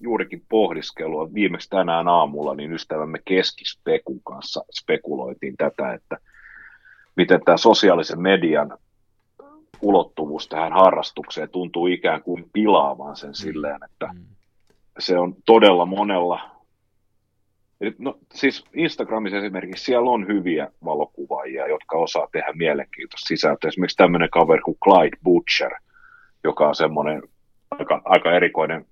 juurikin 0.02 0.44
pohdiskelua. 0.50 1.34
Viimeksi 1.34 1.70
tänään 1.70 2.08
aamulla 2.08 2.56
niin 2.56 2.74
ystävämme 2.74 3.20
Keskispekun 3.26 4.22
kanssa 4.24 4.66
spekuloitiin 4.82 5.58
tätä, 5.58 5.94
että 5.94 6.18
miten 7.16 7.42
tämä 7.46 7.58
sosiaalisen 7.58 8.22
median 8.22 8.78
ulottuvuus 9.82 10.48
tähän 10.48 10.74
harrastukseen 10.74 11.50
tuntuu 11.50 11.88
ikään 11.88 12.24
kuin 12.24 12.50
pilaavan 12.54 13.16
sen 13.16 13.36
silleen, 13.36 13.80
että 13.92 14.10
mm. 14.14 14.26
se 15.00 15.18
on 15.18 15.36
todella 15.46 15.86
monella 15.86 16.54
No 17.98 18.18
siis 18.34 18.64
Instagramissa 18.74 19.38
esimerkiksi 19.38 19.86
siellä 19.86 20.10
on 20.10 20.28
hyviä 20.28 20.72
valokuvaajia, 20.86 21.68
jotka 21.68 21.98
osaa 21.98 22.28
tehdä 22.32 22.54
mielenkiintoista 22.54 23.28
sisältöä. 23.28 23.68
Esimerkiksi 23.68 23.98
tämmöinen 23.98 24.30
kaveri 24.30 24.62
kuin 24.62 24.78
Clyde 24.84 25.18
Butcher, 25.24 25.72
joka 26.44 26.68
on 26.68 26.76
semmoinen 26.76 27.22
aika, 27.72 28.02
aika 28.06 28.32
erikoinen, 28.32 28.86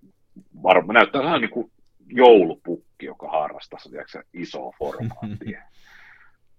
varma, 0.63 0.93
näyttää 0.93 1.23
vähän 1.23 1.41
niin 1.41 1.51
kuin 1.51 1.71
joulupukki, 2.07 3.05
joka 3.05 3.29
harrastaa 3.29 3.79
tiedätkö, 3.89 4.23
isoa 4.33 4.73
formaattia. 4.79 5.61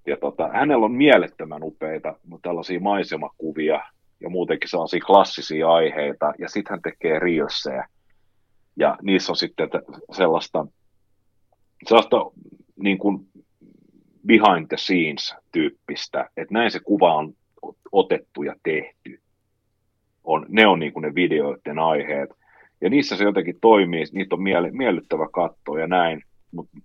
Ja 0.06 0.16
tota, 0.16 0.48
hänellä 0.48 0.84
on 0.84 0.92
mielettömän 0.92 1.62
upeita 1.62 2.16
tällaisia 2.42 2.80
maisemakuvia 2.80 3.80
ja 4.20 4.30
muutenkin 4.30 4.70
sellaisia 4.70 5.00
klassisia 5.06 5.68
aiheita, 5.68 6.32
ja 6.38 6.48
sitten 6.48 6.70
hän 6.70 6.82
tekee 6.82 7.18
reelsejä, 7.18 7.86
ja 8.76 8.98
niissä 9.02 9.32
on 9.32 9.36
sitten 9.36 9.68
sellaista 10.12 10.66
sellaista 11.88 12.16
niin 12.76 12.98
kuin 12.98 13.28
behind 14.26 14.66
the 14.68 14.76
scenes 14.76 15.34
tyyppistä, 15.52 16.30
että 16.36 16.54
näin 16.54 16.70
se 16.70 16.80
kuva 16.80 17.14
on 17.14 17.32
otettu 17.92 18.42
ja 18.42 18.54
tehty. 18.62 19.20
On, 20.24 20.46
ne 20.48 20.66
on 20.66 20.78
niin 20.78 20.92
kuin 20.92 21.02
ne 21.02 21.14
videoiden 21.14 21.78
aiheet. 21.78 22.30
Ja 22.80 22.90
niissä 22.90 23.16
se 23.16 23.24
jotenkin 23.24 23.58
toimii, 23.60 24.04
niitä 24.12 24.34
on 24.34 24.42
miellyttävä 24.72 25.28
katsoa 25.32 25.80
ja 25.80 25.86
näin, 25.86 26.22
mutta 26.52 26.78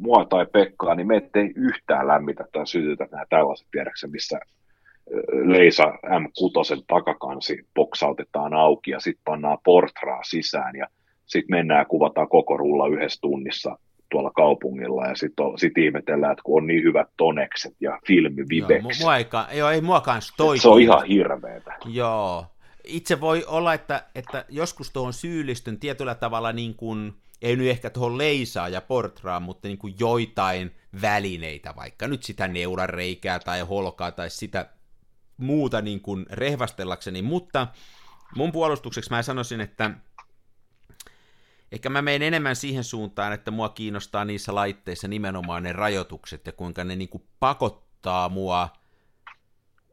mua 0.00 0.24
tai 0.24 0.46
Pekkaa, 0.46 0.94
niin 0.94 1.06
me 1.06 1.16
ettei 1.16 1.52
yhtään 1.56 2.08
lämmitä 2.08 2.44
tai 2.52 2.66
sytytä 2.66 3.08
nämä 3.12 3.24
tällaiset 3.28 3.66
tiedäksä, 3.70 4.06
missä 4.06 4.40
Leisa 5.44 5.84
M6 5.84 6.84
takakansi 6.86 7.66
boksautetaan 7.74 8.54
auki 8.54 8.90
ja 8.90 9.00
sitten 9.00 9.22
pannaan 9.24 9.58
portraa 9.64 10.22
sisään 10.22 10.76
ja 10.76 10.86
sitten 11.26 11.56
mennään 11.56 11.80
ja 11.80 11.84
kuvataan 11.84 12.28
koko 12.28 12.56
rulla 12.56 12.86
yhdessä 12.88 13.20
tunnissa 13.20 13.78
tuolla 14.10 14.30
kaupungilla 14.30 15.06
ja 15.06 15.14
sitten 15.14 15.46
sit 15.56 15.78
ihmetellään, 15.78 16.32
että 16.32 16.42
kun 16.42 16.62
on 16.62 16.66
niin 16.66 16.82
hyvät 16.82 17.08
tonekset 17.16 17.74
ja 17.80 17.98
filmi 18.06 18.44
viveksi. 18.48 19.02
Joo, 19.02 19.10
mua 19.10 19.16
ei, 19.16 19.26
joo, 19.58 19.70
ei 19.70 19.80
mua 19.80 20.00
kanssa 20.00 20.34
toi. 20.36 20.58
Se 20.58 20.68
on 20.68 20.80
ihan 20.80 21.04
hirveetä. 21.04 21.76
Joo. 21.84 22.44
Itse 22.84 23.20
voi 23.20 23.44
olla, 23.44 23.74
että, 23.74 24.04
että 24.14 24.44
joskus 24.48 24.90
tuohon 24.90 25.12
syyllistyn 25.12 25.78
tietyllä 25.78 26.14
tavalla 26.14 26.52
niin 26.52 26.74
kuin, 26.74 27.12
ei 27.42 27.56
nyt 27.56 27.68
ehkä 27.68 27.90
tuohon 27.90 28.18
leisaa 28.18 28.68
ja 28.68 28.80
portraan, 28.80 29.42
mutta 29.42 29.68
niin 29.68 29.78
kuin 29.78 29.94
joitain 29.98 30.74
välineitä, 31.02 31.76
vaikka 31.76 32.08
nyt 32.08 32.22
sitä 32.22 32.48
neurareikää 32.48 33.38
tai 33.38 33.60
holkaa 33.60 34.12
tai 34.12 34.30
sitä 34.30 34.70
muuta 35.36 35.80
niin 35.82 36.00
kuin 36.00 36.26
rehvastellakseni, 36.30 37.22
mutta 37.22 37.66
mun 38.36 38.52
puolustukseksi 38.52 39.10
mä 39.10 39.22
sanoisin, 39.22 39.60
että 39.60 39.90
Ehkä 41.72 41.88
mä 41.88 42.02
menen 42.02 42.22
enemmän 42.22 42.56
siihen 42.56 42.84
suuntaan, 42.84 43.32
että 43.32 43.50
mua 43.50 43.68
kiinnostaa 43.68 44.24
niissä 44.24 44.54
laitteissa 44.54 45.08
nimenomaan 45.08 45.62
ne 45.62 45.72
rajoitukset 45.72 46.46
ja 46.46 46.52
kuinka 46.52 46.84
ne 46.84 46.96
niinku 46.96 47.26
pakottaa 47.40 48.28
mua, 48.28 48.68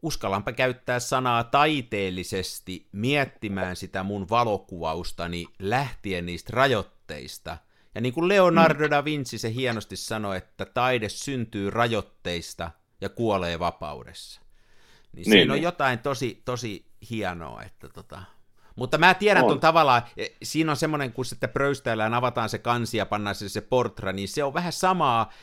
uskallanpa 0.02 0.52
käyttää 0.52 1.00
sanaa 1.00 1.44
taiteellisesti, 1.44 2.88
miettimään 2.92 3.76
sitä 3.76 4.04
mun 4.04 4.30
valokuvaustani 4.30 5.46
lähtien 5.60 6.26
niistä 6.26 6.54
rajoitteista. 6.54 6.97
Ja 7.96 8.02
niin 8.02 8.14
kuin 8.14 8.28
Leonardo 8.28 8.90
da 8.90 9.06
Vinci 9.06 9.38
se 9.38 9.54
hienosti 9.54 9.96
sanoi, 9.96 10.38
että 10.38 10.66
taide 10.66 11.10
syntyy 11.10 11.70
rajoitteista 11.70 12.72
ja 13.02 13.10
kuolee 13.10 13.60
vapaudessa. 13.60 14.42
Niin, 14.42 15.14
niin 15.14 15.32
siinä 15.32 15.54
on 15.54 15.58
niin. 15.58 15.64
jotain 15.64 16.00
tosi, 16.00 16.42
tosi 16.46 16.86
hienoa, 17.10 17.64
että 17.64 17.90
tota, 17.90 18.22
mutta 18.76 18.98
mä 18.98 19.14
tiedän 19.14 19.44
on. 19.44 19.50
tuon 19.50 19.60
tavallaan, 19.60 20.02
e, 20.18 20.26
siinä 20.44 20.72
on 20.72 20.78
semmoinen, 20.78 21.14
kun 21.14 21.26
sitten 21.26 21.50
pröystäillään, 21.50 22.14
avataan 22.14 22.50
se 22.50 22.58
kansi 22.58 22.98
ja 22.98 23.06
pannaan 23.06 23.36
se, 23.36 23.50
se 23.50 23.62
portra, 23.62 24.12
niin 24.12 24.28
se 24.28 24.44
on 24.44 24.54
vähän 24.54 24.74
samaa, 24.74 25.34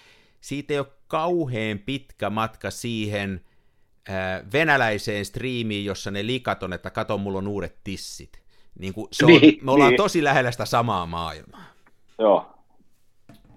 siitä 0.40 0.74
ei 0.74 0.78
ole 0.78 0.86
kauhean 1.06 1.78
pitkä 1.78 2.30
matka 2.30 2.70
siihen 2.70 3.44
äh, 4.10 4.52
venäläiseen 4.52 5.24
striimiin, 5.24 5.84
jossa 5.84 6.10
ne 6.10 6.26
likat 6.26 6.62
on, 6.62 6.72
että 6.72 6.90
kato, 6.90 7.18
mulla 7.18 7.38
on 7.38 7.48
uudet 7.48 7.84
tissit. 7.84 8.43
Niin 8.78 8.94
kuin 8.94 9.08
se 9.12 9.24
on, 9.24 9.30
niin, 9.30 9.64
me 9.64 9.70
ollaan 9.70 9.90
niin. 9.90 9.96
tosi 9.96 10.24
lähellä 10.24 10.50
sitä 10.50 10.64
samaa 10.64 11.06
maailmaa. 11.06 11.64
Joo, 12.18 12.54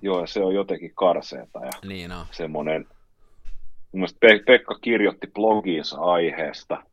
Joo, 0.01 0.28
se 0.28 0.43
on 0.43 0.55
jotenkin 0.55 0.91
karseeta 0.95 1.59
ja 1.59 1.72
niin 1.88 2.11
on. 2.11 2.26
semmoinen, 2.32 2.86
mun 3.91 3.93
mielestä 3.99 4.18
Pe- 4.20 4.43
Pekka 4.45 4.80
kirjoitti 4.82 5.28
blogiinsa 5.28 5.97
aiheesta, 5.97 6.84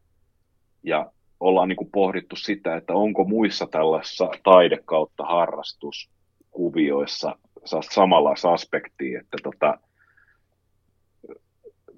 ja 0.82 1.12
ollaan 1.40 1.68
niin 1.68 1.76
kuin 1.76 1.90
pohdittu 1.90 2.36
sitä, 2.36 2.76
että 2.76 2.92
onko 2.92 3.24
muissa 3.24 3.66
tällaisissa 3.66 4.28
taide 4.44 4.78
kautta 4.84 5.24
harrastuskuvioissa 5.24 7.38
samanlaista 7.90 8.52
aspektia, 8.52 9.20
että 9.20 9.36
tota, 9.42 9.78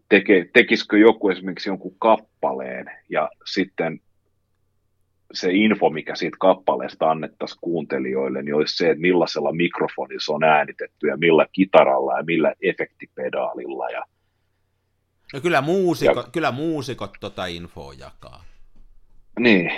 teke, 0.08 0.48
tekisikö 0.52 0.98
joku 0.98 1.28
esimerkiksi 1.28 1.68
jonkun 1.68 1.94
kappaleen 1.98 2.90
ja 3.08 3.28
sitten 3.52 4.00
se 5.32 5.52
info, 5.52 5.90
mikä 5.90 6.14
siitä 6.14 6.36
kappaleesta 6.40 7.10
annettaisiin 7.10 7.58
kuuntelijoille, 7.60 8.42
niin 8.42 8.54
olisi 8.54 8.76
se, 8.76 8.90
että 8.90 9.00
millaisella 9.00 9.52
mikrofonilla 9.52 10.20
se 10.24 10.32
on 10.32 10.44
äänitetty 10.44 11.06
ja 11.06 11.16
millä 11.16 11.46
kitaralla 11.52 12.18
ja 12.18 12.24
millä 12.24 12.54
efektipedaalilla. 12.62 13.90
Ja... 13.90 14.02
No 15.32 15.40
kyllä 15.40 15.60
muusikot, 15.60 16.26
ja... 16.26 16.32
kyllä 16.32 16.52
muusikot 16.52 17.10
tota 17.20 17.46
infoa 17.46 17.92
jakaa. 17.92 18.44
Niin, 19.38 19.70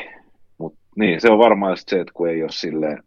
mut, 0.59 0.75
niin, 0.97 1.21
se 1.21 1.31
on 1.31 1.39
varmaan 1.39 1.77
se, 1.77 2.01
että 2.01 2.13
kun 2.15 2.29
ei 2.29 2.43
ole 2.43 2.53
sille 2.53 2.99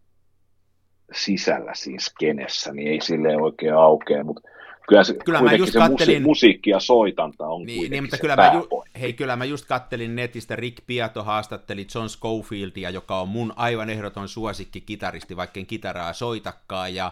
sisällä 1.11 1.71
siis 1.75 2.13
kenessä, 2.19 2.73
niin 2.73 2.87
ei 2.87 3.01
sille 3.01 3.37
oikein 3.37 3.73
aukea, 3.73 4.23
mutta 4.23 4.41
kyllä, 4.87 5.03
se, 5.03 5.15
kyllä 5.25 5.41
mä 5.41 5.53
just 5.53 5.73
se 5.73 5.79
kattelin... 5.79 6.23
musiikki 6.23 6.69
ja 6.69 6.79
soitanta 6.79 7.47
on 7.47 7.63
niin, 7.63 7.91
niin 7.91 8.03
mutta 8.03 8.17
kyllä 8.17 8.35
mä, 8.35 8.51
ju... 8.53 8.83
hei, 9.01 9.13
kyllä 9.13 9.35
mä 9.35 9.45
just 9.45 9.65
kattelin 9.65 10.15
netistä, 10.15 10.55
Rick 10.55 10.77
Piato 10.87 11.23
haastatteli 11.23 11.87
John 11.95 12.09
Schofieldia, 12.09 12.89
joka 12.89 13.19
on 13.19 13.29
mun 13.29 13.53
aivan 13.55 13.89
ehdoton 13.89 14.29
suosikki 14.29 14.81
kitaristi, 14.81 15.37
vaikka 15.37 15.59
en 15.59 15.65
kitaraa 15.65 16.13
soitakaan, 16.13 16.95
ja 16.95 17.11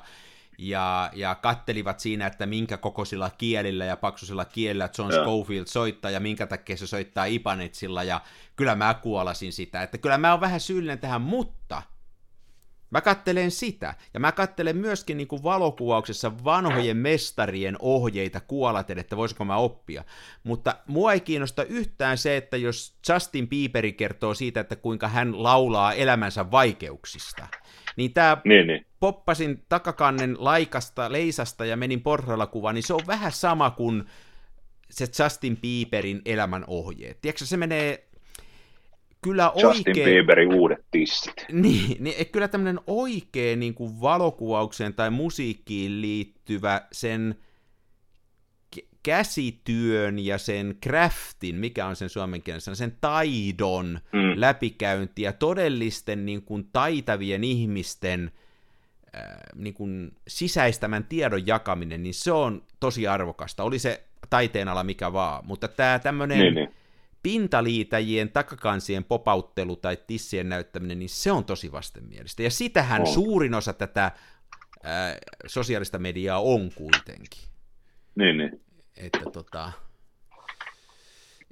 ja, 0.61 1.09
ja 1.13 1.35
kattelivat 1.35 1.99
siinä, 1.99 2.27
että 2.27 2.45
minkä 2.45 2.77
kokoisilla 2.77 3.29
kielillä 3.37 3.85
ja 3.85 3.97
paksuisilla 3.97 4.45
kielillä 4.45 4.89
John. 4.97 5.13
Schofield 5.13 5.65
soittaa 5.65 6.11
ja 6.11 6.19
minkä 6.19 6.47
takia 6.47 6.77
se 6.77 6.87
soittaa 6.87 7.25
Ipanetsilla 7.25 8.03
ja 8.03 8.21
kyllä 8.55 8.75
mä 8.75 8.93
kuolasin 8.93 9.53
sitä, 9.53 9.83
että 9.83 9.97
kyllä 9.97 10.17
mä 10.17 10.31
oon 10.31 10.41
vähän 10.41 10.59
syyllinen 10.59 10.99
tähän, 10.99 11.21
mutta 11.21 11.81
Mä 12.91 13.01
kattelen 13.01 13.51
sitä, 13.51 13.95
ja 14.13 14.19
mä 14.19 14.31
kattelen 14.31 14.77
myöskin 14.77 15.17
niin 15.17 15.27
kuin 15.27 15.43
valokuvauksessa 15.43 16.43
vanhojen 16.43 16.97
mestarien 16.97 17.75
ohjeita 17.79 18.39
kuolaten, 18.39 18.99
että 18.99 19.17
voisiko 19.17 19.45
mä 19.45 19.57
oppia. 19.57 20.03
Mutta 20.43 20.75
mua 20.87 21.13
ei 21.13 21.19
kiinnosta 21.19 21.63
yhtään 21.63 22.17
se, 22.17 22.37
että 22.37 22.57
jos 22.57 22.95
Justin 23.09 23.47
Bieberi 23.47 23.93
kertoo 23.93 24.33
siitä, 24.33 24.59
että 24.59 24.75
kuinka 24.75 25.07
hän 25.07 25.43
laulaa 25.43 25.93
elämänsä 25.93 26.51
vaikeuksista, 26.51 27.47
niin 27.95 28.13
tämä 28.13 28.37
niin, 28.45 28.67
niin. 28.67 28.85
poppasin 28.99 29.65
takakannen 29.69 30.35
laikasta, 30.39 31.11
leisasta 31.11 31.65
ja 31.65 31.77
menin 31.77 32.01
porralla 32.01 32.47
kuvaan, 32.47 32.75
niin 32.75 32.83
se 32.83 32.93
on 32.93 33.07
vähän 33.07 33.31
sama 33.31 33.69
kuin 33.69 34.03
se 34.89 35.07
Justin 35.23 35.57
Bieberin 35.57 36.21
elämän 36.25 36.63
ohjeet. 36.67 37.21
Tiedätkö, 37.21 37.45
se 37.45 37.57
menee 37.57 38.08
kyllä 39.21 39.51
oikein... 39.51 39.67
Justin 39.67 39.95
Bieberin 40.03 40.53
uudet 40.53 40.85
tissit. 40.91 41.45
Niin, 41.51 42.03
niin 42.03 42.27
kyllä 42.31 42.47
tämmöinen 42.47 42.79
oikea 42.87 43.55
niin 43.55 43.73
kuin 43.73 44.01
valokuvaukseen 44.01 44.93
tai 44.93 45.09
musiikkiin 45.09 46.01
liittyvä 46.01 46.81
sen 46.91 47.35
käsityön 49.03 50.19
ja 50.19 50.37
sen 50.37 50.77
craftin, 50.83 51.55
mikä 51.55 51.85
on 51.87 51.95
sen 51.95 52.09
suomen 52.09 52.41
kielessä, 52.41 52.75
sen 52.75 52.97
taidon 53.01 53.99
mm. 54.13 54.33
läpikäynti 54.35 55.21
ja 55.21 55.33
todellisten 55.33 56.25
niin 56.25 56.41
kuin, 56.41 56.69
taitavien 56.73 57.43
ihmisten 57.43 58.31
niin 59.55 59.73
kuin 59.73 60.11
sisäistämän 60.27 61.03
tiedon 61.03 61.47
jakaminen, 61.47 62.03
niin 62.03 62.13
se 62.13 62.31
on 62.31 62.63
tosi 62.79 63.07
arvokasta. 63.07 63.63
Oli 63.63 63.79
se 63.79 64.03
taiteenala 64.29 64.83
mikä 64.83 65.13
vaan, 65.13 65.45
mutta 65.45 65.67
tämä 65.67 65.99
tämmöinen 65.99 66.39
niin, 66.39 66.55
niin. 66.55 66.75
Pintaliitäjien 67.23 68.31
takakansien 68.31 69.03
popauttelu 69.03 69.75
tai 69.75 69.97
tissien 70.07 70.49
näyttäminen, 70.49 70.99
niin 70.99 71.09
se 71.09 71.31
on 71.31 71.45
tosi 71.45 71.71
vastenmielistä. 71.71 72.43
Ja 72.43 72.49
sitähän 72.49 73.01
on. 73.01 73.07
suurin 73.07 73.53
osa 73.53 73.73
tätä 73.73 74.11
ää, 74.83 75.17
sosiaalista 75.47 75.99
mediaa 75.99 76.41
on 76.41 76.71
kuitenkin. 76.75 77.43
Niin, 78.15 78.37
niin. 78.37 78.61
Että 78.97 79.19
tota, 79.33 79.71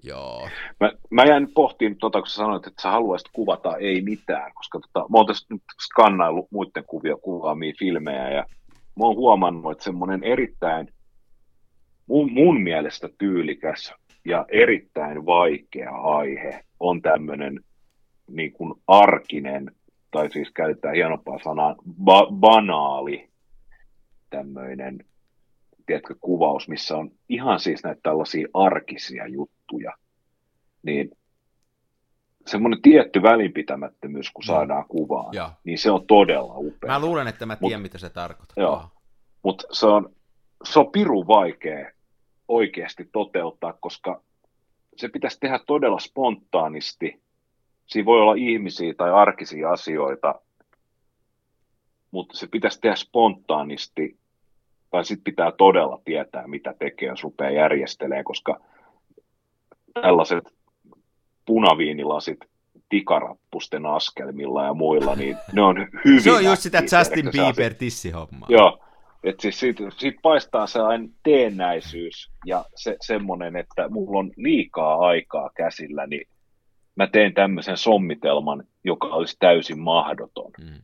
Joo. 0.03 0.49
Mä, 0.79 0.91
mä 1.11 1.23
jäin 1.23 1.53
pohtiin, 1.53 1.97
tota, 1.97 2.19
kun 2.19 2.27
sä 2.27 2.35
sanoit, 2.35 2.67
että 2.67 2.81
sä 2.81 2.91
haluaisit 2.91 3.29
kuvata 3.33 3.77
ei 3.77 4.01
mitään, 4.01 4.51
koska 4.53 4.79
tota, 4.79 4.99
mä 4.99 5.17
oon 5.17 5.25
tässä 5.25 5.45
nyt 5.49 5.61
skannaillut 5.81 6.51
muiden 6.51 6.83
kuvia 6.87 7.15
kuvaamia 7.21 7.73
filmejä 7.79 8.29
ja 8.29 8.45
mä 8.69 9.05
oon 9.05 9.15
huomannut, 9.15 9.71
että 9.71 9.83
semmoinen 9.83 10.23
erittäin 10.23 10.93
mun, 12.07 12.31
mun 12.31 12.61
mielestä 12.61 13.09
tyylikäs 13.17 13.93
ja 14.27 14.45
erittäin 14.49 15.25
vaikea 15.25 15.91
aihe 15.91 16.63
on 16.79 17.01
tämmöinen 17.01 17.59
niin 18.29 18.51
kuin 18.51 18.73
arkinen, 18.87 19.71
tai 20.11 20.31
siis 20.31 20.51
käytetään 20.51 20.95
hienompaa 20.95 21.39
sanaa, 21.43 21.75
ba- 22.03 22.31
banaali 22.31 23.29
tämmöinen 24.29 25.05
tiedätkö, 25.85 26.15
kuvaus, 26.21 26.67
missä 26.67 26.97
on 26.97 27.11
ihan 27.29 27.59
siis 27.59 27.83
näitä 27.83 28.01
tällaisia 28.03 28.47
arkisia 28.53 29.27
juttuja, 29.27 29.93
niin 30.83 31.11
semmoinen 32.47 32.81
tietty 32.81 33.21
välinpitämättömyys, 33.21 34.31
kun 34.31 34.43
saadaan 34.43 34.85
kuvaan, 34.87 35.33
ja. 35.33 35.51
niin 35.63 35.77
se 35.77 35.91
on 35.91 36.07
todella 36.07 36.53
upea. 36.57 36.91
Mä 36.91 36.99
luulen, 36.99 37.27
että 37.27 37.45
mä 37.45 37.55
tiedän, 37.55 37.79
Mut, 37.79 37.83
mitä 37.83 37.97
se 37.97 38.09
tarkoittaa. 38.09 38.63
Joo, 38.63 38.83
mutta 39.43 39.67
se 39.71 39.85
on, 39.85 40.09
se 40.63 40.79
on 40.79 40.91
pirun 40.91 41.27
vaikea 41.27 41.91
oikeasti 42.47 43.09
toteuttaa, 43.11 43.73
koska 43.73 44.21
se 44.95 45.07
pitäisi 45.07 45.39
tehdä 45.39 45.59
todella 45.67 45.99
spontaanisti. 45.99 47.21
Siinä 47.85 48.05
voi 48.05 48.21
olla 48.21 48.35
ihmisiä 48.35 48.93
tai 48.93 49.11
arkisia 49.11 49.71
asioita, 49.71 50.35
mutta 52.11 52.37
se 52.37 52.47
pitäisi 52.47 52.81
tehdä 52.81 52.95
spontaanisti 52.95 54.17
tai 54.91 55.05
sitten 55.05 55.23
pitää 55.23 55.51
todella 55.51 56.01
tietää, 56.05 56.47
mitä 56.47 56.73
tekee, 56.79 57.09
jos 57.09 57.23
rupeaa 57.23 57.51
järjestelee, 57.51 58.23
koska 58.23 58.59
tällaiset 60.01 60.43
punaviinilasit 61.45 62.37
tikarappusten 62.89 63.85
askelmilla 63.85 64.63
ja 64.63 64.73
muilla, 64.73 65.15
niin 65.15 65.37
ne 65.53 65.61
on 65.61 65.87
hyvin... 66.05 66.21
Se 66.21 66.31
on 66.31 66.43
just 66.43 66.61
sitä 66.61 66.83
Justin 66.97 67.29
Bieber 67.31 67.73
tissihommaa. 67.73 68.47
Joo, 68.51 68.79
että 69.23 69.41
siis 69.41 69.59
siitä, 69.59 69.83
siitä 69.97 70.19
paistaa 70.21 70.67
sellainen 70.67 71.09
teennäisyys 71.23 72.31
ja 72.45 72.65
se, 72.75 72.97
semmoinen, 73.01 73.55
että 73.55 73.89
mulla 73.89 74.19
on 74.19 74.31
liikaa 74.35 74.99
aikaa 74.99 75.49
käsillä, 75.55 76.07
niin 76.07 76.27
mä 76.95 77.07
teen 77.07 77.33
tämmöisen 77.33 77.77
sommitelman, 77.77 78.63
joka 78.83 79.07
olisi 79.07 79.35
täysin 79.39 79.79
mahdoton. 79.79 80.51
Mm. 80.57 80.81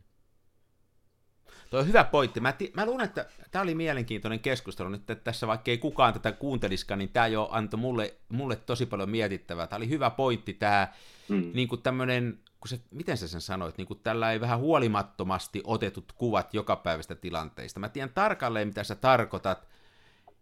Tuo 1.69 1.79
on 1.79 1.87
hyvä 1.87 2.03
pointti. 2.03 2.39
Mä, 2.39 2.51
ti- 2.51 2.71
mä 2.75 2.85
luulen, 2.85 3.05
että 3.05 3.25
tämä 3.51 3.63
oli 3.63 3.75
mielenkiintoinen 3.75 4.39
keskustelu 4.39 4.89
nyt, 4.89 5.09
että 5.09 5.23
tässä 5.23 5.47
vaikka 5.47 5.71
ei 5.71 5.77
kukaan 5.77 6.13
tätä 6.13 6.31
kuunteliskaan, 6.31 6.97
niin 6.97 7.09
tämä 7.09 7.27
jo 7.27 7.49
antoi 7.51 7.79
mulle, 7.79 8.13
mulle 8.29 8.55
tosi 8.55 8.85
paljon 8.85 9.09
mietittävää. 9.09 9.67
Tämä 9.67 9.77
oli 9.77 9.89
hyvä 9.89 10.09
pointti, 10.09 10.53
tämä 10.53 10.87
mm. 11.29 11.51
niin 11.53 11.69
tämmöinen, 11.83 12.39
kun 12.63 12.69
se, 12.69 12.81
miten 12.91 13.17
sä 13.17 13.27
sen 13.27 13.41
sanoit, 13.41 13.77
niin 13.77 13.87
kuin 13.87 13.99
tällä 14.03 14.31
ei 14.31 14.41
vähän 14.41 14.59
huolimattomasti 14.59 15.61
otetut 15.63 16.11
kuvat 16.11 16.53
jokapäiväistä 16.53 17.15
tilanteista. 17.15 17.79
Mä 17.79 17.89
tiedän 17.89 18.13
tarkalleen, 18.13 18.67
mitä 18.67 18.83
sä 18.83 18.95
tarkoitat, 18.95 19.67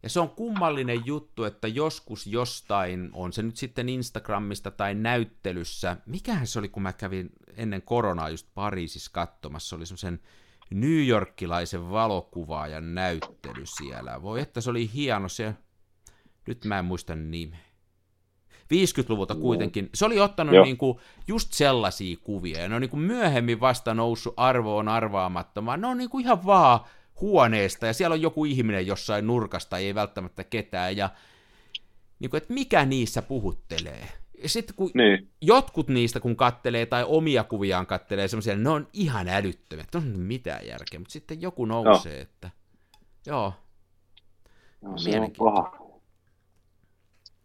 ja 0.04 0.10
se 0.10 0.20
on 0.20 0.30
kummallinen 0.30 1.06
juttu, 1.06 1.44
että 1.44 1.68
joskus 1.68 2.28
jostain, 2.28 3.10
on 3.14 3.34
se 3.34 3.44
nyt 3.44 3.58
sitten 3.58 3.90
Instagramista 3.90 4.72
tai 4.72 4.96
näyttelyssä, 4.96 5.98
mikähän 6.06 6.48
se 6.48 6.60
oli, 6.60 6.70
kun 6.70 6.84
mä 6.84 6.94
kävin 6.94 7.30
ennen 7.56 7.82
koronaa 7.82 8.30
just 8.30 8.48
Pariisissa 8.54 9.12
katsomassa, 9.14 9.70
se 9.70 9.76
oli 9.76 9.86
semmoisen 9.86 10.20
New 10.72 11.08
Yorkilaisen 11.08 11.92
valokuvaajan 11.92 12.96
näyttely 12.96 13.66
siellä. 13.66 14.22
Voi 14.22 14.42
että 14.42 14.62
se 14.62 14.70
oli 14.70 14.94
hieno 14.94 15.30
se, 15.30 15.56
nyt 16.48 16.66
mä 16.66 16.80
en 16.80 16.86
muista 16.86 17.16
nimeä. 17.16 17.71
50-luvulta 18.72 19.36
kuitenkin. 19.36 19.90
Se 19.94 20.06
oli 20.06 20.20
ottanut 20.20 20.56
niin 20.64 20.78
kuin 20.78 20.98
just 21.28 21.54
sellaisia 21.54 22.18
kuvia, 22.24 22.62
ja 22.62 22.70
ne 22.70 22.76
on 22.76 22.82
niin 22.82 22.90
kuin 22.90 23.02
myöhemmin 23.02 23.60
vasta 23.60 23.94
noussut 23.94 24.34
arvoon 24.38 24.88
arvaamattomaan. 24.88 25.82
Ne 25.82 25.88
on 25.88 25.98
niin 25.98 26.10
kuin 26.10 26.26
ihan 26.26 26.46
vaan 26.46 26.80
huoneesta, 27.22 27.88
ja 27.88 27.94
siellä 27.94 28.14
on 28.14 28.22
joku 28.22 28.46
ihminen 28.46 28.88
jossain 28.88 29.28
nurkasta, 29.28 29.78
ei 29.78 29.96
välttämättä 29.96 30.44
ketään, 30.44 30.98
ja 30.98 31.10
niin 32.20 32.30
kuin, 32.30 32.38
että 32.38 32.54
mikä 32.54 32.86
niissä 32.86 33.22
puhuttelee 33.22 34.08
sitten 34.46 34.76
kun 34.76 34.92
niin. 34.94 35.30
jotkut 35.42 35.88
niistä, 35.88 36.20
kun 36.20 36.36
kattelee 36.36 36.86
tai 36.86 37.06
omia 37.08 37.44
kuviaan 37.44 37.86
kattelee, 37.86 38.28
semmoisia, 38.28 38.56
ne 38.56 38.70
on 38.70 38.88
ihan 38.94 39.28
älyttömiä, 39.28 39.84
että 39.84 39.98
on 39.98 40.20
mitään 40.20 40.68
järkeä, 40.68 41.00
mutta 41.00 41.12
sitten 41.14 41.42
joku 41.42 41.66
nousee, 41.66 42.14
joo. 42.14 42.22
että 42.22 42.50
joo. 43.26 43.54
No, 44.82 44.98
se 44.98 45.20
on 45.20 45.32
paha. 45.38 45.81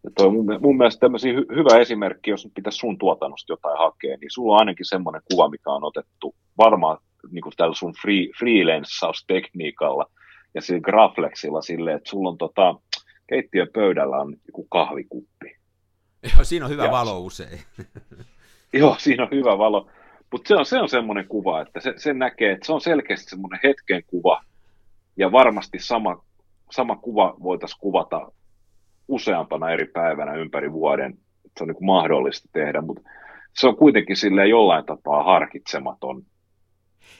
Ja 0.07 0.12
toi 0.14 0.30
mun, 0.30 0.46
mun 0.61 0.76
mielestä 0.76 1.00
tämmöisiä 1.00 1.32
hy, 1.32 1.46
hyvä 1.54 1.78
esimerkki, 1.78 2.30
jos 2.30 2.44
nyt 2.44 2.54
pitäisi 2.54 2.78
sun 2.78 2.98
tuotannosta 2.98 3.52
jotain 3.52 3.78
hakea, 3.78 4.16
niin 4.20 4.30
sulla 4.30 4.52
on 4.52 4.59
ainakin 4.59 4.86
semmoinen 4.86 5.22
kuva, 5.30 5.48
mikä 5.48 5.70
on 5.70 5.84
otettu 5.84 6.34
varmaan 6.59 6.98
niin 7.30 7.42
kuin 7.42 7.52
tällä 7.57 7.74
sun 7.74 7.94
free, 8.02 8.26
freelance-tekniikalla 8.38 10.11
ja 10.54 10.62
sillä 10.62 10.80
graflexilla 10.80 11.62
silleen, 11.62 11.96
että 11.96 12.11
sulla 12.11 12.28
on 12.28 12.38
tota, 12.38 12.74
keittiöpöydällä 13.26 14.16
on 14.16 14.36
joku 14.46 14.66
kahvikuppi 14.70 15.57
Joo, 16.22 16.44
siinä 16.44 16.64
on 16.64 16.70
hyvä 16.70 16.84
ja, 16.84 16.90
valo 16.90 17.20
usein. 17.20 17.61
Joo, 18.72 18.96
siinä 18.98 19.22
on 19.22 19.30
hyvä 19.30 19.59
valo. 19.59 19.88
Mutta 20.32 20.48
se 20.48 20.57
on, 20.57 20.66
se 20.66 20.80
on 20.80 20.88
semmoinen 20.88 21.28
kuva, 21.28 21.61
että 21.62 21.80
se, 21.80 21.94
se 21.96 22.14
näkee, 22.14 22.52
että 22.52 22.66
se 22.66 22.72
on 22.72 22.80
selkeästi 22.80 23.30
semmoinen 23.30 23.61
hetken 23.62 24.02
kuva, 24.07 24.42
ja 25.16 25.32
varmasti 25.32 25.78
sama, 25.78 26.24
sama 26.70 26.96
kuva 26.96 27.34
voitaisiin 27.42 27.80
kuvata 27.80 28.32
useampana 29.09 29.70
eri 29.70 29.86
päivänä 29.86 30.34
ympäri 30.34 30.72
vuoden. 30.72 31.14
Se 31.59 31.64
on 31.64 31.68
niin 31.68 31.76
kuin 31.76 31.86
mahdollista 31.86 32.48
tehdä, 32.52 32.80
mutta 32.80 33.02
se 33.57 33.68
on 33.68 33.76
kuitenkin 33.76 34.16
sille 34.16 34.46
jollain 34.46 34.84
tapaa 34.84 35.22
harkitsematon 35.22 36.22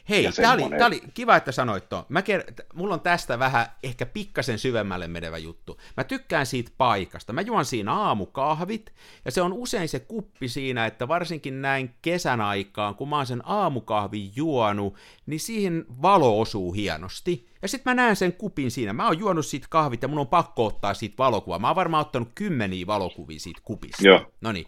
Hei, 0.09 0.33
tämä 0.33 0.53
oli, 0.53 0.63
tää 0.79 0.87
oli 0.87 1.03
kiva, 1.15 1.37
että 1.37 1.53
sanoit 1.53 1.89
tuon. 1.89 2.05
Mä 2.09 2.21
ker- 2.21 2.65
mulla 2.75 2.95
on 2.95 3.01
tästä 3.01 3.39
vähän 3.39 3.67
ehkä 3.83 4.07
pikkasen 4.07 4.59
syvemmälle 4.59 5.09
menevä 5.09 5.39
juttu. 5.39 5.81
Mä 5.97 6.05
tykkään 6.05 6.47
siitä 6.47 6.71
paikasta. 6.79 7.33
Mä 7.33 7.41
juon 7.41 7.65
siinä 7.65 7.93
aamukahvit, 7.93 8.93
ja 9.25 9.31
se 9.31 9.43
on 9.43 9.53
usein 9.53 9.89
se 9.89 10.01
kuppi 10.01 10.49
siinä, 10.49 10.87
että 10.87 11.09
varsinkin 11.09 11.63
näin 11.63 11.95
kesän 12.03 12.41
aikaan, 12.41 12.95
kun 12.95 13.09
mä 13.09 13.17
oon 13.17 13.27
sen 13.27 13.43
aamukahvin 13.45 14.33
juonut, 14.37 14.95
niin 15.27 15.41
siihen 15.41 15.85
valo 16.03 16.41
osuu 16.41 16.73
hienosti. 16.73 17.47
Ja 17.63 17.69
sitten 17.69 17.91
mä 17.91 18.03
näen 18.03 18.17
sen 18.17 18.33
kupin 18.33 18.71
siinä. 18.71 18.93
Mä 18.93 19.07
oon 19.07 19.19
juonut 19.19 19.47
siitä 19.47 19.67
kahvit 19.71 20.03
ja 20.03 20.09
mun 20.09 20.19
on 20.19 20.27
pakko 20.27 20.67
ottaa 20.67 20.95
siitä 20.95 21.19
valokuvaa. 21.19 21.59
Mä 21.59 21.67
oon 21.67 21.77
varmaan 21.77 22.07
ottanut 22.07 22.29
kymmeniä 22.35 22.87
valokuvia 22.87 23.41
siitä 23.41 23.61
kupista. 23.65 24.09
Joo. 24.09 24.33
No 24.41 24.53
niin. 24.53 24.67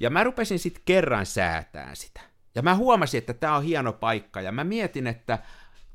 Ja 0.00 0.10
mä 0.10 0.24
rupesin 0.24 0.58
sitten 0.58 0.82
kerran 0.84 1.26
säätään 1.26 1.96
sitä. 1.96 2.20
Ja 2.56 2.62
mä 2.62 2.74
huomasin, 2.74 3.18
että 3.18 3.34
tämä 3.34 3.56
on 3.56 3.62
hieno 3.62 3.92
paikka, 3.92 4.40
ja 4.40 4.52
mä 4.52 4.64
mietin, 4.64 5.06
että 5.06 5.38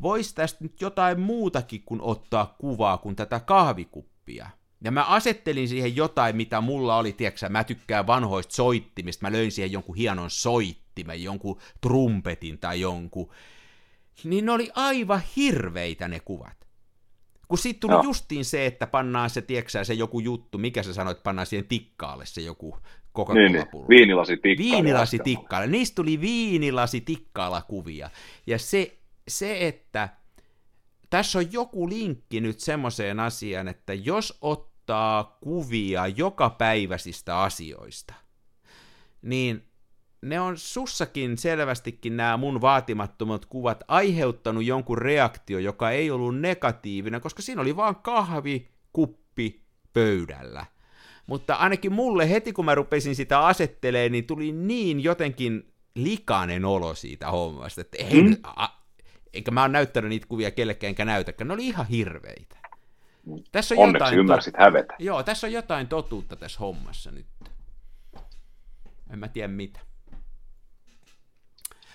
vois 0.01 0.33
tästä 0.33 0.63
nyt 0.63 0.81
jotain 0.81 1.19
muutakin 1.19 1.83
kuin 1.85 2.01
ottaa 2.01 2.55
kuvaa 2.59 2.97
kuin 2.97 3.15
tätä 3.15 3.39
kahvikuppia. 3.39 4.49
Ja 4.83 4.91
mä 4.91 5.03
asettelin 5.03 5.67
siihen 5.67 5.95
jotain, 5.95 6.35
mitä 6.35 6.61
mulla 6.61 6.97
oli, 6.97 7.13
tiedätkö 7.13 7.49
mä 7.49 7.63
tykkään 7.63 8.07
vanhoista 8.07 8.55
soittimista, 8.55 9.25
mä 9.25 9.31
löin 9.31 9.51
siihen 9.51 9.71
jonkun 9.71 9.95
hienon 9.95 10.29
soittimen, 10.29 11.23
jonkun 11.23 11.59
trumpetin 11.81 12.59
tai 12.59 12.81
jonkun. 12.81 13.31
Niin 14.23 14.45
ne 14.45 14.51
oli 14.51 14.71
aivan 14.75 15.21
hirveitä 15.35 16.07
ne 16.07 16.19
kuvat. 16.19 16.67
Kun 17.47 17.57
siitä 17.57 17.79
tuli 17.79 17.93
no. 17.93 18.03
justiin 18.03 18.45
se, 18.45 18.65
että 18.65 18.87
pannaan 18.87 19.29
se, 19.29 19.41
tiedätkö 19.41 19.83
se 19.83 19.93
joku 19.93 20.19
juttu, 20.19 20.57
mikä 20.57 20.83
sä 20.83 20.93
sanoit, 20.93 21.23
pannaan 21.23 21.45
siihen 21.45 21.67
tikkaalle 21.67 22.25
se 22.25 22.41
joku 22.41 22.77
coca 23.15 23.33
niin, 23.33 23.51
niin. 23.51 23.65
Viinilasi 23.89 24.37
tikkaalla. 24.37 24.73
Viinilasi 24.73 25.19
tikkaalla. 25.19 25.67
Niistä 25.67 25.95
tuli 25.95 26.21
viinilasi 26.21 27.01
tikkaalla 27.01 27.61
kuvia. 27.61 28.09
Ja 28.47 28.59
se, 28.59 28.97
se, 29.27 29.67
että 29.67 30.09
tässä 31.09 31.39
on 31.39 31.53
joku 31.53 31.89
linkki 31.89 32.41
nyt 32.41 32.59
semmoiseen 32.59 33.19
asiaan, 33.19 33.67
että 33.67 33.93
jos 33.93 34.37
ottaa 34.41 35.37
kuvia 35.41 36.07
joka 36.07 36.49
päiväisistä 36.49 37.39
asioista, 37.39 38.13
niin 39.21 39.63
ne 40.21 40.39
on 40.39 40.57
sussakin 40.57 41.37
selvästikin 41.37 42.17
nämä 42.17 42.37
mun 42.37 42.61
vaatimattomat 42.61 43.45
kuvat 43.45 43.83
aiheuttanut 43.87 44.63
jonkun 44.63 44.97
reaktio, 44.97 45.59
joka 45.59 45.91
ei 45.91 46.11
ollut 46.11 46.39
negatiivinen, 46.39 47.21
koska 47.21 47.41
siinä 47.41 47.61
oli 47.61 47.75
vaan 47.75 47.95
kahvi, 47.95 48.67
kuppi 48.93 49.61
pöydällä. 49.93 50.65
Mutta 51.31 51.55
ainakin 51.55 51.93
mulle 51.93 52.29
heti 52.29 52.53
kun 52.53 52.65
mä 52.65 52.75
rupesin 52.75 53.15
sitä 53.15 53.45
asettelee, 53.45 54.09
niin 54.09 54.25
tuli 54.25 54.51
niin 54.51 55.03
jotenkin 55.03 55.73
likainen 55.95 56.65
olo 56.65 56.95
siitä 56.95 57.31
hommasta, 57.31 57.81
että 57.81 57.97
ei, 57.97 58.23
mm. 58.23 58.37
a, 58.43 58.67
Eikä 59.33 59.51
mä 59.51 59.61
oon 59.61 59.71
näyttänyt 59.71 60.09
niitä 60.09 60.27
kuvia 60.27 60.51
kellekään, 60.51 60.89
enkä 60.89 61.05
näytäkään. 61.05 61.47
Ne 61.47 61.53
oli 61.53 61.67
ihan 61.67 61.85
hirveitä. 61.85 62.57
Tässä 63.51 63.75
on 63.75 63.79
Onneksi 63.79 64.03
jotain 64.03 64.19
ymmärsit 64.19 64.57
hävetä. 64.57 64.95
Joo, 64.99 65.23
tässä 65.23 65.47
on 65.47 65.53
jotain 65.53 65.87
totuutta 65.87 66.35
tässä 66.35 66.59
hommassa 66.59 67.11
nyt. 67.11 67.27
En 69.09 69.19
mä 69.19 69.27
tiedä 69.27 69.47
mitä. 69.47 69.79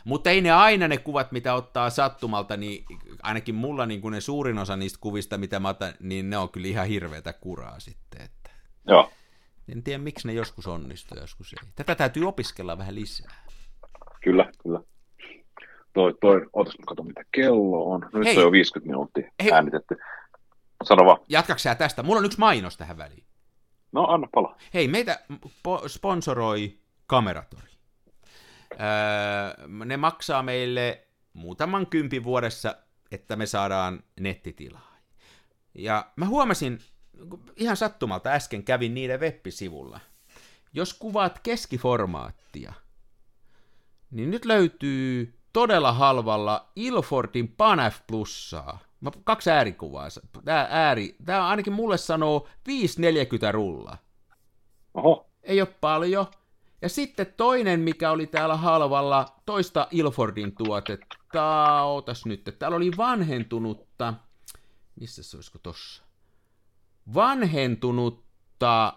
Mutta 0.05 0.31
ei 0.31 0.41
ne 0.41 0.51
aina 0.51 0.89
ne 0.89 0.99
kuvat, 0.99 1.33
mitä 1.33 1.55
ottaa 1.55 1.91
sattumalta, 1.91 2.57
niin 2.57 2.85
ainakin 3.23 3.55
mulla 3.55 3.87
niin 3.87 4.01
kuin 4.01 4.13
ne 4.13 4.21
suurin 4.21 4.59
osa 4.59 4.77
niistä 4.77 4.99
kuvista, 5.01 5.39
mitä 5.39 5.61
mä 5.61 5.69
otan, 5.69 5.95
niin 6.01 6.31
ne 6.31 6.39
on 6.39 6.49
kyllä 6.49 6.69
ihan 6.69 6.87
hirveätä 6.87 7.33
kuraa 7.33 7.81
sitten. 7.81 8.23
Että... 8.23 8.51
Joo. 8.87 9.13
En 9.69 9.83
tiedä, 9.83 9.99
miksi 9.99 10.29
ne 10.29 10.35
joskus 10.35 10.67
onnistuu, 10.67 11.19
joskus 11.19 11.53
ei. 11.53 11.69
Tätä 11.75 11.95
täytyy 11.95 12.29
opiskella 12.29 12.79
vähän 12.79 12.95
lisää. 12.95 13.45
Kyllä, 14.23 14.53
kyllä. 14.63 14.81
Toi, 15.93 16.15
toi, 16.21 16.47
ootas, 16.53 16.75
katso 16.87 17.03
mitä 17.03 17.23
kello 17.33 17.93
on. 17.93 18.09
Nyt 18.13 18.25
Hei. 18.25 18.37
on 18.37 18.43
jo 18.43 18.53
50 18.53 18.91
minuuttia 18.91 19.31
Hei. 19.43 19.53
äänitetty. 19.53 19.97
Sano 20.85 21.05
vaan. 21.05 21.19
Jatkaks 21.29 21.63
sä 21.63 21.75
tästä? 21.75 22.03
Mulla 22.03 22.19
on 22.19 22.25
yksi 22.25 22.39
mainos 22.39 22.77
tähän 22.77 22.99
väliin. 22.99 23.25
No, 23.93 24.07
anna 24.09 24.29
pala. 24.35 24.57
Hei, 24.75 24.89
meitä 24.89 25.21
sponsoroi 25.87 26.79
Kameratori. 27.07 27.71
Öö, 28.73 29.69
ne 29.85 29.97
maksaa 29.97 30.43
meille 30.43 31.07
muutaman 31.33 31.87
kympi 31.87 32.25
vuodessa, 32.25 32.77
että 33.11 33.37
me 33.37 33.47
saadaan 33.47 34.03
nettitilaa. 34.21 34.97
Ja 35.75 36.11
mä 36.17 36.27
huomasin, 36.27 36.79
ihan 37.57 37.77
sattumalta 37.77 38.31
äsken 38.31 38.65
kävin 38.65 38.95
niiden 38.95 39.21
web-sivulla. 39.21 40.01
Jos 40.73 40.95
kuvaat 40.95 41.39
keskiformaattia, 41.39 42.73
niin 44.11 44.31
nyt 44.31 44.45
löytyy 44.45 45.39
todella 45.53 45.93
halvalla 45.93 46.69
Ilfordin 46.77 47.49
Panaf 47.49 47.97
Plussaa. 48.07 48.79
Mä, 49.01 49.11
kaksi 49.25 49.51
äärikuvaa. 49.51 50.09
Tää, 50.45 50.69
ääri, 50.71 51.17
tää 51.25 51.49
ainakin 51.49 51.73
mulle 51.73 51.97
sanoo 51.97 52.49
540 52.67 53.53
rulla. 53.53 53.99
Oho. 54.95 55.27
Ei 55.43 55.61
ole 55.61 55.75
paljon. 55.81 56.27
Ja 56.83 56.89
sitten 56.89 57.35
toinen, 57.37 57.81
mikä 57.81 58.11
oli 58.11 58.27
täällä 58.27 58.57
halvalla, 58.57 59.27
toista 59.47 59.89
Ilfordin 59.91 60.55
tuotetta, 60.55 61.83
otas 61.83 62.27
nyt, 62.27 62.57
täällä 62.59 62.77
oli 62.77 62.91
vanhentunutta, 62.97 64.15
missä 65.01 65.23
se 65.23 65.37
olisiko 65.37 65.59
tossa? 65.59 66.06
Vanhentunutta, 67.15 68.93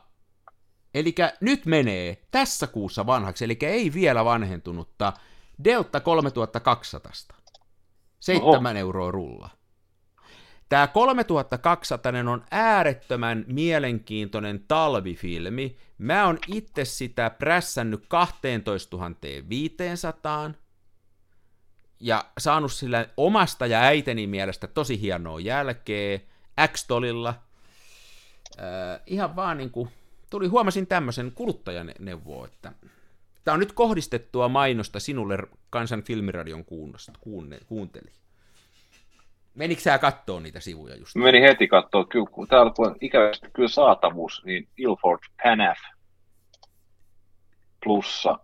eli 0.94 1.16
nyt 1.42 1.66
menee 1.66 2.28
tässä 2.32 2.68
kuussa 2.68 3.06
vanhaksi, 3.06 3.46
eli 3.46 3.58
ei 3.62 3.94
vielä 3.94 4.26
vanhentunutta, 4.26 5.14
Delta 5.64 6.00
3200. 6.00 7.38
7 8.20 8.76
Oho. 8.76 8.80
euroa 8.80 9.12
rulla. 9.12 9.50
Tämä 10.70 10.88
3200 10.88 12.14
on 12.32 12.46
äärettömän 12.52 13.46
mielenkiintoinen 13.48 14.64
talvifilmi. 14.68 15.78
Mä 15.98 16.26
oon 16.26 16.40
itse 16.48 16.86
sitä 16.86 17.30
prässännyt 17.30 18.06
12 18.08 18.98
500 19.50 20.52
ja 22.00 22.26
saanut 22.38 22.72
sillä 22.72 23.06
omasta 23.18 23.66
ja 23.66 23.80
äiteni 23.80 24.28
mielestä 24.28 24.68
tosi 24.68 25.02
hienoa 25.02 25.40
jälkeä 25.40 26.20
X-tolilla. 26.68 27.49
Äh, 28.60 29.02
ihan 29.06 29.36
vaan 29.36 29.58
niin 29.58 29.72
kuin, 29.72 29.90
tuli, 30.30 30.48
huomasin 30.48 30.88
tämmöisen 30.88 31.32
kuluttajan 31.32 31.92
neuvoa, 32.00 32.46
että 32.46 32.72
tämä 33.44 33.54
on 33.54 33.60
nyt 33.60 33.72
kohdistettua 33.72 34.50
mainosta 34.50 35.00
sinulle 35.00 35.38
kansan 35.70 36.04
filmiradion 36.04 36.66
kuunteli. 37.68 38.12
Menikö 39.56 39.82
sä 39.82 39.98
kattoo 39.98 40.40
niitä 40.40 40.60
sivuja 40.60 40.96
just? 40.96 41.16
Meni 41.16 41.42
heti 41.42 41.68
kattoo. 41.68 42.06
Kyllä, 42.06 42.30
kun 42.32 42.48
täällä 42.48 42.72
kun 42.76 42.96
ikävästi 43.02 43.48
kyllä 43.54 43.70
saatavuus, 43.70 44.42
niin 44.46 44.68
Ilford 44.78 45.20
Panaf 45.44 45.78
plussa 47.84 48.40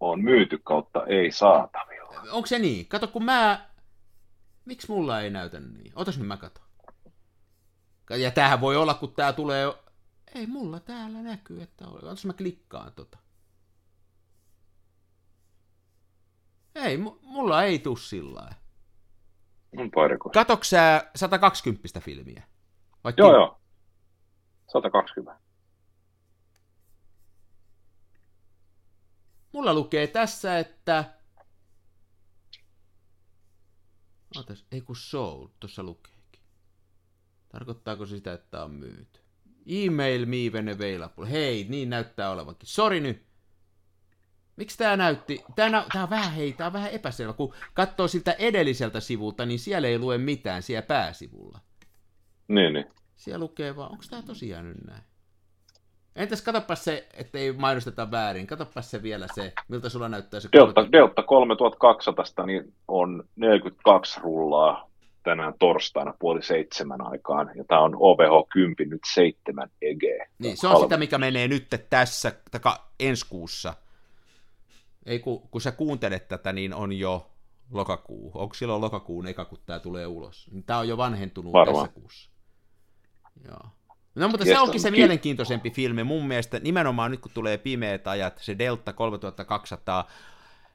on 0.00 0.24
myyty 0.24 0.58
kautta 0.64 1.06
ei 1.06 1.30
saatavilla. 1.30 2.22
Onko 2.30 2.46
se 2.46 2.58
niin? 2.58 2.86
Kato, 2.86 3.06
kun 3.08 3.24
mä... 3.24 3.68
Miksi 4.64 4.90
mulla 4.90 5.20
ei 5.20 5.30
näytä 5.30 5.60
niin? 5.60 5.92
Otas 5.94 6.18
nyt 6.18 6.26
mä 6.26 6.36
kato. 6.36 6.60
Ja 8.16 8.30
tämähän 8.30 8.60
voi 8.60 8.76
olla, 8.76 8.94
kun 8.94 9.14
tää 9.14 9.32
tulee... 9.32 9.74
Ei 10.34 10.46
mulla 10.46 10.80
täällä 10.80 11.22
näkyy, 11.22 11.62
että 11.62 11.86
on. 11.86 11.94
Otas 11.94 12.24
mä 12.24 12.32
klikkaan 12.32 12.92
tota. 12.92 13.18
Ei, 16.74 16.96
mulla 17.22 17.62
ei 17.62 17.78
tuu 17.78 17.96
sillä 17.96 18.34
lailla. 18.40 18.56
Katoks 20.32 20.70
sä 20.70 21.10
120 21.16 22.00
filmiä? 22.00 22.42
Vai 23.04 23.12
joo, 23.16 23.32
joo. 23.32 23.60
120. 24.72 25.40
Mulla 29.52 29.74
lukee 29.74 30.06
tässä, 30.06 30.58
että... 30.58 31.04
Ootas, 34.36 34.66
ei 34.72 34.80
kun 34.80 34.96
sold, 34.96 35.48
tuossa 35.60 35.82
lukeekin. 35.82 36.17
Tarkoittaako 37.48 38.06
se 38.06 38.16
sitä, 38.16 38.32
että 38.32 38.64
on 38.64 38.70
myyty? 38.70 39.20
Email 39.66 40.26
me 40.26 40.36
when 40.52 40.68
available. 40.68 41.30
Hei, 41.30 41.66
niin 41.68 41.90
näyttää 41.90 42.30
olevankin. 42.30 42.68
Sori 42.68 43.00
nyt. 43.00 43.28
Miksi 44.56 44.78
tämä 44.78 44.96
näytti, 44.96 45.44
tämä, 45.56 45.84
tämä 45.92 46.02
on 46.02 46.10
vähän, 46.10 46.32
hei, 46.32 46.52
tämä 46.52 46.66
on 46.66 46.72
vähän 46.72 46.90
epäselvä, 46.90 47.32
kun 47.32 47.54
katsoo 47.74 48.08
siltä 48.08 48.32
edelliseltä 48.32 49.00
sivulta, 49.00 49.46
niin 49.46 49.58
siellä 49.58 49.88
ei 49.88 49.98
lue 49.98 50.18
mitään 50.18 50.62
siellä 50.62 50.86
pääsivulla. 50.86 51.58
Niin, 52.48 52.72
niin. 52.72 52.84
Siellä 53.16 53.42
lukee 53.42 53.76
vaan, 53.76 53.92
onko 53.92 54.04
tämä 54.10 54.22
tosiaan 54.22 54.68
nyt 54.68 54.84
näin? 54.86 55.02
Entäs 56.16 56.42
katsopas 56.42 56.84
se, 56.84 57.08
ettei 57.14 57.52
mainosteta 57.52 58.10
väärin, 58.10 58.46
katsopas 58.46 58.90
se 58.90 59.02
vielä 59.02 59.26
se, 59.34 59.52
miltä 59.68 59.88
sulla 59.88 60.08
näyttää 60.08 60.40
se. 60.40 60.48
Delta, 60.52 60.72
30... 60.72 60.98
Delta 60.98 61.22
3200 61.22 62.46
niin 62.46 62.74
on 62.88 63.24
42 63.36 64.20
rullaa 64.20 64.87
tänään 65.22 65.54
torstaina 65.58 66.14
puoli 66.18 66.42
seitsemän 66.42 67.06
aikaan, 67.06 67.50
ja 67.56 67.64
tämä 67.64 67.80
on 67.80 67.96
OVH 67.96 68.48
10 68.48 68.90
nyt 68.90 69.02
7 69.14 69.70
EG. 69.82 70.02
Niin, 70.38 70.56
se 70.56 70.66
on 70.66 70.72
Halva. 70.72 70.84
sitä, 70.84 70.96
mikä 70.96 71.18
menee 71.18 71.48
nyt 71.48 71.66
tässä, 71.90 72.32
taka, 72.50 72.88
ensi 73.00 73.26
kuussa– 73.28 73.74
ei 75.08 75.18
kun, 75.18 75.48
kun 75.50 75.60
sä 75.60 75.72
kuuntelet 75.72 76.28
tätä, 76.28 76.52
niin 76.52 76.74
on 76.74 76.92
jo 76.92 77.30
lokakuu. 77.70 78.30
Onko 78.34 78.54
silloin 78.54 78.80
lokakuun 78.80 79.26
eka, 79.26 79.44
kun 79.44 79.58
tämä 79.66 79.78
tulee 79.78 80.06
ulos? 80.06 80.50
Tämä 80.66 80.78
on 80.78 80.88
jo 80.88 80.96
vanhentunut 80.96 81.52
Varmaan. 81.52 81.86
tässä 81.86 82.00
kuussa. 82.00 82.30
Joo. 83.44 83.60
No 84.14 84.28
mutta 84.28 84.44
se 84.44 84.58
onkin 84.58 84.80
se 84.80 84.90
mielenkiintoisempi 84.90 85.70
filmi 85.70 86.04
mun 86.04 86.26
mielestä, 86.26 86.58
nimenomaan 86.58 87.10
nyt 87.10 87.20
kun 87.20 87.30
tulee 87.34 87.58
pimeät 87.58 88.06
ajat, 88.06 88.38
se 88.38 88.58
Delta 88.58 88.92
3200, 88.92 90.08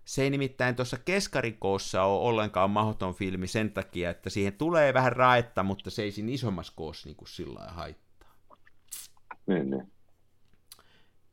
se 0.06 0.24
ei 0.24 0.30
nimittäin 0.30 0.76
tuossa 0.76 0.98
keskarikoossa 0.98 2.04
ole 2.04 2.28
ollenkaan 2.28 2.70
mahdoton 2.70 3.14
filmi 3.14 3.48
sen 3.48 3.72
takia, 3.72 4.10
että 4.10 4.30
siihen 4.30 4.54
tulee 4.54 4.94
vähän 4.94 5.12
raetta, 5.12 5.64
mutta 5.64 5.90
se 5.90 6.04
ei 6.04 6.12
siinä 6.12 6.32
isommassa 6.32 6.74
koossa 6.76 7.10
niin 7.10 7.16
kuin 7.16 7.28
sillä 7.28 7.60
haittaa. 7.68 8.36
Niin, 9.48 9.70
niin. 9.70 9.92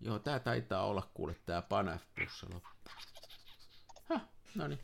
Joo, 0.01 0.19
tämä 0.19 0.39
taitaa 0.39 0.87
olla 0.87 1.11
kuule 1.15 1.37
tämä 1.47 1.63
Panaf 1.63 2.03
Plus 2.15 2.47
loppu. 2.53 2.71
No 4.55 4.69
niin. 4.69 4.81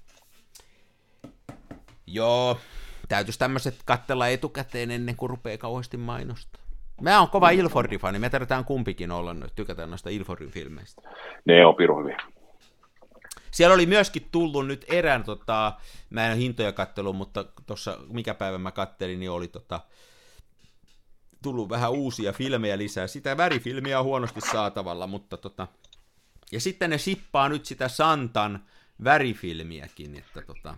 Joo, 2.07 2.59
täytyisi 3.09 3.39
tämmöiset 3.39 3.76
katsella 3.84 4.28
etukäteen 4.28 4.91
ennen 4.91 5.16
kuin 5.16 5.30
rupeaa 5.30 5.59
kauheasti 5.59 5.97
mainostaa. 5.97 6.62
Mä 7.01 7.18
oon 7.18 7.30
kova 7.30 7.51
Ilfordin 7.51 8.01
fani, 8.01 8.18
me 8.18 8.30
tarvitaan 8.30 8.64
kumpikin 8.64 9.12
olla 9.12 9.34
nyt, 9.34 9.53
tykätään 9.55 9.91
noista 9.91 10.11
Ilfordin 10.11 10.51
filmeistä. 10.51 11.03
Ne 11.45 11.66
on 11.66 11.74
piru 11.74 11.99
hyviä. 11.99 12.36
Siellä 13.51 13.74
oli 13.74 13.86
myöskin 13.86 14.28
tullut 14.32 14.66
nyt 14.66 14.84
erään, 14.88 15.24
tota, 15.24 15.72
mä 16.11 16.26
en 16.26 16.32
ole 16.32 16.38
hintoja 16.38 16.72
kattelu, 16.72 17.12
mutta 17.12 17.44
tuossa 17.66 17.99
mikä 18.09 18.34
päivä 18.34 18.59
mä 18.59 18.70
kattelin, 18.70 19.20
niin 19.20 19.30
oli 19.30 19.49
tota, 19.49 19.80
tullut 21.42 21.68
vähän 21.68 21.90
uusia 21.90 22.32
filmejä 22.32 22.78
lisää. 22.78 23.07
Sitä 23.07 23.36
värifilmiä 23.36 23.99
on 23.99 24.05
huonosti 24.05 24.40
saatavalla, 24.40 25.07
mutta 25.07 25.36
tota... 25.36 25.68
Ja 26.53 26.61
sitten 26.61 26.90
ne 26.90 26.99
sippaa 26.99 27.49
nyt 27.49 27.66
sitä 27.66 27.88
Santan 27.88 28.64
värifilmiäkin, 29.05 30.16
että 30.16 30.42
tota... 30.42 30.76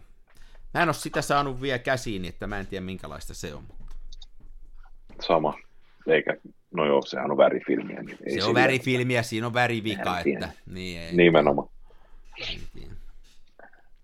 Mä 0.74 0.82
en 0.82 0.88
ole 0.88 0.94
sitä 0.94 1.22
saanut 1.22 1.60
vielä 1.60 1.78
käsiin, 1.78 2.24
että 2.24 2.46
mä 2.46 2.58
en 2.58 2.66
tiedä 2.66 2.84
minkälaista 2.84 3.34
se 3.34 3.54
on. 3.54 3.64
Sama. 5.20 5.54
Eikä, 6.06 6.36
no 6.74 6.86
joo, 6.86 7.02
sehän 7.02 7.30
on 7.30 7.36
värifilmiä. 7.36 8.02
Niin 8.02 8.18
ei 8.26 8.40
se 8.40 8.44
on 8.44 8.54
värifilmiä, 8.54 9.22
siinä 9.22 9.46
on 9.46 9.54
värivika, 9.54 10.20
että... 10.20 10.48
Niin, 10.66 11.00
ei, 11.00 11.16
Nimenomaan. 11.16 11.68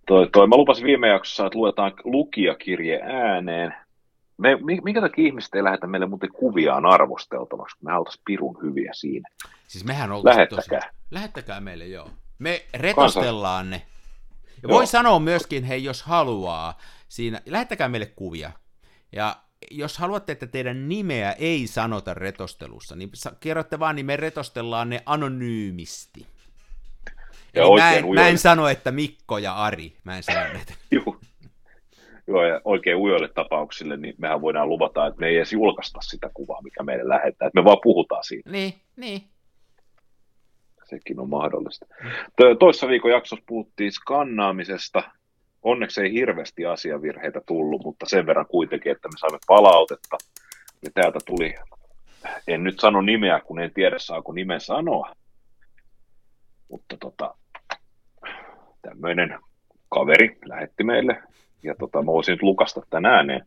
Toi, 0.06 0.28
toi, 0.32 0.46
mä 0.46 0.56
lupasin 0.56 0.84
viime 0.84 1.08
jaksossa, 1.08 1.46
että 1.46 1.58
luetaan 1.58 1.92
lukijakirje 2.04 3.00
ääneen. 3.02 3.74
Me, 4.36 4.58
minkä 4.84 5.00
takia 5.00 5.26
ihmiset 5.26 5.54
ei 5.54 5.64
lähetä 5.64 5.86
meille 5.86 6.06
muuten 6.06 6.32
kuviaan 6.32 6.86
arvosteltavaksi, 6.86 7.78
kun 7.78 7.90
me 7.90 7.98
oltaisiin 7.98 8.22
pirun 8.24 8.56
hyviä 8.62 8.90
siinä. 8.94 9.28
Siis 9.68 9.84
mehän 9.84 10.10
Lähettäkää. 10.10 10.80
Tosi... 10.80 10.96
Lähettäkää 11.10 11.60
meille, 11.60 11.86
joo. 11.86 12.10
Me 12.38 12.64
retostellaan 12.74 13.70
Kansa... 13.70 13.84
ne. 13.84 13.94
Ja 14.62 14.68
voi 14.68 14.86
sanoa 14.86 15.18
myöskin, 15.18 15.64
hei, 15.64 15.84
jos 15.84 16.02
haluaa, 16.02 16.78
siinä, 17.08 17.40
lähettäkää 17.46 17.88
meille 17.88 18.06
kuvia. 18.06 18.50
Ja 19.12 19.36
jos 19.70 19.98
haluatte, 19.98 20.32
että 20.32 20.46
teidän 20.46 20.88
nimeä 20.88 21.32
ei 21.32 21.66
sanota 21.66 22.14
retostelussa, 22.14 22.96
niin 22.96 23.10
kerrotte 23.40 23.78
vaan, 23.78 23.96
niin 23.96 24.06
me 24.06 24.16
retostellaan 24.16 24.90
ne 24.90 25.02
anonyymisti. 25.06 26.26
Ja 27.54 27.62
Eli 27.62 27.80
mä, 27.80 27.92
en, 27.92 28.14
mä 28.14 28.28
en 28.28 28.38
sano, 28.38 28.68
että 28.68 28.90
Mikko 28.90 29.38
ja 29.38 29.54
Ari, 29.54 29.92
mä 30.04 30.16
en 30.16 30.22
sano 30.22 30.40
näitä. 30.40 30.72
Joo. 30.90 31.16
Joo, 32.26 32.44
ja 32.44 32.60
oikein 32.64 32.96
ujoille 32.96 33.28
tapauksille, 33.28 33.96
niin 33.96 34.14
mehän 34.18 34.40
voidaan 34.40 34.68
luvata, 34.68 35.06
että 35.06 35.20
me 35.20 35.28
ei 35.28 35.36
edes 35.36 35.52
julkaista 35.52 36.00
sitä 36.02 36.30
kuvaa, 36.34 36.62
mikä 36.62 36.82
meille 36.82 37.08
lähettää, 37.08 37.46
että 37.46 37.60
me 37.60 37.64
vaan 37.64 37.78
puhutaan 37.82 38.24
siitä. 38.24 38.50
Niin, 38.50 38.74
niin. 38.96 39.22
Sekin 40.84 41.20
on 41.20 41.28
mahdollista. 41.28 41.86
Toissa 42.58 42.88
viikon 42.88 43.10
jaksossa 43.10 43.44
puhuttiin 43.46 43.92
skannaamisesta. 43.92 45.02
Onneksi 45.62 46.00
ei 46.00 46.12
hirveästi 46.12 46.66
asiavirheitä 46.66 47.40
tullut, 47.46 47.84
mutta 47.84 48.06
sen 48.06 48.26
verran 48.26 48.46
kuitenkin, 48.46 48.92
että 48.92 49.08
me 49.08 49.18
saimme 49.18 49.38
palautetta. 49.46 50.16
Ja 50.82 50.90
täältä 50.94 51.18
tuli, 51.26 51.54
en 52.48 52.64
nyt 52.64 52.80
sano 52.80 53.00
nimeä, 53.00 53.40
kun 53.40 53.60
en 53.60 53.74
tiedä 53.74 53.98
saako 53.98 54.32
nimen 54.32 54.60
sanoa, 54.60 55.12
mutta 56.70 56.96
tota, 57.00 57.34
tämmöinen 58.84 59.38
kaveri 59.88 60.38
lähetti 60.44 60.84
meille, 60.84 61.22
ja 61.62 61.74
tota, 61.74 62.02
mä 62.02 62.06
voisin 62.06 62.32
nyt 62.32 62.42
lukasta 62.42 62.80
tämän 62.90 63.12
ääneen. 63.12 63.46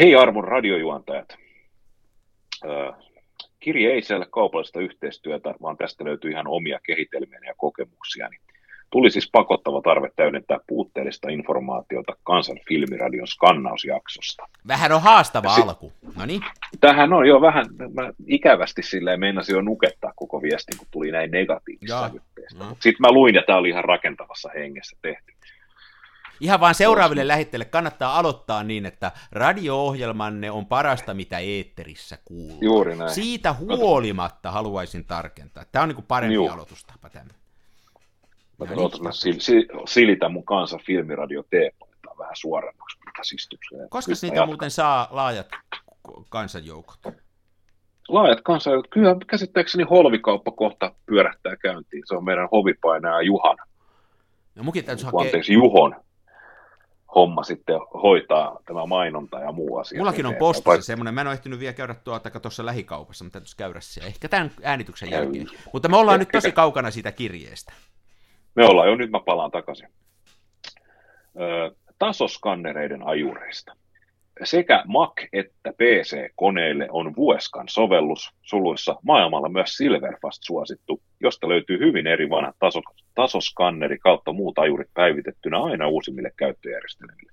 Hei 0.00 0.14
arvon 0.14 0.44
radiojuontajat, 0.44 1.36
kirje 3.60 3.92
ei 3.92 4.02
siellä 4.02 4.26
kaupallista 4.30 4.80
yhteistyötä, 4.80 5.54
vaan 5.62 5.76
tästä 5.76 6.04
löytyy 6.04 6.30
ihan 6.30 6.46
omia 6.48 6.80
kehitelmiä 6.86 7.38
ja 7.46 7.54
kokemuksia. 7.56 8.30
Tuli 8.94 9.10
siis 9.10 9.28
pakottava 9.32 9.80
tarve 9.82 10.10
täydentää 10.16 10.58
puutteellista 10.66 11.28
informaatiota 11.28 12.16
Kansan 12.22 12.56
filmiradion 12.68 13.26
skannausjaksosta. 13.26 14.48
Vähän 14.68 14.92
on 14.92 15.02
haastava 15.02 15.54
sit, 15.54 15.64
alku. 15.64 15.92
No 16.16 16.26
niin. 16.26 16.42
Tähän 16.80 17.12
on 17.12 17.28
jo 17.28 17.40
vähän, 17.40 17.66
mä 17.94 18.12
ikävästi 18.26 18.82
silleen 18.82 19.20
meinasin 19.20 19.54
jo 19.54 19.60
nukettaa 19.60 20.12
koko 20.16 20.42
viestin, 20.42 20.78
kun 20.78 20.86
tuli 20.90 21.10
näin 21.10 21.30
negatiivista 21.30 22.10
No. 22.58 22.64
Sitten 22.80 23.00
mä 23.00 23.12
luin, 23.12 23.34
ja 23.34 23.42
tämä 23.46 23.58
oli 23.58 23.68
ihan 23.68 23.84
rakentavassa 23.84 24.50
hengessä 24.54 24.96
tehty. 25.02 25.32
Ihan 26.40 26.60
vaan 26.60 26.74
seuraaville 26.74 27.28
lähetteille 27.28 27.64
kannattaa 27.64 28.18
aloittaa 28.18 28.62
niin, 28.62 28.86
että 28.86 29.12
radio-ohjelmanne 29.32 30.50
on 30.50 30.66
parasta, 30.66 31.14
mitä 31.14 31.38
eetterissä 31.38 32.18
kuuluu. 32.24 32.58
Juuri 32.60 32.96
näin. 32.96 33.10
Siitä 33.10 33.52
huolimatta 33.52 34.50
haluaisin 34.50 35.04
tarkentaa. 35.04 35.64
Tämä 35.72 35.82
on 35.82 35.88
niin 35.88 35.96
kuin 35.96 36.06
parempi 36.06 36.34
Juu. 36.34 36.48
aloitustapa 36.48 37.10
tämä. 37.10 37.43
Mä 38.68 38.74
no 38.74 38.90
niin. 39.02 39.12
sil, 39.20 39.38
sil, 39.46 39.64
silitä 39.88 40.28
mun 40.28 40.44
kanssa 40.44 40.78
filmiradio 40.86 41.42
teepaitaa 41.50 42.14
vähän 42.18 42.36
suoremmaksi 42.36 42.98
käsistykseen. 43.16 43.88
Koska 43.88 44.12
niitä 44.12 44.26
jatkan. 44.26 44.48
muuten 44.48 44.70
saa 44.70 45.08
laajat 45.10 45.48
kansanjoukot? 46.28 46.98
Laajat 48.08 48.40
kansanjoukot. 48.40 48.90
Kyllä 48.90 49.16
käsittääkseni 49.26 49.84
holvikauppa 49.84 50.50
kohta 50.50 50.94
pyörähtää 51.06 51.56
käyntiin. 51.56 52.02
Se 52.06 52.14
on 52.14 52.24
meidän 52.24 52.48
hovipainaja 52.52 53.22
Juhan. 53.22 53.56
No 54.54 54.62
mukin 54.62 54.84
täytyy 54.84 55.04
hakea... 55.04 55.20
Anteeksi, 55.20 55.52
Juhon 55.52 55.96
homma 57.14 57.42
sitten 57.42 57.80
hoitaa 58.02 58.60
tämä 58.66 58.86
mainonta 58.86 59.38
ja 59.38 59.52
muu 59.52 59.76
asia. 59.78 59.98
Mullakin 59.98 60.26
on 60.26 60.34
postissa 60.34 60.70
Vai... 60.70 60.82
semmoinen, 60.82 61.14
mä 61.14 61.20
en 61.20 61.26
ole 61.26 61.34
ehtinyt 61.34 61.60
vielä 61.60 61.72
käydä 61.72 61.94
tuota 61.94 62.40
tuossa 62.40 62.66
lähikaupassa, 62.66 63.24
mutta 63.24 63.32
täytyisi 63.38 63.56
käydä 63.56 63.80
siellä. 63.80 64.08
Ehkä 64.08 64.28
tämän 64.28 64.50
äänityksen 64.62 65.10
jälkeen. 65.10 65.46
Mutta 65.72 65.88
me 65.88 65.96
ollaan 65.96 66.20
Ehkä. 66.20 66.36
nyt 66.36 66.42
tosi 66.42 66.52
kaukana 66.52 66.90
siitä 66.90 67.12
kirjeestä. 67.12 67.72
Me 68.54 68.66
ollaan 68.66 68.88
jo, 68.88 68.94
nyt 68.94 69.10
mä 69.10 69.20
palaan 69.20 69.50
takaisin. 69.50 69.88
Ö, 71.40 71.74
tasoskannereiden 71.98 73.06
ajureista. 73.06 73.76
Sekä 74.44 74.84
Mac- 74.86 75.28
että 75.32 75.72
PC-koneille 75.72 76.88
on 76.90 77.16
Vueskan 77.16 77.68
sovellus, 77.68 78.30
suluissa 78.42 78.96
maailmalla 79.02 79.48
myös 79.48 79.76
Silverfast 79.76 80.42
suosittu, 80.42 81.02
josta 81.20 81.48
löytyy 81.48 81.78
hyvin 81.78 82.06
eri 82.06 82.30
vanhat 82.30 82.56
taso, 82.58 82.80
tasoskanneri 83.14 83.98
kautta 83.98 84.32
muut 84.32 84.58
ajurit 84.58 84.90
päivitettynä 84.94 85.62
aina 85.62 85.88
uusimmille 85.88 86.30
käyttöjärjestelmille. 86.36 87.32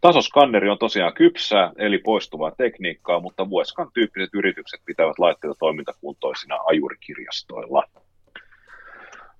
Tasoskanneri 0.00 0.68
on 0.68 0.78
tosiaan 0.78 1.14
kypsää, 1.14 1.72
eli 1.78 1.98
poistuvaa 1.98 2.50
tekniikkaa, 2.50 3.20
mutta 3.20 3.50
Vueskan 3.50 3.90
tyyppiset 3.94 4.30
yritykset 4.34 4.80
pitävät 4.84 5.18
laitteita 5.18 5.56
toimintakuntoisina 5.58 6.58
ajurikirjastoilla. 6.66 7.82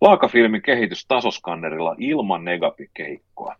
Laakafilmin 0.00 0.62
kehitys 0.62 1.06
tasoskannerilla 1.08 1.94
ilman 1.98 2.44
negapikeikkoa. 2.44 3.54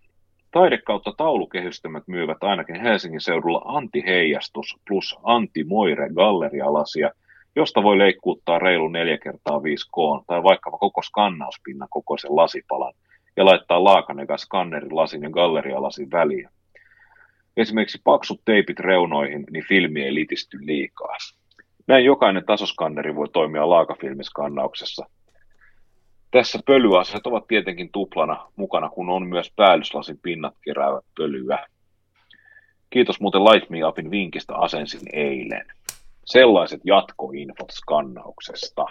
Taide 0.51 0.79
kautta 0.79 1.13
taulukehystelmät 1.17 2.03
myyvät 2.07 2.45
ainakin 2.45 2.81
Helsingin 2.81 3.21
seudulla 3.21 3.63
antiheijastus 3.65 4.77
plus 4.89 5.19
antimoire 5.23 6.09
gallerialasia, 6.15 7.11
josta 7.57 7.83
voi 7.83 7.99
leikkuuttaa 7.99 8.59
reilu 8.59 8.89
4 8.89 9.19
kertaa 9.19 9.63
5 9.63 9.87
k 9.87 9.97
tai 10.27 10.43
vaikkapa 10.43 10.79
koko 10.79 11.03
skannauspinnan 11.03 11.89
kokoisen 11.91 12.37
lasipalan 12.37 12.93
ja 13.37 13.45
laittaa 13.45 13.85
laakanega 13.85 14.37
skannerin 14.37 14.97
lasin 14.97 15.23
ja 15.23 15.31
gallerialasin 15.31 16.11
väliin. 16.11 16.49
Esimerkiksi 17.57 18.01
paksut 18.05 18.41
teipit 18.45 18.81
reunoihin, 18.81 19.45
niin 19.51 19.65
filmi 19.69 20.03
ei 20.03 20.15
litisty 20.15 20.59
liikaa. 20.61 21.17
Näin 21.87 22.05
jokainen 22.05 22.47
tasoskanneri 22.47 23.17
voi 23.17 23.29
toimia 23.29 23.71
laakafilmiskannauksessa, 23.71 25.07
tässä 26.37 26.59
pölyasiat 26.67 27.27
ovat 27.27 27.47
tietenkin 27.47 27.93
tuplana 27.93 28.53
mukana, 28.57 28.89
kun 28.89 29.09
on 29.09 29.27
myös 29.27 29.53
päällyslasin 29.57 30.19
pinnat 30.19 30.55
keräävät 30.65 31.05
pölyä. 31.17 31.67
Kiitos 32.91 33.21
muuten 33.21 33.45
Light 33.45 33.71
Me 33.71 33.85
Upin 33.85 34.11
vinkistä 34.11 34.55
asensin 34.55 35.01
eilen. 35.13 35.67
Sellaiset 36.25 36.81
jatkoinfot 36.85 37.71
skannauksesta. 37.71 38.85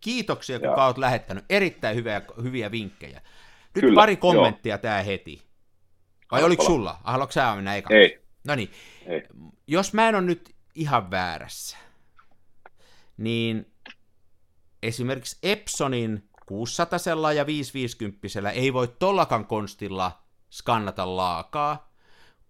Kiitoksia, 0.00 0.58
kun 0.58 0.68
ja... 0.68 0.74
olet 0.74 0.98
lähettänyt. 0.98 1.44
Erittäin 1.50 1.96
hyviä, 1.96 2.22
hyviä 2.42 2.70
vinkkejä. 2.70 3.20
Nyt 3.74 3.84
Kyllä, 3.84 4.00
pari 4.00 4.16
kommenttia 4.16 4.74
joo. 4.74 4.78
tämä 4.78 5.02
heti. 5.02 5.42
Vai 6.30 6.44
oliko 6.44 6.64
sulla? 6.64 6.96
Haluatko 7.04 7.32
sä 7.32 7.54
mennä 7.54 7.76
eka? 7.76 7.94
Ei. 7.94 8.20
No 8.44 8.54
niin. 8.54 8.70
Jos 9.66 9.94
mä 9.94 10.08
en 10.08 10.14
ole 10.14 10.22
nyt 10.24 10.54
ihan 10.74 11.10
väärässä, 11.10 11.76
niin 13.16 13.66
esimerkiksi 14.82 15.38
Epsonin 15.42 16.28
600 16.46 17.32
ja 17.32 17.46
550 17.46 18.50
ei 18.50 18.72
voi 18.72 18.88
tollakan 18.98 19.46
konstilla 19.46 20.22
skannata 20.50 21.16
laakaa, 21.16 21.92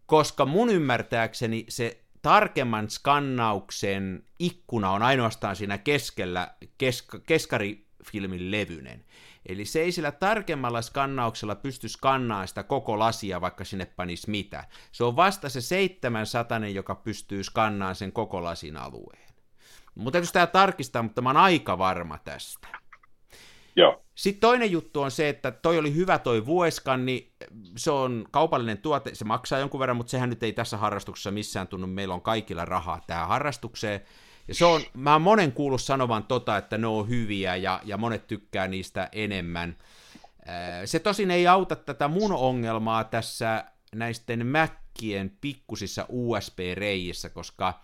koska 0.06 0.46
mun 0.46 0.70
ymmärtääkseni 0.70 1.64
se 1.68 2.04
tarkemman 2.22 2.90
skannauksen 2.90 4.24
ikkuna 4.38 4.90
on 4.90 5.02
ainoastaan 5.02 5.56
siinä 5.56 5.78
keskellä 5.78 6.54
kesk- 6.64 7.20
keskarifilmin 7.26 8.50
levynen. 8.50 9.04
Eli 9.46 9.64
se 9.64 9.80
ei 9.80 9.92
sillä 9.92 10.12
tarkemmalla 10.12 10.82
skannauksella 10.82 11.54
pysty 11.54 11.88
skannaamaan 11.88 12.48
sitä 12.48 12.62
koko 12.62 12.98
lasia, 12.98 13.40
vaikka 13.40 13.64
sinne 13.64 13.86
panisi 13.86 14.30
mitä. 14.30 14.64
Se 14.92 15.04
on 15.04 15.16
vasta 15.16 15.48
se 15.48 15.60
700, 15.60 16.58
joka 16.58 16.94
pystyy 16.94 17.44
skannaamaan 17.44 17.96
sen 17.96 18.12
koko 18.12 18.44
lasin 18.44 18.76
alueen. 18.76 19.34
Mutta 19.94 20.12
täytyy 20.12 20.32
tämä 20.32 20.46
tarkistaa, 20.46 21.02
mutta 21.02 21.22
mä 21.22 21.28
oon 21.28 21.36
aika 21.36 21.78
varma 21.78 22.18
tästä. 22.18 22.68
Joo. 23.76 24.02
Sitten 24.14 24.40
toinen 24.40 24.70
juttu 24.70 25.02
on 25.02 25.10
se, 25.10 25.28
että 25.28 25.50
toi 25.50 25.78
oli 25.78 25.94
hyvä 25.94 26.18
toi 26.18 26.46
Vueskan, 26.46 27.06
niin 27.06 27.32
se 27.76 27.90
on 27.90 28.26
kaupallinen 28.30 28.78
tuote, 28.78 29.14
se 29.14 29.24
maksaa 29.24 29.58
jonkun 29.58 29.80
verran, 29.80 29.96
mutta 29.96 30.10
sehän 30.10 30.30
nyt 30.30 30.42
ei 30.42 30.52
tässä 30.52 30.76
harrastuksessa 30.76 31.30
missään 31.30 31.68
tunnu, 31.68 31.86
meillä 31.86 32.14
on 32.14 32.20
kaikilla 32.20 32.64
rahaa 32.64 33.00
tähän 33.06 33.28
harrastukseen. 33.28 34.00
Ja 34.48 34.54
se 34.54 34.64
on, 34.64 34.80
mä 34.94 35.12
oon 35.12 35.22
monen 35.22 35.52
kuullut 35.52 35.82
sanovan 35.82 36.24
tota, 36.24 36.56
että 36.56 36.78
ne 36.78 36.86
on 36.86 37.08
hyviä 37.08 37.56
ja, 37.56 37.80
ja 37.84 37.96
monet 37.96 38.26
tykkää 38.26 38.68
niistä 38.68 39.08
enemmän. 39.12 39.76
Se 40.84 40.98
tosin 40.98 41.30
ei 41.30 41.46
auta 41.46 41.76
tätä 41.76 42.08
mun 42.08 42.32
ongelmaa 42.32 43.04
tässä 43.04 43.64
näisten 43.94 44.46
Mäkkien 44.46 45.36
pikkusissa 45.40 46.06
USB-reijissä, 46.08 47.30
koska 47.30 47.80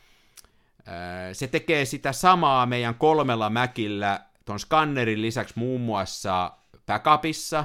se 1.33 1.47
tekee 1.47 1.85
sitä 1.85 2.13
samaa 2.13 2.67
meidän 2.67 2.95
kolmella 2.95 3.51
Mäkillä 3.51 4.21
tuon 4.45 4.61
skannerin 4.61 5.23
lisäksi 5.23 5.55
muun 5.57 5.81
muassa 5.81 6.53
backupissa, 6.87 7.65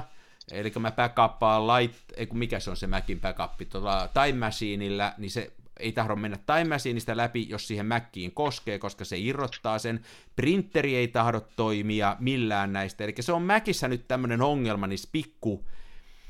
eli 0.52 0.72
mä 0.78 0.90
backuppaan 0.90 1.66
light, 1.66 1.98
ei 2.16 2.28
mikä 2.32 2.60
se 2.60 2.70
on 2.70 2.76
se 2.76 2.86
Macin 2.86 3.20
backup, 3.20 3.68
tuolla 3.68 4.08
Time 4.08 4.38
Machineillä, 4.38 5.14
niin 5.18 5.30
se 5.30 5.52
ei 5.80 5.92
tahdo 5.92 6.16
mennä 6.16 6.38
Time 6.46 6.64
Machineista 6.64 7.16
läpi, 7.16 7.48
jos 7.48 7.68
siihen 7.68 7.86
Mackiin 7.86 8.32
koskee, 8.32 8.78
koska 8.78 9.04
se 9.04 9.18
irrottaa 9.18 9.78
sen. 9.78 10.00
Printeri 10.36 10.96
ei 10.96 11.08
tahdo 11.08 11.40
toimia 11.40 12.16
millään 12.20 12.72
näistä, 12.72 13.04
eli 13.04 13.14
se 13.20 13.32
on 13.32 13.42
Macissa 13.42 13.88
nyt 13.88 14.08
tämmöinen 14.08 14.42
ongelma 14.42 14.86
niissä 14.86 15.08
pikku, 15.12 15.64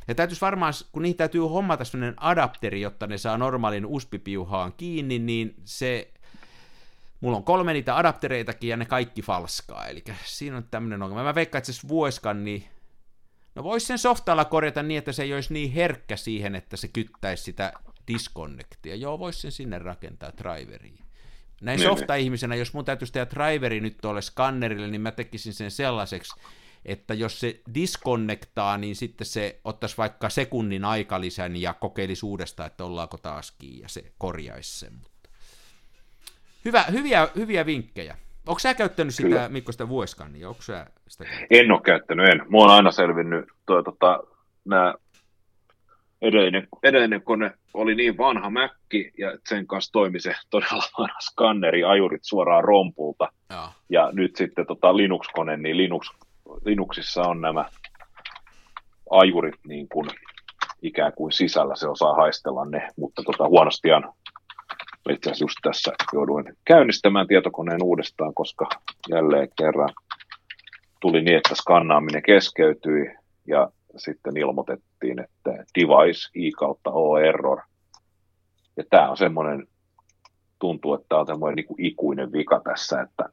ja 0.09 0.15
täytyisi 0.15 0.41
varmaan, 0.41 0.73
kun 0.93 1.03
niihin 1.03 1.17
täytyy 1.17 1.41
hommata 1.41 1.85
sellainen 1.85 2.23
adapteri, 2.23 2.81
jotta 2.81 3.07
ne 3.07 3.19
saa 3.19 3.39
normaalin 3.39 3.87
USB-piuhaan 3.87 4.73
kiinni, 4.77 5.19
niin 5.19 5.55
se 5.65 6.13
Mulla 7.21 7.37
on 7.37 7.45
kolme 7.45 7.73
niitä 7.73 7.97
adaptereitakin 7.97 8.71
ja 8.71 8.77
ne 8.77 8.85
kaikki 8.85 9.23
falskaa, 9.23 9.87
eli 9.87 10.05
siinä 10.25 10.57
on 10.57 10.69
tämmöinen 10.71 11.03
ongelma. 11.03 11.25
Mä 11.25 11.35
veikkaan, 11.35 11.61
että 11.61 11.73
se 11.73 11.89
Vueskan, 11.89 12.45
niin 12.45 12.65
No 13.59 13.65
voisi 13.65 13.87
sen 13.87 13.99
softalla 13.99 14.45
korjata 14.45 14.83
niin, 14.83 14.99
että 14.99 15.13
se 15.13 15.23
ei 15.23 15.35
olisi 15.35 15.53
niin 15.53 15.73
herkkä 15.73 16.17
siihen, 16.17 16.55
että 16.55 16.77
se 16.77 16.89
kyttäisi 16.89 17.43
sitä 17.43 17.73
disconnectia. 18.09 18.95
Joo, 18.95 19.19
voisi 19.19 19.41
sen 19.41 19.53
sinne 19.53 19.79
rakentaa 19.79 20.33
driveriin. 20.39 20.99
Näin 21.61 21.81
niin, 21.81 21.89
softa-ihmisenä, 21.89 22.55
jos 22.55 22.73
mun 22.73 22.85
täytyisi 22.85 23.13
tehdä 23.13 23.31
driveri 23.31 23.81
nyt 23.81 23.99
tuolle 24.03 24.23
skannerille, 24.23 24.87
niin 24.87 25.01
mä 25.01 25.11
tekisin 25.11 25.55
sen 25.55 25.71
sellaiseksi, 25.71 26.41
että 26.85 27.15
jos 27.15 27.41
se 27.41 27.61
disconnectaa, 27.75 28.79
niin 28.79 28.97
sitten 28.97 29.27
se 29.27 29.61
ottaisi 29.65 29.97
vaikka 29.97 30.29
sekunnin 30.29 30.85
aikalisän 30.85 31.57
ja 31.57 31.75
kokeilisi 31.75 32.27
uudestaan, 32.27 32.67
että 32.67 32.85
ollaanko 32.85 33.19
taas 33.19 33.51
kiinni, 33.51 33.83
ja 33.83 33.89
se 33.89 34.13
korjaisi 34.19 34.79
sen. 34.79 35.01
Hyvä, 36.65 36.85
hyviä, 36.93 37.29
hyviä 37.37 37.67
vinkkejä. 37.67 38.17
Onko 38.47 38.59
sä 38.59 38.75
käyttänyt 38.75 39.15
sitä, 39.15 39.29
Kyllä. 39.29 39.49
Mikko, 39.49 39.73
sitä 39.73 39.89
vuoskannia? 39.89 40.49
Onko 40.49 40.63
sä 40.63 40.87
sitä 41.09 41.25
En 41.51 41.73
ole 41.73 41.81
käyttänyt, 41.85 42.29
en. 42.29 42.43
Mua 42.49 42.65
on 42.65 42.71
aina 42.71 42.91
selvinnyt 42.91 43.45
tuo, 43.67 43.83
tota, 43.83 44.21
nämä 44.65 44.95
edellinen, 46.23 46.69
edellinen 46.83 47.23
kone 47.23 47.53
oli 47.75 47.95
niin 47.95 48.19
vanha 48.19 48.51
mäkki, 48.51 49.11
ja 49.19 49.39
sen 49.49 49.67
kanssa 49.67 49.93
toimi 49.93 50.21
se 50.21 50.35
todella 50.51 50.83
vanha 50.99 51.21
skanneri, 51.21 51.85
ajurit 51.85 52.25
suoraan 52.25 52.65
rompulta. 52.65 53.29
Ja, 53.51 53.73
ja 53.91 54.09
nyt 54.13 54.37
sitten 54.37 54.67
tota 54.67 54.97
Linux-kone, 54.97 55.57
niin 55.57 55.77
Linux, 55.77 56.11
Linuxissa 56.65 57.23
on 57.23 57.41
nämä 57.41 57.65
ajurit 59.11 59.55
niin 59.67 59.89
kuin 59.89 60.11
ikään 60.83 61.13
kuin 61.13 61.33
sisällä, 61.33 61.77
se 61.77 61.89
osaa 61.89 62.15
haistella 62.15 62.65
ne, 62.65 62.89
mutta 62.97 63.23
tota, 63.23 63.49
huonostihan 63.49 64.13
itse 65.11 65.31
asiassa 65.31 65.45
just 65.45 65.57
tässä 65.63 65.93
jouduin 66.13 66.45
käynnistämään 66.65 67.27
tietokoneen 67.27 67.83
uudestaan, 67.83 68.35
koska 68.35 68.69
jälleen 69.09 69.49
kerran 69.59 69.91
tuli 71.01 71.23
niin, 71.23 71.37
että 71.37 71.55
skannaaminen 71.55 72.23
keskeytyi 72.23 73.15
ja 73.47 73.71
sitten 73.97 74.37
ilmoitettiin, 74.37 75.21
että 75.21 75.51
device 75.51 76.31
i 76.35 76.53
kautta 76.53 76.91
o 76.91 77.19
error. 77.19 77.59
Ja 78.77 78.85
tämä 78.91 79.11
on 79.11 79.17
semmoinen, 79.17 79.67
tuntuu, 80.59 80.95
että 80.95 81.07
tämä 81.09 81.21
on 81.21 81.27
semmoinen 81.27 81.57
niin 81.57 81.67
kuin 81.67 81.85
ikuinen 81.85 82.33
vika 82.33 82.61
tässä, 82.65 83.01
että 83.01 83.29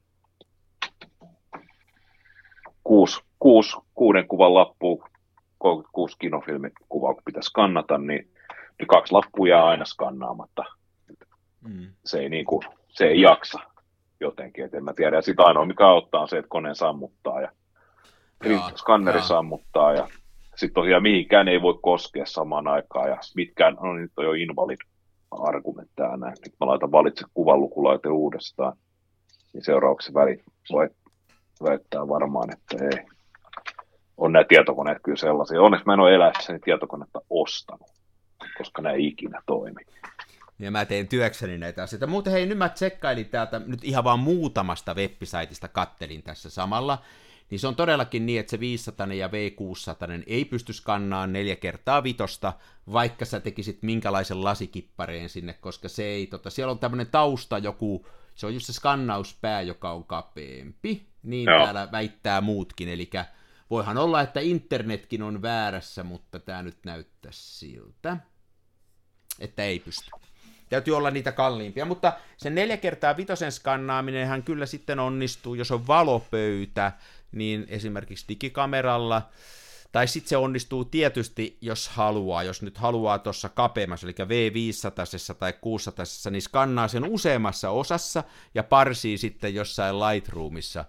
kuusi, 2.84 3.22
kuusi, 3.40 3.78
kuuden 3.96 4.28
kuvan 4.28 4.54
lappu, 4.54 5.04
36 5.58 6.16
kinofilmikuvaa, 6.20 7.14
kun 7.14 7.24
pitäisi 7.26 7.48
skannata, 7.48 7.98
niin, 7.98 8.32
niin 8.80 8.88
kaksi 8.88 9.14
lappua 9.14 9.48
jää 9.48 9.66
aina 9.66 9.86
skannaamatta. 9.86 10.64
Mm. 11.68 11.88
Se, 12.06 12.20
ei 12.20 12.30
niin 12.30 12.46
kuin, 12.46 12.62
se 12.90 13.06
ei 13.06 13.22
jaksa 13.22 13.60
jotenkin, 14.20 14.66
että 14.66 14.78
en 14.78 14.84
mä 14.84 14.94
tiedä. 14.94 15.16
Ja 15.16 15.22
sitä 15.22 15.44
ainoa, 15.44 15.66
mikä 15.66 15.88
auttaa, 15.88 16.22
on 16.22 16.28
se, 16.28 16.38
että 16.38 16.50
kone 16.50 16.76
sammuttaa 16.76 17.42
ja 17.42 17.52
skanneri 18.76 19.22
sammuttaa 19.22 19.94
ja 19.94 20.08
sitten 20.56 20.74
tosiaan 20.82 21.04
mihinkään 21.04 21.48
ei 21.48 21.62
voi 21.62 21.80
koskea 21.82 22.26
samaan 22.26 22.68
aikaan 22.68 23.10
ja 23.10 23.18
mitkään, 23.36 23.78
no 23.82 23.94
nyt 23.94 24.12
on 24.18 24.26
jo 24.26 24.34
invalid 24.34 24.78
argumentteja 25.32 26.18
näin. 26.18 26.36
Nyt 26.46 26.54
mä 26.60 26.68
laitan 26.68 26.92
valitse 26.92 27.26
kuvanlukulaite 27.34 28.10
uudestaan, 28.10 28.78
niin 29.54 29.64
seuraavaksi 29.64 30.14
väli 30.14 30.44
voi 30.72 30.90
väittää 31.64 32.08
varmaan, 32.08 32.50
että 32.54 32.86
ei. 32.86 33.06
On 34.18 34.32
nämä 34.32 34.46
tietokoneet 34.50 34.98
kyllä 35.04 35.18
sellaisia. 35.18 35.62
Onneksi 35.62 35.86
mä 35.86 35.94
en 35.94 36.00
ole 36.00 36.16
eläessäni 36.16 36.60
tietokonetta 36.60 37.22
ostanut, 37.30 37.90
koska 38.58 38.82
nämä 38.82 38.96
ei 38.96 39.08
ikinä 39.08 39.42
toimi. 39.46 39.82
Ja 40.60 40.72
mä 40.72 40.86
teen 40.86 41.08
työkseni 41.08 41.58
näitä 41.58 41.84
asioita. 41.84 42.08
Muuten 42.08 42.34
hei, 42.34 42.46
nyt 42.46 42.58
mä 42.58 42.70
tsekkailin 42.70 43.30
täältä 43.30 43.60
nyt 43.60 43.84
ihan 43.84 44.04
vaan 44.04 44.20
muutamasta 44.20 44.94
web-saitista 44.94 45.68
kattelin 45.68 46.24
tässä 46.24 46.50
samalla 46.50 47.02
niin 47.50 47.60
se 47.60 47.68
on 47.68 47.76
todellakin 47.76 48.26
niin, 48.26 48.40
että 48.40 48.50
se 48.50 48.60
500 48.60 49.14
ja 49.14 49.28
V600 49.28 50.24
ei 50.28 50.46
pysty 50.46 50.74
skannaamaan 50.74 51.34
neljä 51.34 51.56
kertaa 51.56 52.04
vitosta, 52.04 52.54
vaikka 52.92 53.26
sä 53.26 53.40
tekisit 53.40 53.84
minkälaisen 53.84 54.44
lasikippareen 54.44 55.30
sinne, 55.30 55.54
koska 55.54 55.90
se 55.90 56.04
ei, 56.04 56.28
tota, 56.28 56.50
siellä 56.50 56.72
on 56.72 56.80
tämmöinen 56.80 57.08
tausta 57.08 57.58
joku, 57.58 58.08
se 58.36 58.46
on 58.46 58.54
just 58.54 58.66
se 58.66 58.74
skannauspää, 58.74 59.62
joka 59.62 59.92
on 59.92 60.04
kapeampi, 60.04 61.08
niin 61.24 61.46
Joo. 61.46 61.64
täällä 61.64 61.92
väittää 61.92 62.42
muutkin, 62.42 62.90
eli 62.90 63.10
voihan 63.70 63.98
olla, 63.98 64.22
että 64.22 64.40
internetkin 64.40 65.24
on 65.24 65.42
väärässä, 65.42 66.04
mutta 66.04 66.40
tämä 66.40 66.64
nyt 66.64 66.78
näyttää 66.86 67.32
siltä, 67.32 68.18
että 69.40 69.64
ei 69.64 69.80
pysty. 69.80 70.12
Täytyy 70.70 70.98
olla 70.98 71.12
niitä 71.12 71.32
kalliimpia, 71.32 71.86
mutta 71.86 72.14
se 72.38 72.50
neljä 72.50 72.78
kertaa 72.78 73.18
vitosen 73.18 73.52
skannaaminenhan 73.52 74.44
kyllä 74.44 74.66
sitten 74.66 75.00
onnistuu, 75.00 75.56
jos 75.56 75.72
on 75.72 75.88
valopöytä, 75.88 76.92
niin 77.32 77.66
esimerkiksi 77.70 78.26
digikameralla, 78.30 79.30
tai 79.92 80.08
sitten 80.08 80.30
se 80.30 80.38
onnistuu 80.38 80.86
tietysti, 80.86 81.58
jos 81.62 81.90
haluaa, 81.90 82.44
jos 82.44 82.62
nyt 82.62 82.78
haluaa 82.78 83.20
tuossa 83.20 83.50
kapeammassa, 83.50 84.08
eli 84.08 84.16
V500 84.20 85.36
tai 85.40 85.54
600, 85.62 86.06
niin 86.32 86.42
skannaa 86.42 86.88
sen 86.88 87.06
useammassa 87.06 87.70
osassa 87.70 88.24
ja 88.56 88.64
parsii 88.64 89.18
sitten 89.18 89.56
jossain 89.56 90.00
Lightroomissa, 90.00 90.86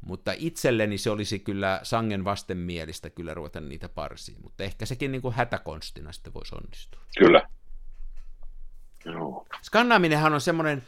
mutta 0.00 0.32
itselleni 0.36 0.98
se 0.98 1.10
olisi 1.10 1.38
kyllä 1.38 1.80
sangen 1.82 2.24
vastenmielistä 2.24 3.10
kyllä 3.10 3.34
ruveta 3.34 3.60
niitä 3.60 3.88
parsiin, 3.88 4.38
mutta 4.42 4.64
ehkä 4.64 4.86
sekin 4.86 5.12
niin 5.12 5.22
kuin 5.22 5.34
hätäkonstina 5.34 6.12
sitten 6.12 6.34
voisi 6.34 6.54
onnistua. 6.54 7.00
Kyllä. 7.18 7.48
Joo. 9.04 9.46
Skannaaminenhan 9.62 10.34
on 10.34 10.40
semmoinen, 10.40 10.82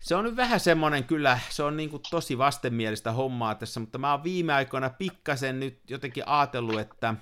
se 0.00 0.14
on 0.14 0.24
nyt 0.24 0.36
vähän 0.36 0.60
semmoinen 0.60 1.04
kyllä, 1.04 1.38
se 1.48 1.62
on 1.62 1.76
niin 1.76 1.90
kuin 1.90 2.02
tosi 2.10 2.38
vastenmielistä 2.38 3.12
hommaa 3.12 3.54
tässä, 3.54 3.80
mutta 3.80 3.98
mä 3.98 4.12
oon 4.12 4.24
viime 4.24 4.52
aikoina 4.52 4.90
pikkasen 4.90 5.60
nyt 5.60 5.90
jotenkin 5.90 6.22
ajatellut, 6.26 6.80
että 6.80 7.14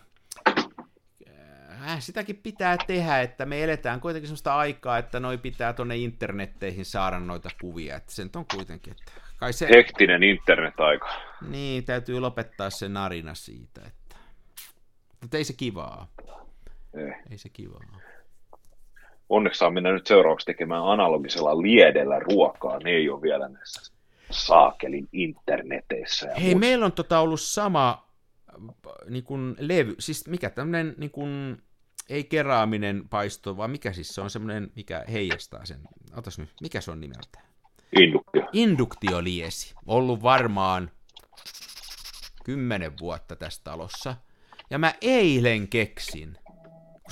äh, 1.88 2.00
sitäkin 2.00 2.36
pitää 2.36 2.76
tehdä, 2.86 3.20
että 3.20 3.46
me 3.46 3.64
eletään 3.64 4.00
kuitenkin 4.00 4.28
sellaista 4.28 4.56
aikaa, 4.56 4.98
että 4.98 5.20
noi 5.20 5.38
pitää 5.38 5.72
tuonne 5.72 5.96
internetteihin 5.96 6.84
saada 6.84 7.20
noita 7.20 7.50
kuvia, 7.60 7.96
että 7.96 8.12
sen 8.12 8.30
on 8.36 8.46
kuitenkin, 8.54 8.90
että 8.92 9.12
kai 9.36 9.52
se... 9.52 9.68
Hektinen 9.68 10.22
internet-aika. 10.22 11.08
Niin, 11.48 11.84
täytyy 11.84 12.20
lopettaa 12.20 12.70
se 12.70 12.88
narina 12.88 13.34
siitä, 13.34 13.80
että... 13.86 14.16
Mutta 15.20 15.36
ei 15.36 15.44
se 15.44 15.52
kivaa. 15.52 16.08
Ei. 16.94 17.12
Ei 17.30 17.38
se 17.38 17.48
kivaa 17.48 17.80
onneksi 19.30 19.58
saa 19.58 19.70
mennä 19.70 19.92
nyt 19.92 20.06
seuraavaksi 20.06 20.46
tekemään 20.46 20.84
analogisella 20.84 21.62
liedellä 21.62 22.18
ruokaa, 22.18 22.78
ne 22.78 22.90
ei 22.90 23.10
ole 23.10 23.22
vielä 23.22 23.48
näissä 23.48 23.92
saakelin 24.30 25.08
interneteissä. 25.12 26.26
Ja 26.26 26.34
Hei, 26.34 26.42
muista. 26.42 26.58
meillä 26.58 26.86
on 26.86 26.92
tota 26.92 27.20
ollut 27.20 27.40
sama 27.40 28.10
niin 29.08 29.24
kuin 29.24 29.56
levy, 29.58 29.94
siis 29.98 30.28
mikä 30.28 30.50
tämmöinen 30.50 30.94
niin 30.98 31.10
kuin, 31.10 31.62
ei 32.08 32.24
keraaminen 32.24 33.08
paisto, 33.10 33.56
vaan 33.56 33.70
mikä 33.70 33.92
siis 33.92 34.14
se 34.14 34.20
on 34.20 34.30
semmoinen, 34.30 34.70
mikä 34.76 35.04
heijastaa 35.12 35.64
sen, 35.64 35.80
otas 36.16 36.38
nyt, 36.38 36.50
mikä 36.60 36.80
se 36.80 36.90
on 36.90 37.00
nimeltään? 37.00 37.44
Induktio. 38.00 38.42
Induktioliesi, 38.52 39.74
ollut 39.86 40.22
varmaan 40.22 40.90
kymmenen 42.44 42.92
vuotta 43.00 43.36
tässä 43.36 43.60
talossa, 43.64 44.16
ja 44.70 44.78
mä 44.78 44.94
eilen 45.00 45.68
keksin, 45.68 46.38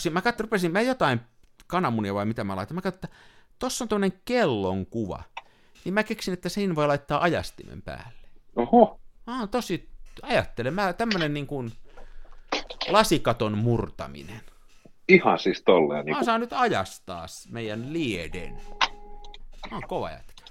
kun 0.03 0.13
mä 0.13 0.23
katsoin, 0.23 0.45
rupesin, 0.45 0.73
mä 0.73 0.81
jotain 0.81 1.21
kananmunia 1.69 2.15
vai 2.15 2.27
mitä 2.27 2.45
mä 2.45 2.57
laitan. 2.57 2.75
Mä 2.75 2.81
katsoin, 2.81 3.05
että 3.05 3.19
tossa 3.59 3.85
on 3.85 3.89
toinen 3.89 4.13
kellon 4.25 4.87
kuva. 4.87 5.23
Niin 5.85 5.95
mä 5.95 6.03
keksin, 6.03 6.35
että 6.35 6.49
siinä 6.49 6.75
voi 6.75 6.87
laittaa 6.87 7.23
ajastimen 7.23 7.83
päälle. 7.83 8.29
Oho. 8.57 9.01
Mä 9.27 9.39
oon 9.39 9.49
tosi, 9.49 9.89
ajattelen, 10.23 10.75
mä 10.75 10.93
tämmönen 10.93 11.35
niin 11.35 11.47
kuin 11.47 11.73
lasikaton 12.89 13.59
murtaminen. 13.59 14.41
Ihan 15.09 15.39
siis 15.39 15.63
tolleen. 15.63 16.05
Niin 16.05 16.15
kuin... 16.15 16.21
Mä 16.21 16.25
saan 16.25 16.41
nyt 16.41 16.53
ajastaa 16.53 17.27
meidän 17.51 17.93
lieden. 17.93 18.55
Mä 19.71 19.77
oon 19.77 19.83
kova 19.89 20.11
jätkä. 20.11 20.43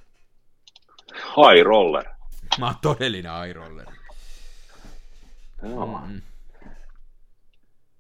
High 1.13 1.65
roller. 1.65 2.05
Mä 2.59 2.65
oon 2.65 2.75
todellinen 2.81 3.31
high 3.43 3.55
roller. 3.55 3.85
Joo. 5.63 6.01
Mm. 6.07 6.21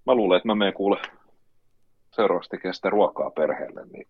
Mä 0.05 0.15
luulen, 0.15 0.37
että 0.37 0.47
mä 0.47 0.55
menen 0.55 0.73
kuule 0.73 1.01
seuraavaksi 2.17 2.49
tekee 2.49 2.73
sitä 2.73 2.89
ruokaa 2.89 3.29
perheelle, 3.29 3.85
niin 3.85 4.07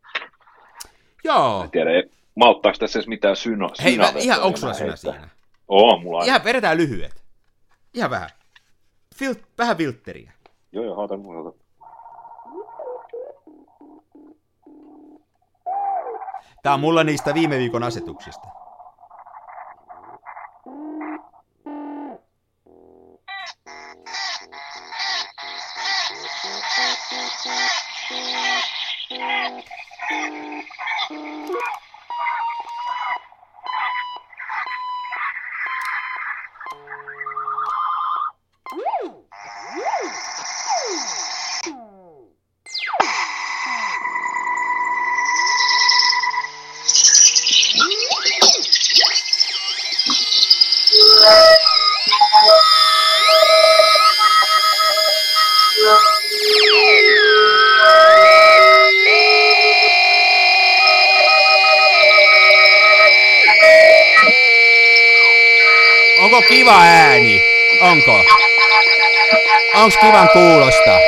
Joo. 1.24 1.64
En 1.64 1.72
tiedä, 1.72 1.90
malttaako 2.36 2.78
tässä 2.78 3.00
edes 3.00 3.08
mitään 3.08 3.36
syno, 3.36 3.70
Hei, 3.84 3.98
mä, 3.98 4.14
ihan, 4.16 4.42
onko 4.42 4.58
sulla 4.58 4.74
synä 4.74 4.96
siinä? 4.96 5.30
Oo, 5.68 5.98
mulla 6.00 6.20
on. 6.20 6.26
Ihan 6.26 6.44
vedetään 6.44 6.78
lyhyet. 6.78 7.24
Ihan 7.94 8.10
vähän. 8.10 8.30
Fil- 9.16 9.46
vähän 9.58 9.78
viltteriä. 9.78 10.32
Joo, 10.72 10.86
joo, 10.86 10.96
haatan, 10.96 11.20
haatan. 11.26 11.54
Tää 16.64 16.74
on 16.74 16.80
mulla 16.80 17.04
niistä 17.04 17.34
viime 17.34 17.58
viikon 17.58 17.84
asetuksista. 17.84 18.48
Thank 29.48 29.66
you. 31.10 31.87
Kiva 66.48 66.82
ääni? 66.82 67.42
Onko? 67.82 68.24
Onks 69.76 69.98
kivan 69.98 70.30
kuulosta? 70.34 71.00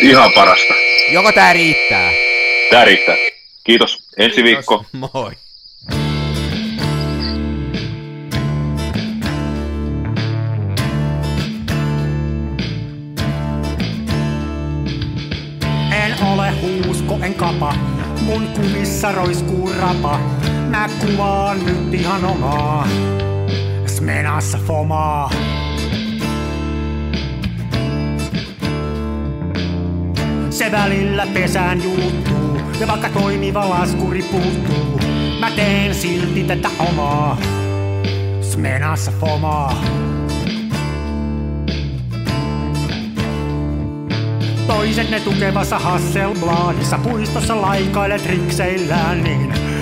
Ihan 0.00 0.32
parasta. 0.32 0.74
Joko 1.12 1.32
tää 1.32 1.52
riittää? 1.52 2.10
Tää 2.70 2.84
riittää. 2.84 3.16
Kiitos. 3.64 3.98
Ensi 4.18 4.44
viikko. 4.44 4.84
Moi. 4.92 5.32
En 15.92 16.24
ole 16.32 16.50
huusko, 16.50 17.18
en 17.22 17.34
kapa. 17.34 17.74
Mun 18.20 18.46
kumissa 18.46 19.12
roiskuu 19.12 19.72
rapa. 19.80 20.41
Mä 20.72 20.88
kuvaan 21.00 21.66
nyt 21.66 21.94
ihan 21.94 22.24
omaa. 22.24 22.88
Smenassa 23.86 24.58
fomaa. 24.66 25.30
Se 30.50 30.72
välillä 30.72 31.26
pesään 31.34 31.82
juuttuu. 31.82 32.60
Ja 32.80 32.86
vaikka 32.86 33.08
toimiva 33.08 33.70
laskuri 33.70 34.22
puuttuu. 34.22 35.00
Mä 35.40 35.50
teen 35.50 35.94
silti 35.94 36.44
tätä 36.44 36.68
omaa. 36.78 37.38
Smenassa 38.40 39.12
fomaa. 39.20 39.84
Toiset 44.66 45.10
ne 45.10 45.20
tukevassa 45.20 45.78
Hasselbladissa 45.78 46.98
puistossa 46.98 47.62
laikailet 47.62 48.26
rikseillään, 48.26 49.24
niin 49.24 49.52